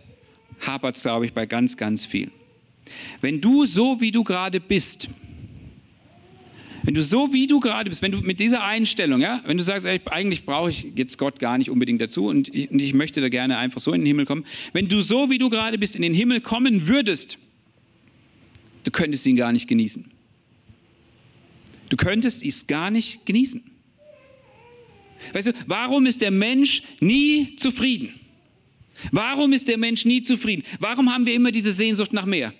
hapert 0.60 0.96
es, 0.96 1.02
glaube 1.02 1.26
ich, 1.26 1.32
bei 1.32 1.46
ganz, 1.46 1.76
ganz 1.76 2.06
viel. 2.06 2.30
Wenn 3.20 3.40
du 3.40 3.66
so, 3.66 4.00
wie 4.00 4.10
du 4.10 4.24
gerade 4.24 4.60
bist, 4.60 5.08
wenn 6.86 6.94
du 6.94 7.02
so, 7.02 7.32
wie 7.32 7.48
du 7.48 7.58
gerade 7.58 7.90
bist, 7.90 8.00
wenn 8.00 8.12
du 8.12 8.20
mit 8.20 8.38
dieser 8.38 8.62
Einstellung, 8.62 9.20
ja, 9.20 9.42
wenn 9.44 9.56
du 9.56 9.64
sagst, 9.64 9.84
ey, 9.86 10.00
eigentlich 10.04 10.44
brauche 10.44 10.70
ich 10.70 10.92
jetzt 10.94 11.18
Gott 11.18 11.40
gar 11.40 11.58
nicht 11.58 11.68
unbedingt 11.68 12.00
dazu 12.00 12.26
und 12.26 12.54
ich, 12.54 12.70
und 12.70 12.80
ich 12.80 12.94
möchte 12.94 13.20
da 13.20 13.28
gerne 13.28 13.58
einfach 13.58 13.80
so 13.80 13.92
in 13.92 14.02
den 14.02 14.06
Himmel 14.06 14.24
kommen, 14.24 14.44
wenn 14.72 14.86
du 14.86 15.00
so, 15.00 15.28
wie 15.28 15.38
du 15.38 15.50
gerade 15.50 15.78
bist, 15.78 15.96
in 15.96 16.02
den 16.02 16.14
Himmel 16.14 16.40
kommen 16.40 16.86
würdest, 16.86 17.38
du 18.84 18.92
könntest 18.92 19.26
ihn 19.26 19.34
gar 19.34 19.50
nicht 19.50 19.66
genießen. 19.66 20.12
Du 21.88 21.96
könntest 21.96 22.44
es 22.44 22.68
gar 22.68 22.92
nicht 22.92 23.26
genießen. 23.26 23.64
Weißt 25.32 25.48
du, 25.48 25.52
warum 25.66 26.06
ist 26.06 26.20
der 26.20 26.30
Mensch 26.30 26.82
nie 27.00 27.56
zufrieden? 27.56 28.14
Warum 29.12 29.52
ist 29.52 29.68
der 29.68 29.78
Mensch 29.78 30.04
nie 30.04 30.22
zufrieden? 30.22 30.62
Warum 30.78 31.12
haben 31.12 31.26
wir 31.26 31.34
immer 31.34 31.52
diese 31.52 31.72
Sehnsucht 31.72 32.12
nach 32.12 32.26
mehr? 32.26 32.52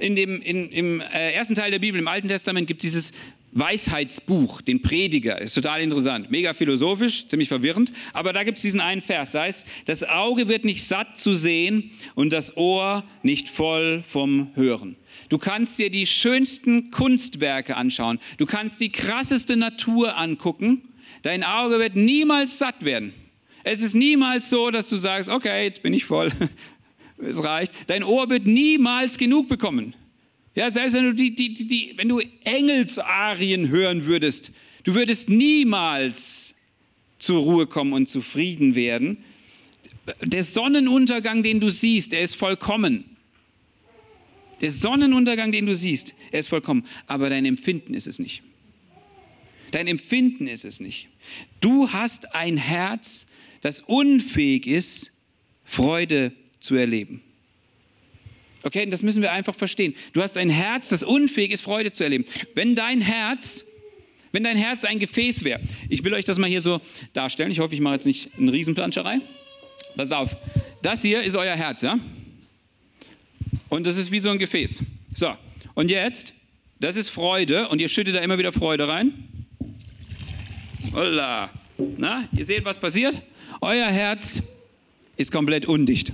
In 0.00 0.16
dem, 0.16 0.40
in, 0.42 0.70
Im 0.70 1.00
äh, 1.00 1.32
ersten 1.32 1.54
Teil 1.54 1.70
der 1.70 1.78
Bibel, 1.78 2.00
im 2.00 2.08
Alten 2.08 2.28
Testament, 2.28 2.66
gibt 2.66 2.82
es 2.82 2.90
dieses 2.90 3.12
Weisheitsbuch, 3.54 4.60
den 4.62 4.82
Prediger. 4.82 5.40
Ist 5.40 5.54
total 5.54 5.80
interessant, 5.80 6.30
mega 6.30 6.52
philosophisch, 6.52 7.28
ziemlich 7.28 7.48
verwirrend. 7.48 7.92
Aber 8.12 8.32
da 8.32 8.42
gibt 8.42 8.58
es 8.58 8.62
diesen 8.62 8.80
einen 8.80 9.00
Vers. 9.00 9.32
Das 9.32 9.40
heißt, 9.40 9.66
das 9.86 10.02
Auge 10.02 10.48
wird 10.48 10.64
nicht 10.64 10.84
satt 10.84 11.18
zu 11.18 11.32
sehen 11.32 11.92
und 12.16 12.32
das 12.32 12.56
Ohr 12.56 13.04
nicht 13.22 13.48
voll 13.48 14.02
vom 14.04 14.50
Hören. 14.54 14.96
Du 15.28 15.38
kannst 15.38 15.78
dir 15.78 15.88
die 15.88 16.06
schönsten 16.06 16.90
Kunstwerke 16.90 17.76
anschauen. 17.76 18.18
Du 18.38 18.46
kannst 18.46 18.80
die 18.80 18.90
krasseste 18.90 19.56
Natur 19.56 20.16
angucken. 20.16 20.82
Dein 21.22 21.44
Auge 21.44 21.78
wird 21.78 21.94
niemals 21.94 22.58
satt 22.58 22.84
werden. 22.84 23.14
Es 23.64 23.80
ist 23.82 23.94
niemals 23.94 24.50
so, 24.50 24.70
dass 24.70 24.88
du 24.90 24.96
sagst, 24.98 25.28
okay, 25.28 25.64
jetzt 25.64 25.82
bin 25.82 25.94
ich 25.94 26.04
voll, 26.04 26.30
es 27.18 27.42
reicht. 27.42 27.72
Dein 27.86 28.04
Ohr 28.04 28.28
wird 28.28 28.46
niemals 28.46 29.16
genug 29.16 29.48
bekommen. 29.48 29.94
Ja, 30.54 30.70
selbst 30.70 30.94
wenn 30.94 31.04
du, 31.04 31.14
die, 31.14 31.34
die, 31.34 31.52
die, 31.54 31.94
wenn 31.96 32.08
du 32.08 32.20
Engelsarien 32.44 33.70
hören 33.70 34.04
würdest, 34.04 34.52
du 34.84 34.94
würdest 34.94 35.28
niemals 35.28 36.54
zur 37.18 37.40
Ruhe 37.40 37.66
kommen 37.66 37.94
und 37.94 38.08
zufrieden 38.08 38.74
werden. 38.74 39.24
Der 40.22 40.44
Sonnenuntergang, 40.44 41.42
den 41.42 41.58
du 41.58 41.70
siehst, 41.70 42.12
der 42.12 42.20
ist 42.20 42.36
vollkommen. 42.36 43.04
Der 44.60 44.70
Sonnenuntergang, 44.70 45.50
den 45.50 45.64
du 45.64 45.74
siehst, 45.74 46.14
er 46.30 46.40
ist 46.40 46.48
vollkommen. 46.48 46.86
Aber 47.06 47.30
dein 47.30 47.46
Empfinden 47.46 47.94
ist 47.94 48.06
es 48.06 48.18
nicht. 48.18 48.42
Dein 49.70 49.86
Empfinden 49.86 50.46
ist 50.46 50.64
es 50.64 50.78
nicht. 50.78 51.08
Du 51.60 51.90
hast 51.90 52.34
ein 52.34 52.58
Herz, 52.58 53.26
das 53.64 53.80
unfähig 53.80 54.66
ist, 54.66 55.10
Freude 55.64 56.32
zu 56.60 56.74
erleben. 56.74 57.22
Okay, 58.62 58.84
das 58.84 59.02
müssen 59.02 59.22
wir 59.22 59.32
einfach 59.32 59.54
verstehen. 59.54 59.94
Du 60.12 60.20
hast 60.20 60.36
ein 60.36 60.50
Herz, 60.50 60.90
das 60.90 61.02
unfähig 61.02 61.50
ist, 61.50 61.62
Freude 61.62 61.90
zu 61.90 62.04
erleben. 62.04 62.26
Wenn 62.54 62.74
dein 62.74 63.00
Herz, 63.00 63.64
wenn 64.32 64.44
dein 64.44 64.58
Herz 64.58 64.84
ein 64.84 64.98
Gefäß 64.98 65.44
wäre, 65.44 65.62
ich 65.88 66.04
will 66.04 66.12
euch 66.12 66.26
das 66.26 66.36
mal 66.36 66.50
hier 66.50 66.60
so 66.60 66.82
darstellen. 67.14 67.50
Ich 67.50 67.60
hoffe, 67.60 67.72
ich 67.74 67.80
mache 67.80 67.94
jetzt 67.94 68.04
nicht 68.04 68.28
eine 68.36 68.52
Riesenplanscherei. 68.52 69.20
Pass 69.96 70.12
auf, 70.12 70.36
das 70.82 71.00
hier 71.00 71.22
ist 71.22 71.34
euer 71.34 71.56
Herz, 71.56 71.80
ja? 71.80 71.98
Und 73.70 73.86
das 73.86 73.96
ist 73.96 74.10
wie 74.10 74.18
so 74.18 74.28
ein 74.28 74.38
Gefäß. 74.38 74.82
So, 75.14 75.34
und 75.72 75.90
jetzt, 75.90 76.34
das 76.80 76.96
ist 76.96 77.08
Freude 77.08 77.68
und 77.70 77.80
ihr 77.80 77.88
schüttet 77.88 78.14
da 78.14 78.20
immer 78.20 78.36
wieder 78.36 78.52
Freude 78.52 78.88
rein. 78.88 79.14
Holla. 80.92 81.48
Na, 81.96 82.28
ihr 82.36 82.44
seht, 82.44 82.62
was 82.66 82.78
passiert? 82.78 83.22
Euer 83.64 83.86
Herz 83.86 84.42
ist 85.16 85.32
komplett 85.32 85.64
undicht. 85.64 86.12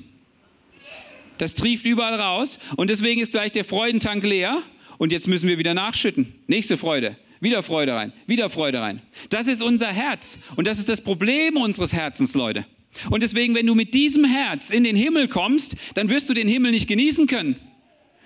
Das 1.39 1.57
trieft 1.57 1.85
überall 1.85 2.15
raus 2.15 2.61
und 2.77 2.91
deswegen 2.91 3.21
ist 3.21 3.33
gleich 3.33 3.51
der 3.51 3.65
Freudentank 3.65 4.23
leer 4.23 4.63
und 4.99 5.11
jetzt 5.11 5.27
müssen 5.27 5.49
wir 5.49 5.59
wieder 5.59 5.75
nachschütten. 5.75 6.33
Nächste 6.47 6.77
Freude. 6.77 7.17
Wieder 7.41 7.65
Freude 7.65 7.95
rein, 7.95 8.13
wieder 8.27 8.51
Freude 8.51 8.81
rein. 8.81 9.03
Das 9.31 9.49
ist 9.49 9.63
unser 9.63 9.89
Herz 9.89 10.39
und 10.55 10.69
das 10.69 10.79
ist 10.79 10.89
das 10.89 11.01
Problem 11.01 11.57
unseres 11.57 11.93
Herzens, 11.93 12.35
Leute. 12.35 12.67
Und 13.11 13.25
deswegen, 13.25 13.57
wenn 13.57 13.67
du 13.67 13.75
mit 13.75 13.95
diesem 13.95 14.25
Herz 14.25 14.71
in 14.71 14.85
den 14.85 14.95
Himmel 14.95 15.27
kommst, 15.27 15.75
dann 15.95 16.09
wirst 16.09 16.31
du 16.31 16.35
den 16.35 16.47
Himmel 16.47 16.71
nicht 16.71 16.87
genießen 16.87 17.27
können, 17.27 17.57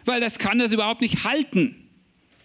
weil 0.05 0.21
das 0.21 0.39
kann 0.39 0.59
das 0.59 0.73
überhaupt 0.73 1.01
nicht 1.01 1.25
halten. 1.25 1.77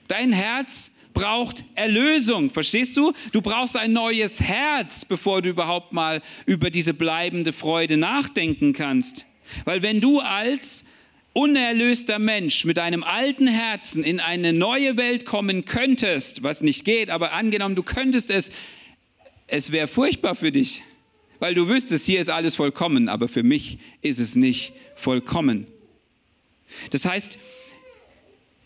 Dein 0.08 0.32
Herz 0.32 0.92
braucht 1.20 1.65
Erlösung, 1.76 2.49
verstehst 2.49 2.95
du? 2.95 3.11
Du 3.34 3.41
brauchst 3.41 3.76
ein 3.76 3.91
neues 3.91 4.39
Herz, 4.39 5.03
bevor 5.03 5.41
du 5.41 5.49
überhaupt 5.49 5.91
mal 5.91 6.22
über 6.45 6.70
diese 6.70 6.93
bleibende 6.93 7.51
Freude 7.51 7.97
nachdenken 7.97 8.72
kannst. 8.72 9.26
Weil 9.65 9.82
wenn 9.82 9.99
du 9.99 10.22
als 10.22 10.86
unerlöster 11.34 12.20
Mensch 12.20 12.63
mit 12.63 12.80
einem 12.80 13.03
alten 13.03 13.47
Herzen 13.47 14.03
in 14.03 14.22
eine 14.22 14.53
neue 14.53 14.95
Welt 14.95 15.26
kommen 15.26 15.65
könntest, 15.65 16.41
was 16.41 16.61
nicht 16.61 16.86
geht, 16.86 17.09
aber 17.09 17.34
angenommen, 17.34 17.76
du 17.76 17.84
könntest 17.84 18.32
es, 18.32 18.49
es 19.47 19.74
wäre 19.74 19.89
furchtbar 19.89 20.36
für 20.36 20.53
dich, 20.53 20.84
weil 21.39 21.53
du 21.53 21.67
wüsstest, 21.67 22.05
hier 22.05 22.22
ist 22.22 22.30
alles 22.30 22.55
vollkommen, 22.55 23.09
aber 23.09 23.28
für 23.28 23.43
mich 23.43 23.78
ist 24.01 24.20
es 24.20 24.38
nicht 24.38 24.72
vollkommen. 24.95 25.67
Das 26.91 27.03
heißt, 27.03 27.39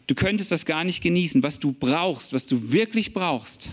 du 0.07 0.15
könntest 0.15 0.51
das 0.51 0.65
gar 0.65 0.83
nicht 0.83 1.01
genießen. 1.01 1.43
Was 1.43 1.59
du 1.59 1.71
brauchst, 1.71 2.33
was 2.33 2.47
du 2.47 2.71
wirklich 2.71 3.13
brauchst, 3.13 3.71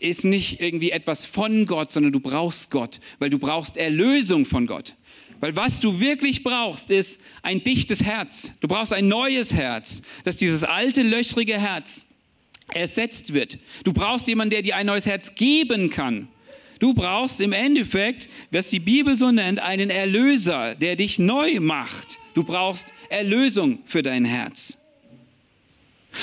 ist 0.00 0.24
nicht 0.24 0.60
irgendwie 0.60 0.90
etwas 0.90 1.26
von 1.26 1.66
Gott, 1.66 1.92
sondern 1.92 2.12
du 2.12 2.20
brauchst 2.20 2.70
Gott, 2.70 3.00
weil 3.18 3.30
du 3.30 3.38
brauchst 3.38 3.76
Erlösung 3.76 4.46
von 4.46 4.66
Gott. 4.66 4.94
Weil 5.40 5.54
was 5.54 5.78
du 5.78 6.00
wirklich 6.00 6.42
brauchst, 6.42 6.90
ist 6.90 7.20
ein 7.42 7.62
dichtes 7.62 8.02
Herz. 8.02 8.54
Du 8.60 8.68
brauchst 8.68 8.92
ein 8.92 9.08
neues 9.08 9.52
Herz, 9.52 10.02
dass 10.24 10.36
dieses 10.36 10.64
alte, 10.64 11.02
löchrige 11.02 11.60
Herz 11.60 12.06
ersetzt 12.74 13.34
wird. 13.34 13.58
Du 13.84 13.92
brauchst 13.92 14.26
jemanden, 14.26 14.50
der 14.50 14.62
dir 14.62 14.76
ein 14.76 14.86
neues 14.86 15.06
Herz 15.06 15.34
geben 15.34 15.90
kann. 15.90 16.28
Du 16.80 16.94
brauchst 16.94 17.40
im 17.40 17.52
Endeffekt, 17.52 18.28
was 18.50 18.70
die 18.70 18.78
Bibel 18.78 19.16
so 19.16 19.30
nennt, 19.30 19.60
einen 19.60 19.90
Erlöser, 19.90 20.74
der 20.74 20.96
dich 20.96 21.18
neu 21.18 21.60
macht. 21.60 22.18
Du 22.34 22.44
brauchst 22.44 22.88
Erlösung 23.08 23.80
für 23.84 24.02
dein 24.02 24.24
Herz. 24.24 24.77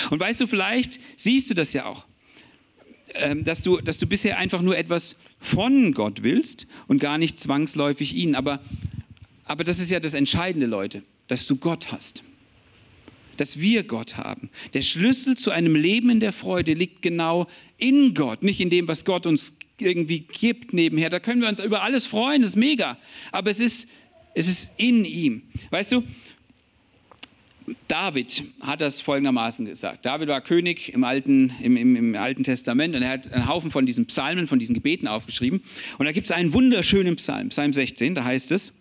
Und 0.10 0.20
weißt 0.20 0.42
du, 0.42 0.48
vielleicht 0.48 1.00
siehst 1.18 1.50
du 1.50 1.54
das 1.54 1.74
ja 1.74 1.86
auch, 1.86 2.06
ähm, 3.14 3.44
dass 3.44 3.62
du, 3.62 3.80
dass 3.80 3.98
du 3.98 4.08
bisher 4.08 4.38
einfach 4.38 4.62
nur 4.62 4.78
etwas 4.78 5.16
von 5.40 5.94
Gott 5.94 6.24
willst 6.24 6.68
und 6.88 7.00
gar 7.00 7.18
nicht 7.18 7.40
zwangsläufig 7.40 8.16
ihn. 8.16 8.36
Aber 8.36 8.62
aber 9.46 9.64
das 9.64 9.80
ist 9.80 9.92
ja 9.92 10.00
das 10.00 10.16
Entscheidende, 10.16 10.66
Leute, 10.66 11.04
dass 11.28 11.46
du 11.48 11.56
Gott 11.56 11.92
hast. 11.92 12.24
Dass 13.38 13.60
wir 13.60 13.84
Gott 13.84 14.18
haben. 14.18 14.50
Der 14.74 14.82
Schlüssel 14.82 15.38
zu 15.38 15.52
einem 15.52 15.76
Leben 15.76 16.10
in 16.10 16.20
der 16.20 16.34
Freude 16.34 16.74
liegt 16.74 17.02
genau 17.02 17.48
in 17.78 18.14
Gott, 18.14 18.44
nicht 18.44 18.60
in 18.60 18.70
dem, 18.70 18.88
was 18.88 19.06
Gott 19.06 19.28
uns 19.28 19.56
irgendwie 19.78 20.20
gibt 20.20 20.74
nebenher. 20.74 21.10
Da 21.10 21.20
können 21.20 21.42
wir 21.42 21.50
uns 21.50 21.60
über 21.60 21.84
alles 21.84 22.08
freuen, 22.08 22.42
das 22.42 22.52
ist 22.52 22.56
mega. 22.56 22.98
Aber 23.32 23.52
es 23.52 23.60
ist, 23.60 23.88
es 24.34 24.48
ist 24.48 24.72
in 24.78 25.06
ihm. 25.06 25.44
Weißt 25.70 25.92
du, 25.92 26.04
David 27.88 28.44
hat 28.62 28.82
das 28.82 29.02
folgendermaßen 29.02 29.66
gesagt. 29.66 30.06
David 30.06 30.28
war 30.28 30.42
König 30.42 30.94
im 30.94 31.04
Alten, 31.04 31.54
im, 31.62 31.78
im, 31.78 31.96
im 31.96 32.16
Alten 32.16 32.44
Testament 32.44 32.96
und 32.96 33.02
er 33.02 33.10
hat 33.10 33.32
einen 33.32 33.48
Haufen 33.48 33.72
von 33.72 33.86
diesen 33.86 34.06
Psalmen, 34.06 34.48
von 34.48 34.60
diesen 34.60 34.76
Gebeten 34.76 35.08
aufgeschrieben. 35.08 35.62
Und 35.98 36.06
da 36.06 36.12
gibt 36.12 36.26
es 36.26 36.32
einen 36.32 36.54
wunderschönen 36.54 37.16
Psalm, 37.16 37.50
Psalm 37.50 37.74
16, 37.74 38.16
da 38.16 38.24
heißt 38.24 38.52
es, 38.52 38.74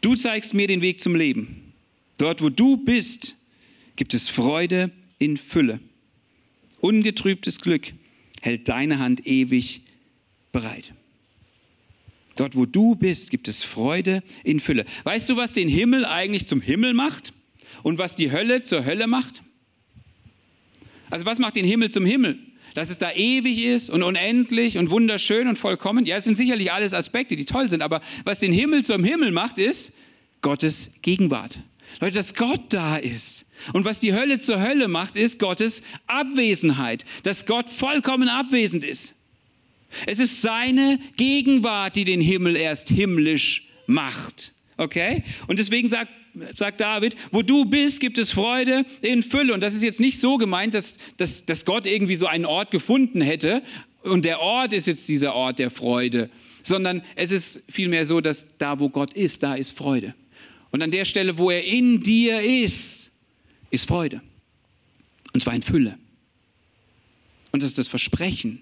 Du 0.00 0.14
zeigst 0.14 0.54
mir 0.54 0.68
den 0.68 0.80
Weg 0.82 1.00
zum 1.00 1.16
Leben. 1.16 1.72
Dort, 2.16 2.40
wo 2.40 2.48
du 2.48 2.76
bist, 2.76 3.36
gibt 3.96 4.14
es 4.14 4.28
Freude 4.28 4.90
in 5.18 5.36
Fülle. 5.36 5.80
Ungetrübtes 6.80 7.60
Glück 7.60 7.92
hält 8.40 8.68
deine 8.68 9.00
Hand 9.00 9.26
ewig 9.26 9.82
bereit. 10.52 10.92
Dort, 12.36 12.56
wo 12.56 12.66
du 12.66 12.94
bist, 12.94 13.30
gibt 13.30 13.48
es 13.48 13.64
Freude 13.64 14.22
in 14.44 14.60
Fülle. 14.60 14.84
Weißt 15.04 15.28
du, 15.28 15.36
was 15.36 15.54
den 15.54 15.68
Himmel 15.68 16.04
eigentlich 16.04 16.46
zum 16.46 16.60
Himmel 16.60 16.94
macht 16.94 17.32
und 17.84 17.98
was 17.98 18.16
die 18.16 18.32
Hölle 18.32 18.62
zur 18.62 18.84
Hölle 18.84 19.06
macht? 19.06 19.44
Also 21.10 21.24
was 21.24 21.38
macht 21.38 21.54
den 21.54 21.64
Himmel 21.64 21.90
zum 21.90 22.04
Himmel? 22.04 22.38
dass 22.74 22.90
es 22.90 22.98
da 22.98 23.12
ewig 23.12 23.58
ist 23.60 23.88
und 23.88 24.02
unendlich 24.02 24.78
und 24.78 24.90
wunderschön 24.90 25.46
und 25.46 25.56
vollkommen. 25.56 26.06
Ja, 26.06 26.16
es 26.16 26.24
sind 26.24 26.34
sicherlich 26.34 26.72
alles 26.72 26.92
Aspekte, 26.92 27.36
die 27.36 27.44
toll 27.44 27.68
sind, 27.68 27.82
aber 27.82 28.00
was 28.24 28.40
den 28.40 28.52
Himmel 28.52 28.82
zum 28.82 29.04
Himmel 29.04 29.30
macht, 29.30 29.58
ist 29.58 29.92
Gottes 30.42 30.90
Gegenwart. 31.00 31.60
Leute, 32.00 32.16
dass 32.16 32.34
Gott 32.34 32.64
da 32.70 32.96
ist. 32.96 33.46
Und 33.72 33.84
was 33.84 34.00
die 34.00 34.12
Hölle 34.12 34.40
zur 34.40 34.60
Hölle 34.60 34.88
macht, 34.88 35.14
ist 35.14 35.38
Gottes 35.38 35.82
Abwesenheit. 36.08 37.04
Dass 37.22 37.46
Gott 37.46 37.70
vollkommen 37.70 38.28
abwesend 38.28 38.82
ist. 38.82 39.14
Es 40.06 40.18
ist 40.18 40.42
seine 40.42 40.98
Gegenwart, 41.16 41.94
die 41.94 42.04
den 42.04 42.20
Himmel 42.20 42.56
erst 42.56 42.88
himmlisch 42.88 43.68
macht. 43.86 44.52
Okay? 44.76 45.22
Und 45.46 45.60
deswegen 45.60 45.86
sagt 45.86 46.10
sagt 46.54 46.80
David, 46.80 47.16
wo 47.30 47.42
du 47.42 47.64
bist, 47.64 48.00
gibt 48.00 48.18
es 48.18 48.32
Freude 48.32 48.84
in 49.00 49.22
Fülle. 49.22 49.54
Und 49.54 49.62
das 49.62 49.74
ist 49.74 49.82
jetzt 49.82 50.00
nicht 50.00 50.20
so 50.20 50.36
gemeint, 50.36 50.74
dass, 50.74 50.96
dass, 51.16 51.44
dass 51.44 51.64
Gott 51.64 51.86
irgendwie 51.86 52.16
so 52.16 52.26
einen 52.26 52.46
Ort 52.46 52.70
gefunden 52.70 53.20
hätte 53.20 53.62
und 54.04 54.24
der 54.24 54.40
Ort 54.40 54.72
ist 54.72 54.86
jetzt 54.86 55.08
dieser 55.08 55.34
Ort 55.34 55.58
der 55.58 55.70
Freude, 55.70 56.28
sondern 56.62 57.02
es 57.16 57.32
ist 57.32 57.62
vielmehr 57.68 58.04
so, 58.04 58.20
dass 58.20 58.46
da, 58.58 58.78
wo 58.78 58.90
Gott 58.90 59.14
ist, 59.14 59.42
da 59.42 59.54
ist 59.54 59.76
Freude. 59.76 60.14
Und 60.70 60.82
an 60.82 60.90
der 60.90 61.04
Stelle, 61.04 61.38
wo 61.38 61.50
er 61.50 61.64
in 61.64 62.00
dir 62.02 62.40
ist, 62.40 63.10
ist 63.70 63.88
Freude. 63.88 64.20
Und 65.32 65.40
zwar 65.40 65.54
in 65.54 65.62
Fülle. 65.62 65.98
Und 67.50 67.62
das 67.62 67.70
ist 67.70 67.78
das 67.78 67.88
Versprechen, 67.88 68.60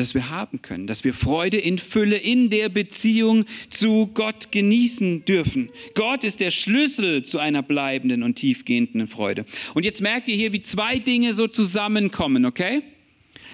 das 0.00 0.14
wir 0.14 0.30
haben 0.30 0.62
können, 0.62 0.86
dass 0.86 1.04
wir 1.04 1.14
Freude 1.14 1.58
in 1.58 1.78
Fülle 1.78 2.16
in 2.16 2.50
der 2.50 2.68
Beziehung 2.68 3.44
zu 3.68 4.08
Gott 4.12 4.50
genießen 4.50 5.24
dürfen. 5.24 5.70
Gott 5.94 6.24
ist 6.24 6.40
der 6.40 6.50
Schlüssel 6.50 7.22
zu 7.22 7.38
einer 7.38 7.62
bleibenden 7.62 8.22
und 8.22 8.34
tiefgehenden 8.34 9.06
Freude. 9.06 9.44
Und 9.74 9.84
jetzt 9.84 10.00
merkt 10.00 10.28
ihr 10.28 10.36
hier, 10.36 10.52
wie 10.52 10.60
zwei 10.60 10.98
Dinge 10.98 11.34
so 11.34 11.46
zusammenkommen, 11.46 12.44
okay? 12.44 12.82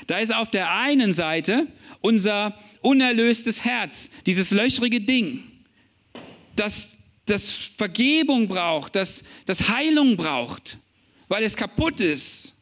Da 0.06 0.18
ist 0.18 0.34
auf 0.34 0.50
der 0.50 0.72
einen 0.72 1.12
Seite 1.12 1.66
unser 2.00 2.56
unerlöstes 2.80 3.64
Herz, 3.64 4.08
dieses 4.24 4.52
löchrige 4.52 5.00
Ding, 5.00 5.42
das, 6.54 6.96
das 7.26 7.50
Vergebung 7.50 8.48
braucht, 8.48 8.94
das, 8.94 9.24
das 9.44 9.68
Heilung 9.68 10.16
braucht, 10.16 10.78
weil 11.28 11.42
es 11.42 11.56
kaputt 11.56 12.00
ist 12.00 12.55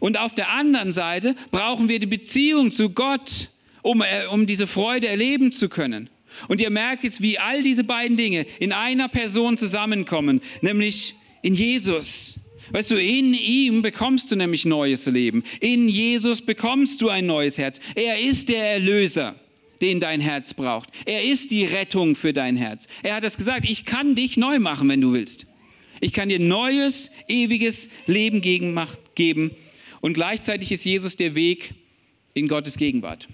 und 0.00 0.18
auf 0.18 0.34
der 0.34 0.50
anderen 0.50 0.90
Seite 0.90 1.36
brauchen 1.52 1.88
wir 1.88 2.00
die 2.00 2.06
Beziehung 2.06 2.72
zu 2.72 2.90
Gott, 2.90 3.50
um, 3.82 4.02
äh, 4.02 4.26
um 4.26 4.46
diese 4.46 4.66
Freude 4.66 5.06
erleben 5.06 5.52
zu 5.52 5.68
können. 5.68 6.10
Und 6.48 6.60
ihr 6.60 6.70
merkt 6.70 7.04
jetzt, 7.04 7.22
wie 7.22 7.38
all 7.38 7.62
diese 7.62 7.84
beiden 7.84 8.16
Dinge 8.16 8.46
in 8.58 8.72
einer 8.72 9.08
Person 9.08 9.58
zusammenkommen, 9.58 10.40
nämlich 10.62 11.14
in 11.42 11.54
Jesus. 11.54 12.40
Weißt 12.72 12.90
du, 12.92 12.96
in 12.96 13.34
ihm 13.34 13.82
bekommst 13.82 14.30
du 14.30 14.36
nämlich 14.36 14.64
neues 14.64 15.06
Leben. 15.06 15.42
In 15.60 15.88
Jesus 15.88 16.40
bekommst 16.40 17.02
du 17.02 17.08
ein 17.08 17.26
neues 17.26 17.58
Herz. 17.58 17.80
Er 17.94 18.20
ist 18.20 18.48
der 18.48 18.64
Erlöser, 18.64 19.34
den 19.82 19.98
dein 19.98 20.20
Herz 20.20 20.54
braucht. 20.54 20.88
Er 21.04 21.24
ist 21.24 21.50
die 21.50 21.64
Rettung 21.64 22.14
für 22.14 22.32
dein 22.32 22.56
Herz. 22.56 22.86
Er 23.02 23.16
hat 23.16 23.24
es 23.24 23.36
gesagt, 23.36 23.68
ich 23.68 23.84
kann 23.84 24.14
dich 24.14 24.36
neu 24.36 24.60
machen, 24.60 24.88
wenn 24.88 25.00
du 25.00 25.12
willst. 25.12 25.46
Ich 26.00 26.12
kann 26.12 26.28
dir 26.28 26.38
neues, 26.38 27.10
ewiges 27.28 27.88
Leben 28.06 28.40
geben 28.40 29.50
und 30.00 30.14
gleichzeitig 30.14 30.72
ist 30.72 30.84
Jesus 30.84 31.16
der 31.16 31.34
Weg 31.34 31.74
in 32.34 32.48
Gottes 32.48 32.76
Gegenwart. 32.76 33.28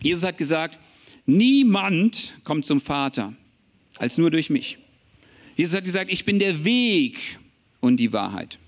Jesus 0.00 0.24
hat 0.24 0.38
gesagt, 0.38 0.78
niemand 1.26 2.34
kommt 2.44 2.66
zum 2.66 2.80
Vater 2.80 3.34
als 3.98 4.18
nur 4.18 4.30
durch 4.30 4.50
mich. 4.50 4.78
Jesus 5.56 5.76
hat 5.76 5.84
gesagt, 5.84 6.10
ich 6.10 6.24
bin 6.24 6.38
der 6.38 6.64
Weg 6.64 7.38
und 7.80 7.98
die 7.98 8.12
Wahrheit 8.12 8.58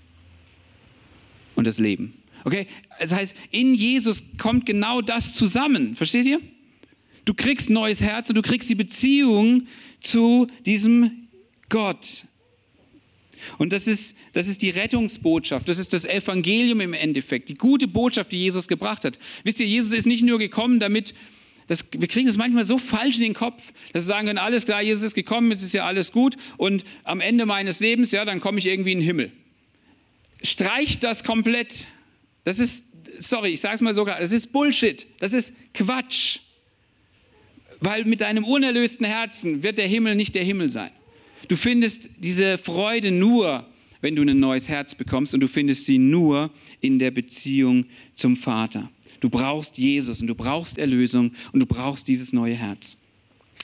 und 1.55 1.65
das 1.65 1.79
Leben. 1.79 2.13
Okay? 2.43 2.67
Das 2.99 3.11
heißt, 3.11 3.35
in 3.51 3.73
Jesus 3.73 4.23
kommt 4.37 4.65
genau 4.65 5.01
das 5.01 5.33
zusammen. 5.33 5.95
Versteht 5.95 6.25
ihr? 6.25 6.39
Du 7.25 7.33
kriegst 7.33 7.71
neues 7.71 8.01
Herz 8.01 8.29
und 8.29 8.35
du 8.35 8.43
kriegst 8.43 8.69
die 8.69 8.75
Beziehung 8.75 9.67
zu 9.99 10.47
diesem 10.65 11.27
Gott. 11.69 12.25
Und 13.57 13.73
das 13.73 13.87
ist, 13.87 14.15
das 14.33 14.47
ist 14.47 14.61
die 14.61 14.69
Rettungsbotschaft, 14.69 15.67
das 15.67 15.77
ist 15.77 15.93
das 15.93 16.05
Evangelium 16.05 16.81
im 16.81 16.93
Endeffekt, 16.93 17.49
die 17.49 17.55
gute 17.55 17.87
Botschaft, 17.87 18.31
die 18.31 18.39
Jesus 18.39 18.67
gebracht 18.67 19.03
hat. 19.05 19.19
Wisst 19.43 19.59
ihr, 19.59 19.67
Jesus 19.67 19.91
ist 19.91 20.05
nicht 20.05 20.23
nur 20.23 20.39
gekommen, 20.39 20.79
damit, 20.79 21.13
das, 21.67 21.85
wir 21.91 22.07
kriegen 22.07 22.27
es 22.27 22.37
manchmal 22.37 22.63
so 22.63 22.77
falsch 22.77 23.17
in 23.17 23.23
den 23.23 23.33
Kopf, 23.33 23.73
dass 23.93 24.03
wir 24.03 24.13
sagen 24.13 24.27
können, 24.27 24.39
alles 24.39 24.65
klar, 24.65 24.81
Jesus 24.81 25.03
ist 25.03 25.13
gekommen, 25.15 25.51
jetzt 25.51 25.63
ist 25.63 25.73
ja 25.73 25.85
alles 25.85 26.11
gut 26.11 26.37
und 26.57 26.83
am 27.03 27.21
Ende 27.21 27.45
meines 27.45 27.79
Lebens, 27.79 28.11
ja, 28.11 28.25
dann 28.25 28.39
komme 28.39 28.59
ich 28.59 28.65
irgendwie 28.65 28.91
in 28.91 28.99
den 28.99 29.05
Himmel. 29.05 29.31
Streicht 30.43 31.03
das 31.03 31.23
komplett. 31.23 31.87
Das 32.43 32.59
ist, 32.59 32.85
sorry, 33.19 33.49
ich 33.49 33.61
sage 33.61 33.75
es 33.75 33.81
mal 33.81 33.93
sogar, 33.93 34.19
das 34.19 34.31
ist 34.31 34.51
Bullshit, 34.51 35.07
das 35.19 35.33
ist 35.33 35.53
Quatsch. 35.73 36.39
Weil 37.79 38.05
mit 38.05 38.21
deinem 38.21 38.45
unerlösten 38.45 39.05
Herzen 39.05 39.63
wird 39.63 39.77
der 39.77 39.87
Himmel 39.87 40.15
nicht 40.15 40.33
der 40.33 40.43
Himmel 40.43 40.69
sein. 40.69 40.91
Du 41.47 41.55
findest 41.55 42.09
diese 42.17 42.57
Freude 42.57 43.11
nur, 43.11 43.65
wenn 44.01 44.15
du 44.15 44.23
ein 44.23 44.39
neues 44.39 44.69
Herz 44.69 44.95
bekommst 44.95 45.33
und 45.33 45.39
du 45.39 45.47
findest 45.47 45.85
sie 45.85 45.97
nur 45.97 46.51
in 46.81 46.99
der 46.99 47.11
Beziehung 47.11 47.85
zum 48.15 48.35
Vater. 48.35 48.89
Du 49.19 49.29
brauchst 49.29 49.77
Jesus 49.77 50.21
und 50.21 50.27
du 50.27 50.35
brauchst 50.35 50.77
Erlösung 50.77 51.31
und 51.51 51.59
du 51.59 51.65
brauchst 51.65 52.07
dieses 52.07 52.33
neue 52.33 52.55
Herz. 52.55 52.97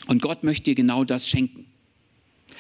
Und 0.07 0.21
Gott 0.21 0.43
möchte 0.43 0.63
dir 0.65 0.75
genau 0.75 1.03
das 1.03 1.27
schenken. 1.27 1.65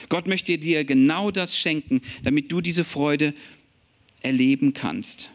Gott 0.09 0.27
möchte 0.27 0.57
dir 0.57 0.83
genau 0.83 1.31
das 1.31 1.57
schenken, 1.57 2.01
damit 2.23 2.51
du 2.51 2.61
diese 2.61 2.83
Freude 2.83 3.33
erleben 4.21 4.73
kannst. 4.73 5.29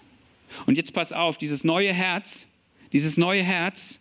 Und 0.66 0.76
jetzt 0.76 0.92
pass 0.92 1.12
auf, 1.12 1.38
dieses 1.38 1.64
neue 1.64 1.92
Herz, 1.92 2.46
dieses 2.92 3.16
neue 3.16 3.42
Herz, 3.42 4.00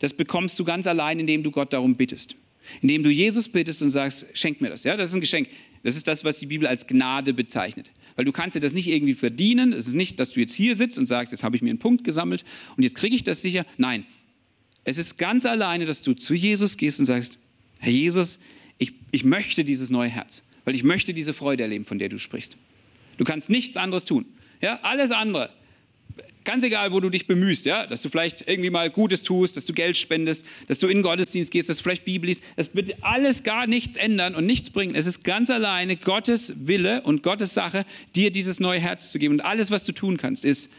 das 0.00 0.12
bekommst 0.12 0.58
du 0.58 0.64
ganz 0.64 0.86
allein, 0.86 1.20
indem 1.20 1.42
du 1.42 1.50
Gott 1.50 1.72
darum 1.72 1.94
bittest 1.94 2.36
indem 2.82 3.02
du 3.02 3.10
Jesus 3.10 3.48
bittest 3.48 3.82
und 3.82 3.90
sagst, 3.90 4.26
schenk 4.34 4.60
mir 4.60 4.70
das. 4.70 4.84
Ja, 4.84 4.96
das 4.96 5.08
ist 5.08 5.14
ein 5.14 5.20
Geschenk. 5.20 5.48
Das 5.82 5.96
ist 5.96 6.08
das, 6.08 6.24
was 6.24 6.38
die 6.38 6.46
Bibel 6.46 6.66
als 6.66 6.86
Gnade 6.86 7.34
bezeichnet. 7.34 7.90
Weil 8.16 8.24
du 8.24 8.32
kannst 8.32 8.56
dir 8.56 8.60
das 8.60 8.72
nicht 8.72 8.88
irgendwie 8.88 9.14
verdienen. 9.14 9.72
Es 9.72 9.86
ist 9.86 9.94
nicht, 9.94 10.18
dass 10.20 10.30
du 10.30 10.40
jetzt 10.40 10.54
hier 10.54 10.76
sitzt 10.76 10.98
und 10.98 11.06
sagst, 11.06 11.32
jetzt 11.32 11.42
habe 11.42 11.56
ich 11.56 11.62
mir 11.62 11.70
einen 11.70 11.78
Punkt 11.78 12.04
gesammelt 12.04 12.44
und 12.76 12.82
jetzt 12.82 12.96
kriege 12.96 13.14
ich 13.14 13.24
das 13.24 13.42
sicher. 13.42 13.66
Nein, 13.76 14.06
es 14.84 14.98
ist 14.98 15.18
ganz 15.18 15.46
alleine, 15.46 15.86
dass 15.86 16.02
du 16.02 16.14
zu 16.14 16.34
Jesus 16.34 16.76
gehst 16.76 17.00
und 17.00 17.06
sagst, 17.06 17.38
Herr 17.78 17.92
Jesus, 17.92 18.38
ich, 18.78 18.94
ich 19.10 19.24
möchte 19.24 19.64
dieses 19.64 19.90
neue 19.90 20.08
Herz, 20.08 20.42
weil 20.64 20.74
ich 20.74 20.84
möchte 20.84 21.12
diese 21.14 21.34
Freude 21.34 21.62
erleben, 21.62 21.84
von 21.84 21.98
der 21.98 22.08
du 22.08 22.18
sprichst. 22.18 22.56
Du 23.16 23.24
kannst 23.24 23.50
nichts 23.50 23.76
anderes 23.76 24.04
tun. 24.04 24.26
Ja, 24.60 24.80
alles 24.82 25.10
andere 25.10 25.50
Ganz 26.44 26.62
egal, 26.62 26.92
wo 26.92 27.00
du 27.00 27.08
dich 27.08 27.26
bemühst, 27.26 27.64
ja, 27.64 27.86
dass 27.86 28.02
du 28.02 28.10
vielleicht 28.10 28.46
irgendwie 28.46 28.68
mal 28.68 28.90
Gutes 28.90 29.22
tust, 29.22 29.56
dass 29.56 29.64
du 29.64 29.72
Geld 29.72 29.96
spendest, 29.96 30.44
dass 30.68 30.78
du 30.78 30.86
in 30.86 30.98
den 30.98 31.02
Gottesdienst 31.02 31.50
gehst, 31.50 31.70
dass 31.70 31.78
du 31.78 31.82
vielleicht 31.82 32.04
Bibel 32.04 32.28
liest. 32.28 32.42
Das 32.56 32.74
wird 32.74 33.02
alles 33.02 33.42
gar 33.42 33.66
nichts 33.66 33.96
ändern 33.96 34.34
und 34.34 34.44
nichts 34.44 34.68
bringen. 34.68 34.94
Es 34.94 35.06
ist 35.06 35.24
ganz 35.24 35.48
alleine 35.48 35.96
Gottes 35.96 36.52
Wille 36.56 37.02
und 37.02 37.22
Gottes 37.22 37.54
Sache, 37.54 37.84
dir 38.14 38.30
dieses 38.30 38.60
neue 38.60 38.78
Herz 38.78 39.10
zu 39.10 39.18
geben. 39.18 39.34
Und 39.34 39.40
alles, 39.40 39.70
was 39.70 39.84
du 39.84 39.92
tun 39.92 40.18
kannst, 40.18 40.44
ist 40.44 40.70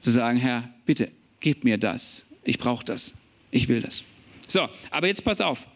zu 0.00 0.10
sagen, 0.10 0.38
Herr, 0.38 0.72
bitte, 0.86 1.10
gib 1.40 1.64
mir 1.64 1.76
das. 1.76 2.24
Ich 2.44 2.58
brauche 2.58 2.84
das. 2.84 3.14
Ich 3.50 3.68
will 3.68 3.80
das. 3.80 4.02
So, 4.46 4.68
aber 4.90 5.06
jetzt 5.06 5.22
pass 5.22 5.40
auf. 5.40 5.66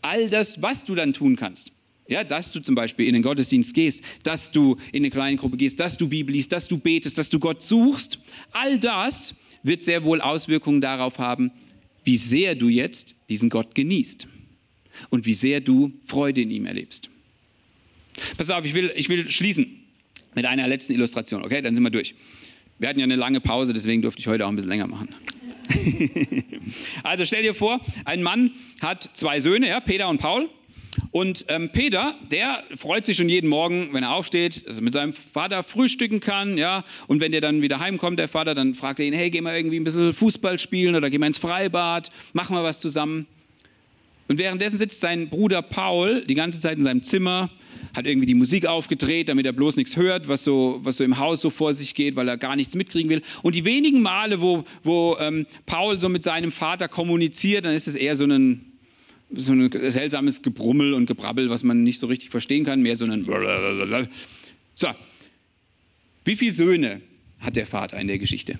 All 0.00 0.28
das, 0.30 0.62
was 0.62 0.84
du 0.84 0.94
dann 0.94 1.12
tun 1.12 1.36
kannst, 1.36 1.72
ja, 2.12 2.24
dass 2.24 2.52
du 2.52 2.60
zum 2.60 2.74
Beispiel 2.74 3.06
in 3.06 3.14
den 3.14 3.22
Gottesdienst 3.22 3.74
gehst, 3.74 4.04
dass 4.22 4.50
du 4.50 4.76
in 4.92 5.02
eine 5.02 5.10
kleine 5.10 5.36
Gruppe 5.36 5.56
gehst, 5.56 5.80
dass 5.80 5.96
du 5.96 6.08
Bibel 6.08 6.34
liest, 6.34 6.52
dass 6.52 6.68
du 6.68 6.78
betest, 6.78 7.18
dass 7.18 7.30
du 7.30 7.38
Gott 7.38 7.62
suchst. 7.62 8.18
All 8.52 8.78
das 8.78 9.34
wird 9.62 9.82
sehr 9.82 10.04
wohl 10.04 10.20
Auswirkungen 10.20 10.80
darauf 10.80 11.18
haben, 11.18 11.50
wie 12.04 12.16
sehr 12.16 12.54
du 12.54 12.68
jetzt 12.68 13.16
diesen 13.28 13.48
Gott 13.48 13.74
genießt 13.74 14.26
und 15.10 15.24
wie 15.24 15.34
sehr 15.34 15.60
du 15.60 15.92
Freude 16.04 16.42
in 16.42 16.50
ihm 16.50 16.66
erlebst. 16.66 17.08
Pass 18.36 18.50
auf, 18.50 18.64
ich 18.64 18.74
will, 18.74 18.92
ich 18.94 19.08
will 19.08 19.30
schließen 19.30 19.80
mit 20.34 20.44
einer 20.44 20.68
letzten 20.68 20.92
Illustration, 20.92 21.44
okay? 21.44 21.62
Dann 21.62 21.74
sind 21.74 21.82
wir 21.82 21.90
durch. 21.90 22.14
Wir 22.78 22.88
hatten 22.88 22.98
ja 22.98 23.04
eine 23.04 23.16
lange 23.16 23.40
Pause, 23.40 23.72
deswegen 23.72 24.02
durfte 24.02 24.20
ich 24.20 24.26
heute 24.26 24.44
auch 24.44 24.50
ein 24.50 24.56
bisschen 24.56 24.70
länger 24.70 24.86
machen. 24.86 25.14
also 27.02 27.24
stell 27.24 27.42
dir 27.42 27.54
vor, 27.54 27.80
ein 28.04 28.22
Mann 28.22 28.50
hat 28.80 29.10
zwei 29.14 29.40
Söhne, 29.40 29.68
ja, 29.68 29.80
Peter 29.80 30.08
und 30.08 30.18
Paul. 30.18 30.50
Und 31.10 31.46
ähm, 31.48 31.70
Peter, 31.72 32.14
der 32.30 32.64
freut 32.76 33.06
sich 33.06 33.16
schon 33.16 33.28
jeden 33.28 33.48
Morgen, 33.48 33.90
wenn 33.92 34.02
er 34.02 34.14
aufsteht, 34.14 34.66
dass 34.68 34.76
er 34.76 34.82
mit 34.82 34.92
seinem 34.92 35.12
Vater 35.12 35.62
frühstücken 35.62 36.20
kann, 36.20 36.58
ja. 36.58 36.84
Und 37.06 37.20
wenn 37.20 37.32
der 37.32 37.40
dann 37.40 37.62
wieder 37.62 37.80
heimkommt, 37.80 38.18
der 38.18 38.28
Vater, 38.28 38.54
dann 38.54 38.74
fragt 38.74 39.00
er 39.00 39.06
ihn, 39.06 39.14
hey, 39.14 39.30
geh 39.30 39.40
mal 39.40 39.56
irgendwie 39.56 39.80
ein 39.80 39.84
bisschen 39.84 40.12
Fußball 40.12 40.58
spielen 40.58 40.94
oder 40.94 41.08
geh 41.08 41.18
mal 41.18 41.26
ins 41.26 41.38
Freibad, 41.38 42.10
mach 42.34 42.50
mal 42.50 42.62
was 42.62 42.80
zusammen. 42.80 43.26
Und 44.28 44.38
währenddessen 44.38 44.78
sitzt 44.78 45.00
sein 45.00 45.28
Bruder 45.28 45.62
Paul 45.62 46.24
die 46.26 46.34
ganze 46.34 46.60
Zeit 46.60 46.78
in 46.78 46.84
seinem 46.84 47.02
Zimmer, 47.02 47.50
hat 47.94 48.06
irgendwie 48.06 48.26
die 48.26 48.34
Musik 48.34 48.66
aufgedreht, 48.66 49.28
damit 49.28 49.44
er 49.44 49.52
bloß 49.52 49.76
nichts 49.76 49.96
hört, 49.96 50.28
was 50.28 50.44
so, 50.44 50.80
was 50.82 50.98
so 50.98 51.04
im 51.04 51.18
Haus 51.18 51.40
so 51.40 51.50
vor 51.50 51.74
sich 51.74 51.94
geht, 51.94 52.16
weil 52.16 52.28
er 52.28 52.38
gar 52.38 52.56
nichts 52.56 52.74
mitkriegen 52.74 53.10
will. 53.10 53.22
Und 53.42 53.54
die 53.54 53.64
wenigen 53.64 54.00
Male, 54.00 54.40
wo, 54.40 54.64
wo 54.82 55.16
ähm, 55.20 55.46
Paul 55.66 56.00
so 56.00 56.08
mit 56.08 56.22
seinem 56.22 56.52
Vater 56.52 56.88
kommuniziert, 56.88 57.64
dann 57.64 57.74
ist 57.74 57.88
es 57.88 57.94
eher 57.94 58.16
so 58.16 58.24
ein 58.24 58.71
so 59.34 59.52
ein 59.52 59.70
seltsames 59.90 60.42
Gebrummel 60.42 60.92
und 60.94 61.06
Gebrabbel, 61.06 61.50
was 61.50 61.62
man 61.62 61.82
nicht 61.82 61.98
so 61.98 62.06
richtig 62.06 62.30
verstehen 62.30 62.64
kann, 62.64 62.80
mehr 62.82 62.96
so 62.96 63.04
ein 63.04 63.26
So, 64.74 64.88
wie 66.24 66.36
viele 66.36 66.52
Söhne 66.52 67.00
hat 67.40 67.56
der 67.56 67.66
Vater 67.66 68.00
in 68.00 68.06
der 68.06 68.18
Geschichte? 68.18 68.58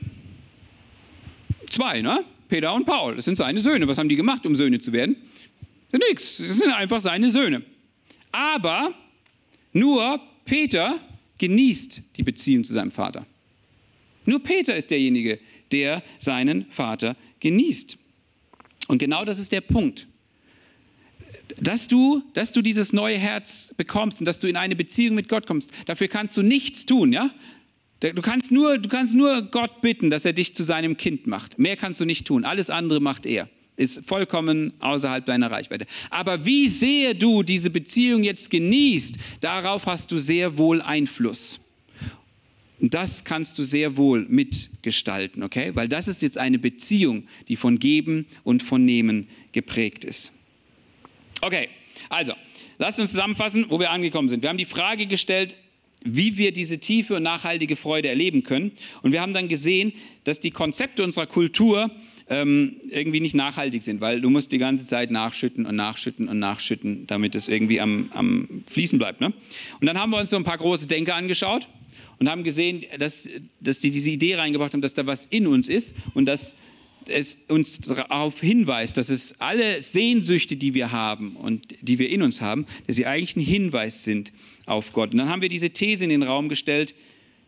Zwei, 1.70 2.02
ne? 2.02 2.24
Peter 2.48 2.74
und 2.74 2.84
Paul, 2.84 3.16
das 3.16 3.24
sind 3.24 3.36
seine 3.36 3.60
Söhne. 3.60 3.88
Was 3.88 3.96
haben 3.96 4.08
die 4.08 4.16
gemacht, 4.16 4.44
um 4.44 4.54
Söhne 4.54 4.78
zu 4.78 4.92
werden? 4.92 5.16
Nichts, 5.92 6.38
das 6.38 6.58
sind 6.58 6.70
einfach 6.70 7.00
seine 7.00 7.30
Söhne. 7.30 7.62
Aber 8.30 8.94
nur 9.72 10.20
Peter 10.44 10.98
genießt 11.38 12.02
die 12.16 12.22
Beziehung 12.22 12.64
zu 12.64 12.72
seinem 12.72 12.90
Vater. 12.90 13.26
Nur 14.24 14.42
Peter 14.42 14.76
ist 14.76 14.90
derjenige, 14.90 15.38
der 15.70 16.02
seinen 16.18 16.66
Vater 16.70 17.16
genießt. 17.40 17.96
Und 18.88 18.98
genau 18.98 19.24
das 19.24 19.38
ist 19.38 19.52
der 19.52 19.60
Punkt 19.60 20.06
dass 21.60 21.88
du, 21.88 22.22
dass 22.34 22.52
du 22.52 22.62
dieses 22.62 22.92
neue 22.92 23.18
Herz 23.18 23.72
bekommst 23.76 24.20
und 24.20 24.26
dass 24.26 24.38
du 24.38 24.48
in 24.48 24.56
eine 24.56 24.76
Beziehung 24.76 25.14
mit 25.14 25.28
Gott 25.28 25.46
kommst. 25.46 25.72
Dafür 25.86 26.08
kannst 26.08 26.36
du 26.36 26.42
nichts 26.42 26.86
tun, 26.86 27.12
ja? 27.12 27.30
Du 28.00 28.20
kannst, 28.20 28.50
nur, 28.50 28.78
du 28.78 28.88
kannst 28.88 29.14
nur 29.14 29.42
Gott 29.42 29.80
bitten, 29.80 30.10
dass 30.10 30.24
er 30.24 30.32
dich 30.32 30.56
zu 30.56 30.64
seinem 30.64 30.96
Kind 30.96 31.28
macht. 31.28 31.58
Mehr 31.58 31.76
kannst 31.76 32.00
du 32.00 32.04
nicht 32.04 32.26
tun. 32.26 32.44
Alles 32.44 32.68
andere 32.68 33.00
macht 33.00 33.26
er. 33.26 33.48
Ist 33.76 34.04
vollkommen 34.06 34.72
außerhalb 34.80 35.24
deiner 35.24 35.52
Reichweite. 35.52 35.86
Aber 36.10 36.44
wie 36.44 36.68
sehr 36.68 37.14
du 37.14 37.44
diese 37.44 37.70
Beziehung 37.70 38.24
jetzt 38.24 38.50
genießt, 38.50 39.16
darauf 39.40 39.86
hast 39.86 40.10
du 40.10 40.18
sehr 40.18 40.58
wohl 40.58 40.82
Einfluss. 40.82 41.60
Und 42.80 42.92
das 42.92 43.22
kannst 43.24 43.56
du 43.60 43.62
sehr 43.62 43.96
wohl 43.96 44.26
mitgestalten, 44.28 45.44
okay? 45.44 45.70
Weil 45.74 45.86
das 45.86 46.08
ist 46.08 46.20
jetzt 46.20 46.36
eine 46.36 46.58
Beziehung, 46.58 47.28
die 47.46 47.54
von 47.54 47.78
Geben 47.78 48.26
und 48.42 48.64
von 48.64 48.84
Nehmen 48.84 49.28
geprägt 49.52 50.04
ist. 50.04 50.32
Okay, 51.44 51.70
also, 52.08 52.34
lasst 52.78 53.00
uns 53.00 53.10
zusammenfassen, 53.10 53.66
wo 53.68 53.80
wir 53.80 53.90
angekommen 53.90 54.28
sind. 54.28 54.42
Wir 54.42 54.48
haben 54.48 54.58
die 54.58 54.64
Frage 54.64 55.06
gestellt, 55.06 55.56
wie 56.04 56.36
wir 56.38 56.52
diese 56.52 56.78
tiefe 56.78 57.16
und 57.16 57.24
nachhaltige 57.24 57.74
Freude 57.74 58.08
erleben 58.08 58.44
können. 58.44 58.70
Und 59.02 59.10
wir 59.10 59.20
haben 59.20 59.32
dann 59.32 59.48
gesehen, 59.48 59.92
dass 60.22 60.38
die 60.38 60.50
Konzepte 60.50 61.02
unserer 61.02 61.26
Kultur 61.26 61.90
ähm, 62.28 62.76
irgendwie 62.88 63.18
nicht 63.18 63.34
nachhaltig 63.34 63.82
sind, 63.82 64.00
weil 64.00 64.20
du 64.20 64.30
musst 64.30 64.52
die 64.52 64.58
ganze 64.58 64.86
Zeit 64.86 65.10
nachschütten 65.10 65.66
und 65.66 65.74
nachschütten 65.74 66.28
und 66.28 66.38
nachschütten, 66.38 67.08
damit 67.08 67.34
es 67.34 67.48
irgendwie 67.48 67.80
am, 67.80 68.12
am 68.14 68.62
Fließen 68.70 68.96
bleibt. 68.96 69.20
Ne? 69.20 69.32
Und 69.80 69.86
dann 69.86 69.98
haben 69.98 70.10
wir 70.10 70.18
uns 70.18 70.30
so 70.30 70.36
ein 70.36 70.44
paar 70.44 70.58
große 70.58 70.86
Denker 70.86 71.16
angeschaut 71.16 71.66
und 72.20 72.28
haben 72.28 72.44
gesehen, 72.44 72.84
dass, 72.98 73.28
dass 73.58 73.80
die 73.80 73.90
diese 73.90 74.10
Idee 74.10 74.36
reingebracht 74.36 74.74
haben, 74.74 74.80
dass 74.80 74.94
da 74.94 75.06
was 75.06 75.26
in 75.26 75.48
uns 75.48 75.68
ist 75.68 75.92
und 76.14 76.26
dass 76.26 76.54
es 77.08 77.38
uns 77.48 77.80
darauf 77.80 78.40
hinweist, 78.40 78.96
dass 78.96 79.08
es 79.08 79.40
alle 79.40 79.82
Sehnsüchte, 79.82 80.56
die 80.56 80.74
wir 80.74 80.92
haben 80.92 81.36
und 81.36 81.74
die 81.80 81.98
wir 81.98 82.08
in 82.10 82.22
uns 82.22 82.40
haben, 82.40 82.66
dass 82.86 82.96
sie 82.96 83.06
eigentlich 83.06 83.36
ein 83.36 83.40
Hinweis 83.40 84.04
sind 84.04 84.32
auf 84.66 84.92
Gott. 84.92 85.12
Und 85.12 85.18
dann 85.18 85.28
haben 85.28 85.42
wir 85.42 85.48
diese 85.48 85.70
These 85.70 86.04
in 86.04 86.10
den 86.10 86.22
Raum 86.22 86.48
gestellt, 86.48 86.94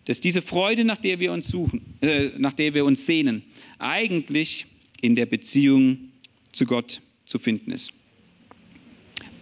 dass 0.05 0.21
diese 0.21 0.43
Freude, 0.43 0.85
nach 0.85 0.99
der 0.99 1.19
wir 1.21 1.33
uns 1.33 1.49
suchen, 1.49 1.81
äh, 2.01 2.31
nach 2.37 2.53
der 2.53 2.75
wir 2.75 2.85
uns 2.85 3.07
sehnen, 3.07 3.43
eigentlich 3.79 4.67
in 5.01 5.15
der 5.15 5.27
Beziehung 5.27 6.11
zu 6.53 6.67
Gott 6.67 7.01
zu 7.27 7.39
finden 7.39 7.71
ist. 7.71 7.91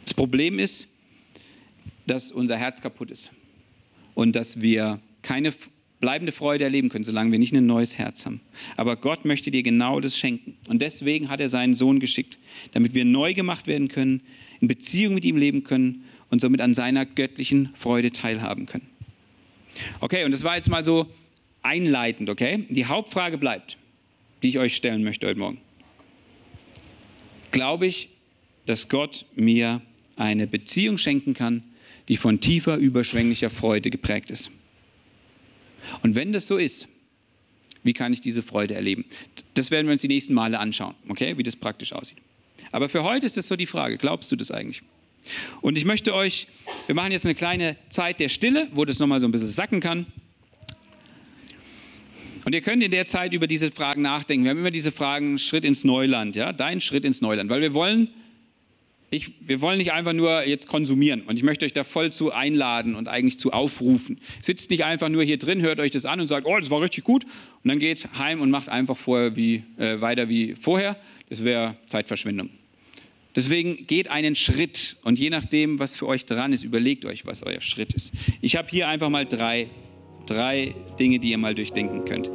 Das 0.05 0.15
Problem 0.15 0.59
ist, 0.59 0.89
dass 2.07 2.33
unser 2.33 2.57
Herz 2.57 2.81
kaputt 2.81 3.11
ist 3.11 3.31
und 4.15 4.35
dass 4.35 4.61
wir 4.61 5.01
keine 5.23 5.53
bleibende 6.03 6.32
Freude 6.32 6.64
erleben 6.64 6.88
können, 6.88 7.05
solange 7.05 7.30
wir 7.30 7.38
nicht 7.38 7.55
ein 7.55 7.64
neues 7.64 7.96
Herz 7.96 8.26
haben. 8.26 8.40
Aber 8.76 8.96
Gott 8.96 9.24
möchte 9.24 9.53
dir 9.53 9.62
genau 9.62 10.00
das 10.00 10.18
schenken. 10.18 10.57
Und 10.68 10.82
deswegen 10.82 11.30
hat 11.30 11.40
er 11.40 11.48
seinen 11.48 11.74
Sohn 11.74 12.00
geschickt, 12.00 12.38
damit 12.72 12.92
wir 12.92 13.05
neu 13.05 13.34
gemacht 13.34 13.68
werden 13.68 13.86
können, 13.86 14.20
in 14.61 14.66
Beziehung 14.66 15.14
mit 15.14 15.24
ihm 15.24 15.36
leben 15.36 15.62
können 15.62 16.05
und 16.28 16.40
somit 16.40 16.61
an 16.61 16.74
seiner 16.74 17.07
göttlichen 17.07 17.70
Freude 17.74 18.11
teilhaben 18.11 18.66
können. 18.66 18.88
Okay, 20.00 20.24
und 20.24 20.32
das 20.32 20.42
war 20.42 20.57
jetzt 20.57 20.68
mal 20.68 20.82
so 20.82 21.07
einleitend, 21.62 22.28
okay? 22.28 22.64
Die 22.68 22.86
Hauptfrage 22.86 23.38
bleibt, 23.38 23.78
die 24.42 24.48
ich 24.48 24.59
euch 24.59 24.74
stellen 24.74 25.05
möchte 25.05 25.28
heute 25.28 25.38
Morgen. 25.38 25.59
Glaube 27.53 27.86
ich, 27.86 28.09
dass 28.66 28.88
Gott 28.88 29.24
mir 29.36 29.80
eine 30.16 30.48
Beziehung 30.48 30.98
schenken 30.98 31.32
kann, 31.32 31.62
die 32.09 32.16
von 32.16 32.40
tiefer, 32.40 32.76
überschwänglicher 32.76 33.50
Freude 33.50 33.88
geprägt 33.90 34.32
ist? 34.32 34.50
Und 36.03 36.14
wenn 36.14 36.33
das 36.33 36.47
so 36.47 36.57
ist, 36.57 36.89
wie 37.83 37.93
kann 37.93 38.12
ich 38.12 38.20
diese 38.20 38.43
Freude 38.43 38.74
erleben? 38.74 39.05
Das 39.55 39.70
werden 39.70 39.87
wir 39.87 39.93
uns 39.93 40.03
die 40.03 40.09
nächsten 40.09 40.35
Male 40.35 40.59
anschauen, 40.59 40.95
okay, 41.09 41.37
wie 41.37 41.43
das 41.43 41.57
praktisch 41.57 41.93
aussieht. 41.93 42.18
Aber 42.70 42.89
für 42.89 43.03
heute 43.03 43.26
ist 43.26 43.37
das 43.37 43.49
so 43.49 43.57
die 43.57 43.66
Frage, 43.66 43.99
glaubst 43.99 44.30
du 44.30 44.37
das 44.37 44.51
eigentlich? 44.51 44.83
Und 45.61 45.78
ich 45.78 45.85
möchte 45.85 46.14
euch, 46.14 46.47
wir 46.87 46.95
machen 46.95 47.12
jetzt 47.12 47.24
eine 47.24 47.35
kleine 47.35 47.76
Zeit 47.89 48.20
der 48.20 48.28
Stille, 48.28 48.68
wo 48.72 48.85
das 48.85 48.99
nochmal 48.99 49.20
so 49.20 49.26
ein 49.26 49.33
bisschen 49.33 49.49
sacken 49.49 49.80
kann. 49.80 50.07
Und 52.45 52.55
ihr 52.55 52.61
könnt 52.61 52.83
in 52.83 52.91
der 52.91 53.07
Zeit 53.07 53.33
über 53.33 53.47
diese 53.47 53.70
Fragen 53.70 54.03
nachdenken. 54.03 54.45
Wir 54.45 54.51
haben 54.51 54.59
immer 54.59 54.72
diese 54.72 54.91
Fragen, 54.91 55.39
Schritt 55.39 55.64
ins 55.64 55.85
Neuland, 55.85 56.35
ja, 56.35 56.53
dein 56.53 56.80
Schritt 56.80 57.05
ins 57.05 57.20
Neuland, 57.20 57.51
weil 57.51 57.61
wir 57.61 57.72
wollen, 57.72 58.09
ich, 59.13 59.33
wir 59.41 59.61
wollen 59.61 59.77
nicht 59.77 59.93
einfach 59.93 60.15
nur 60.15 60.47
jetzt 60.47 60.69
konsumieren 60.69 61.21
und 61.23 61.37
ich 61.37 61.43
möchte 61.43 61.67
euch 61.67 61.75
da 61.75 61.85
voll 61.85 62.13
zu 62.15 62.33
einladen 62.33 62.95
und 62.95 63.09
eigentlich 63.09 63.39
zu 63.39 63.53
aufrufen. 63.53 64.19
Sitzt 64.41 64.71
nicht 64.71 64.85
einfach 64.85 65.11
nur 65.11 65.23
hier 65.23 65.37
drin, 65.37 65.61
hört 65.61 65.81
euch 65.81 65.91
das 65.91 66.07
an 66.07 66.19
und 66.19 66.29
sagt, 66.29 66.47
oh, 66.47 66.59
das 66.59 66.71
war 66.71 66.81
richtig 66.81 67.05
gut 67.05 67.25
und 67.25 67.69
dann 67.69 67.79
geht 67.79 68.09
heim 68.19 68.41
und 68.41 68.51
macht 68.51 68.71
einfach 68.71 68.97
vorher 68.97 69.37
wie, 69.37 69.65
äh, 69.77 70.01
weiter 70.01 70.31
wie 70.31 70.55
vorher. 70.55 70.97
Das 71.29 71.45
wäre 71.45 71.77
Zeitverschwendung. 71.89 72.49
Deswegen 73.37 73.87
geht 73.87 74.09
einen 74.09 74.35
Schritt 74.35 74.97
und 75.03 75.19
je 75.19 75.29
nachdem, 75.29 75.79
was 75.79 75.95
für 75.95 76.07
euch 76.07 76.25
dran 76.25 76.55
ist, 76.55 76.65
überlegt 76.65 77.05
euch, 77.05 77.27
was 77.27 77.43
euer 77.43 77.61
Schritt 77.61 77.93
ist. 77.93 78.15
Ich 78.41 78.57
habe 78.57 78.69
hier 78.71 78.89
einfach 78.89 79.11
mal 79.11 79.27
drei, 79.27 79.69
drei 80.25 80.75
Dinge, 80.99 81.19
die 81.19 81.33
ihr 81.33 81.39
mal 81.39 81.55
durchdenken 81.55 82.07
könnt. 82.07 82.31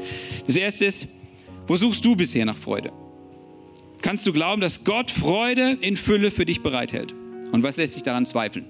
Das 0.46 0.56
erste 0.56 0.86
ist, 0.86 1.08
wo 1.66 1.76
suchst 1.76 2.06
du 2.06 2.16
bisher 2.16 2.46
nach 2.46 2.58
Freude? 2.58 2.92
Kannst 4.02 4.28
du 4.28 4.34
glauben, 4.34 4.62
dass 4.62 4.84
Gott 4.84 5.12
Freude 5.12 5.78
in 5.82 5.95
Fülle 5.95 6.32
für 6.32 6.45
dich 6.45 6.62
bereithält? 6.62 7.14
Und 7.52 7.64
was 7.64 7.78
lässt 7.78 7.93
sich 7.93 8.04
daran 8.04 8.26
zweifeln? 8.26 8.66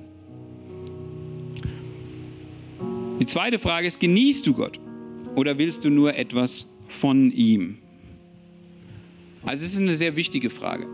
Die 3.20 3.26
zweite 3.26 3.60
Frage 3.60 3.88
ist, 3.88 4.00
genießt 4.00 4.46
du 4.46 4.54
Gott 4.54 4.80
oder 5.36 5.58
willst 5.58 5.84
du 5.84 5.90
nur 5.90 6.16
etwas 6.16 6.68
von 6.88 7.32
ihm? 7.32 7.80
Also 9.44 9.66
es 9.66 9.74
ist 9.74 9.80
eine 9.80 9.96
sehr 9.96 10.16
wichtige 10.16 10.50
Frage. 10.50 10.88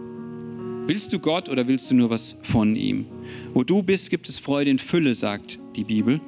Willst 0.85 1.13
du 1.13 1.19
Gott 1.19 1.49
oder 1.49 1.67
willst 1.67 1.89
du 1.91 1.95
nur 1.95 2.09
was 2.09 2.35
von 2.43 2.75
ihm? 2.75 3.05
Wo 3.53 3.63
du 3.63 3.83
bist, 3.83 4.09
gibt 4.09 4.27
es 4.29 4.39
Freude 4.39 4.69
in 4.71 4.79
Fülle, 4.79 5.15
sagt 5.15 5.59
die 5.75 5.83
Bibel. 5.83 6.19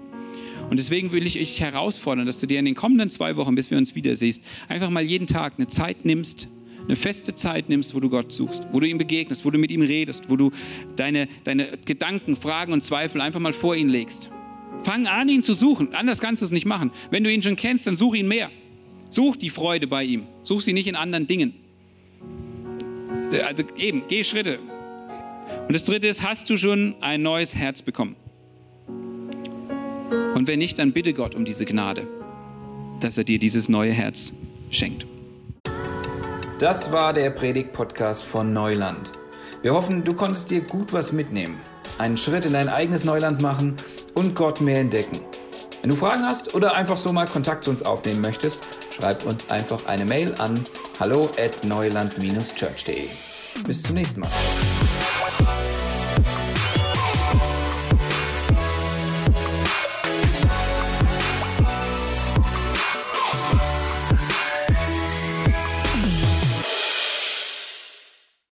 Und 0.69 0.77
deswegen 0.77 1.11
will 1.11 1.25
ich 1.25 1.33
dich 1.33 1.59
herausfordern, 1.59 2.25
dass 2.25 2.39
du 2.39 2.47
dir 2.47 2.59
in 2.59 2.65
den 2.65 2.75
kommenden 2.75 3.09
zwei 3.09 3.35
Wochen, 3.35 3.55
bis 3.55 3.69
wir 3.69 3.77
uns 3.77 3.95
wiedersehst, 3.95 4.41
einfach 4.67 4.89
mal 4.89 5.03
jeden 5.03 5.27
Tag 5.27 5.53
eine 5.57 5.67
Zeit 5.67 6.05
nimmst, 6.05 6.47
eine 6.85 6.95
feste 6.95 7.35
Zeit 7.35 7.69
nimmst, 7.69 7.95
wo 7.95 7.99
du 7.99 8.09
Gott 8.09 8.31
suchst, 8.31 8.67
wo 8.71 8.79
du 8.79 8.87
ihm 8.87 8.97
begegnest, 8.97 9.45
wo 9.45 9.51
du 9.51 9.57
mit 9.57 9.71
ihm 9.71 9.81
redest, 9.81 10.29
wo 10.29 10.35
du 10.35 10.51
deine, 10.95 11.27
deine 11.43 11.77
Gedanken, 11.85 12.35
Fragen 12.35 12.73
und 12.73 12.81
Zweifel 12.81 13.21
einfach 13.21 13.39
mal 13.39 13.53
vor 13.53 13.75
ihn 13.75 13.89
legst. 13.89 14.29
Fang 14.83 15.07
an, 15.07 15.29
ihn 15.29 15.41
zu 15.41 15.53
suchen. 15.53 15.93
Anders 15.95 16.21
kannst 16.21 16.41
du 16.41 16.45
es 16.45 16.51
nicht 16.51 16.65
machen. 16.65 16.91
Wenn 17.09 17.23
du 17.23 17.31
ihn 17.31 17.41
schon 17.41 17.55
kennst, 17.55 17.87
dann 17.87 17.95
such 17.95 18.15
ihn 18.15 18.27
mehr. 18.27 18.51
Such 19.09 19.35
die 19.35 19.49
Freude 19.49 19.87
bei 19.87 20.03
ihm. 20.03 20.23
Such 20.43 20.61
sie 20.61 20.73
nicht 20.73 20.87
in 20.87 20.95
anderen 20.95 21.25
Dingen. 21.25 21.53
Also 23.45 23.63
eben, 23.77 24.03
geh 24.07 24.23
Schritte. 24.23 24.59
Und 25.67 25.73
das 25.73 25.83
dritte 25.83 26.07
ist, 26.07 26.23
hast 26.23 26.49
du 26.49 26.57
schon 26.57 26.95
ein 27.01 27.21
neues 27.23 27.55
Herz 27.55 27.81
bekommen? 27.81 28.15
Und 30.35 30.47
wenn 30.47 30.59
nicht, 30.59 30.77
dann 30.77 30.91
bitte 30.91 31.13
Gott 31.13 31.33
um 31.33 31.45
diese 31.45 31.65
Gnade, 31.65 32.07
dass 32.99 33.17
er 33.17 33.23
dir 33.23 33.39
dieses 33.39 33.69
neue 33.69 33.91
Herz 33.91 34.33
schenkt. 34.69 35.07
Das 36.59 36.93
war 36.93 37.11
der 37.11 37.31
Predigt-Podcast 37.31 38.23
von 38.23 38.53
Neuland. 38.53 39.11
Wir 39.61 39.73
hoffen, 39.73 40.05
du 40.05 40.13
konntest 40.13 40.49
dir 40.49 40.61
gut 40.61 40.93
was 40.93 41.11
mitnehmen, 41.11 41.59
einen 41.97 42.15
Schritt 42.15 42.45
in 42.45 42.53
dein 42.53 42.69
eigenes 42.69 43.03
Neuland 43.03 43.41
machen 43.41 43.75
und 44.13 44.35
Gott 44.35 44.61
mehr 44.61 44.79
entdecken. 44.79 45.19
Wenn 45.81 45.89
du 45.89 45.97
Fragen 45.97 46.23
hast 46.23 46.55
oder 46.55 46.73
einfach 46.73 46.95
so 46.95 47.11
mal 47.11 47.27
Kontakt 47.27 47.65
zu 47.65 47.71
uns 47.71 47.83
aufnehmen 47.83 48.21
möchtest, 48.21 48.57
schreib 48.95 49.25
uns 49.25 49.49
einfach 49.49 49.85
eine 49.87 50.05
Mail 50.05 50.33
an 50.37 50.63
hallo 50.97 51.29
at 51.37 51.65
neuland-church.de. 51.65 53.09
Bis 53.67 53.83
zum 53.83 53.95
nächsten 53.95 54.21
Mal. 54.21 54.29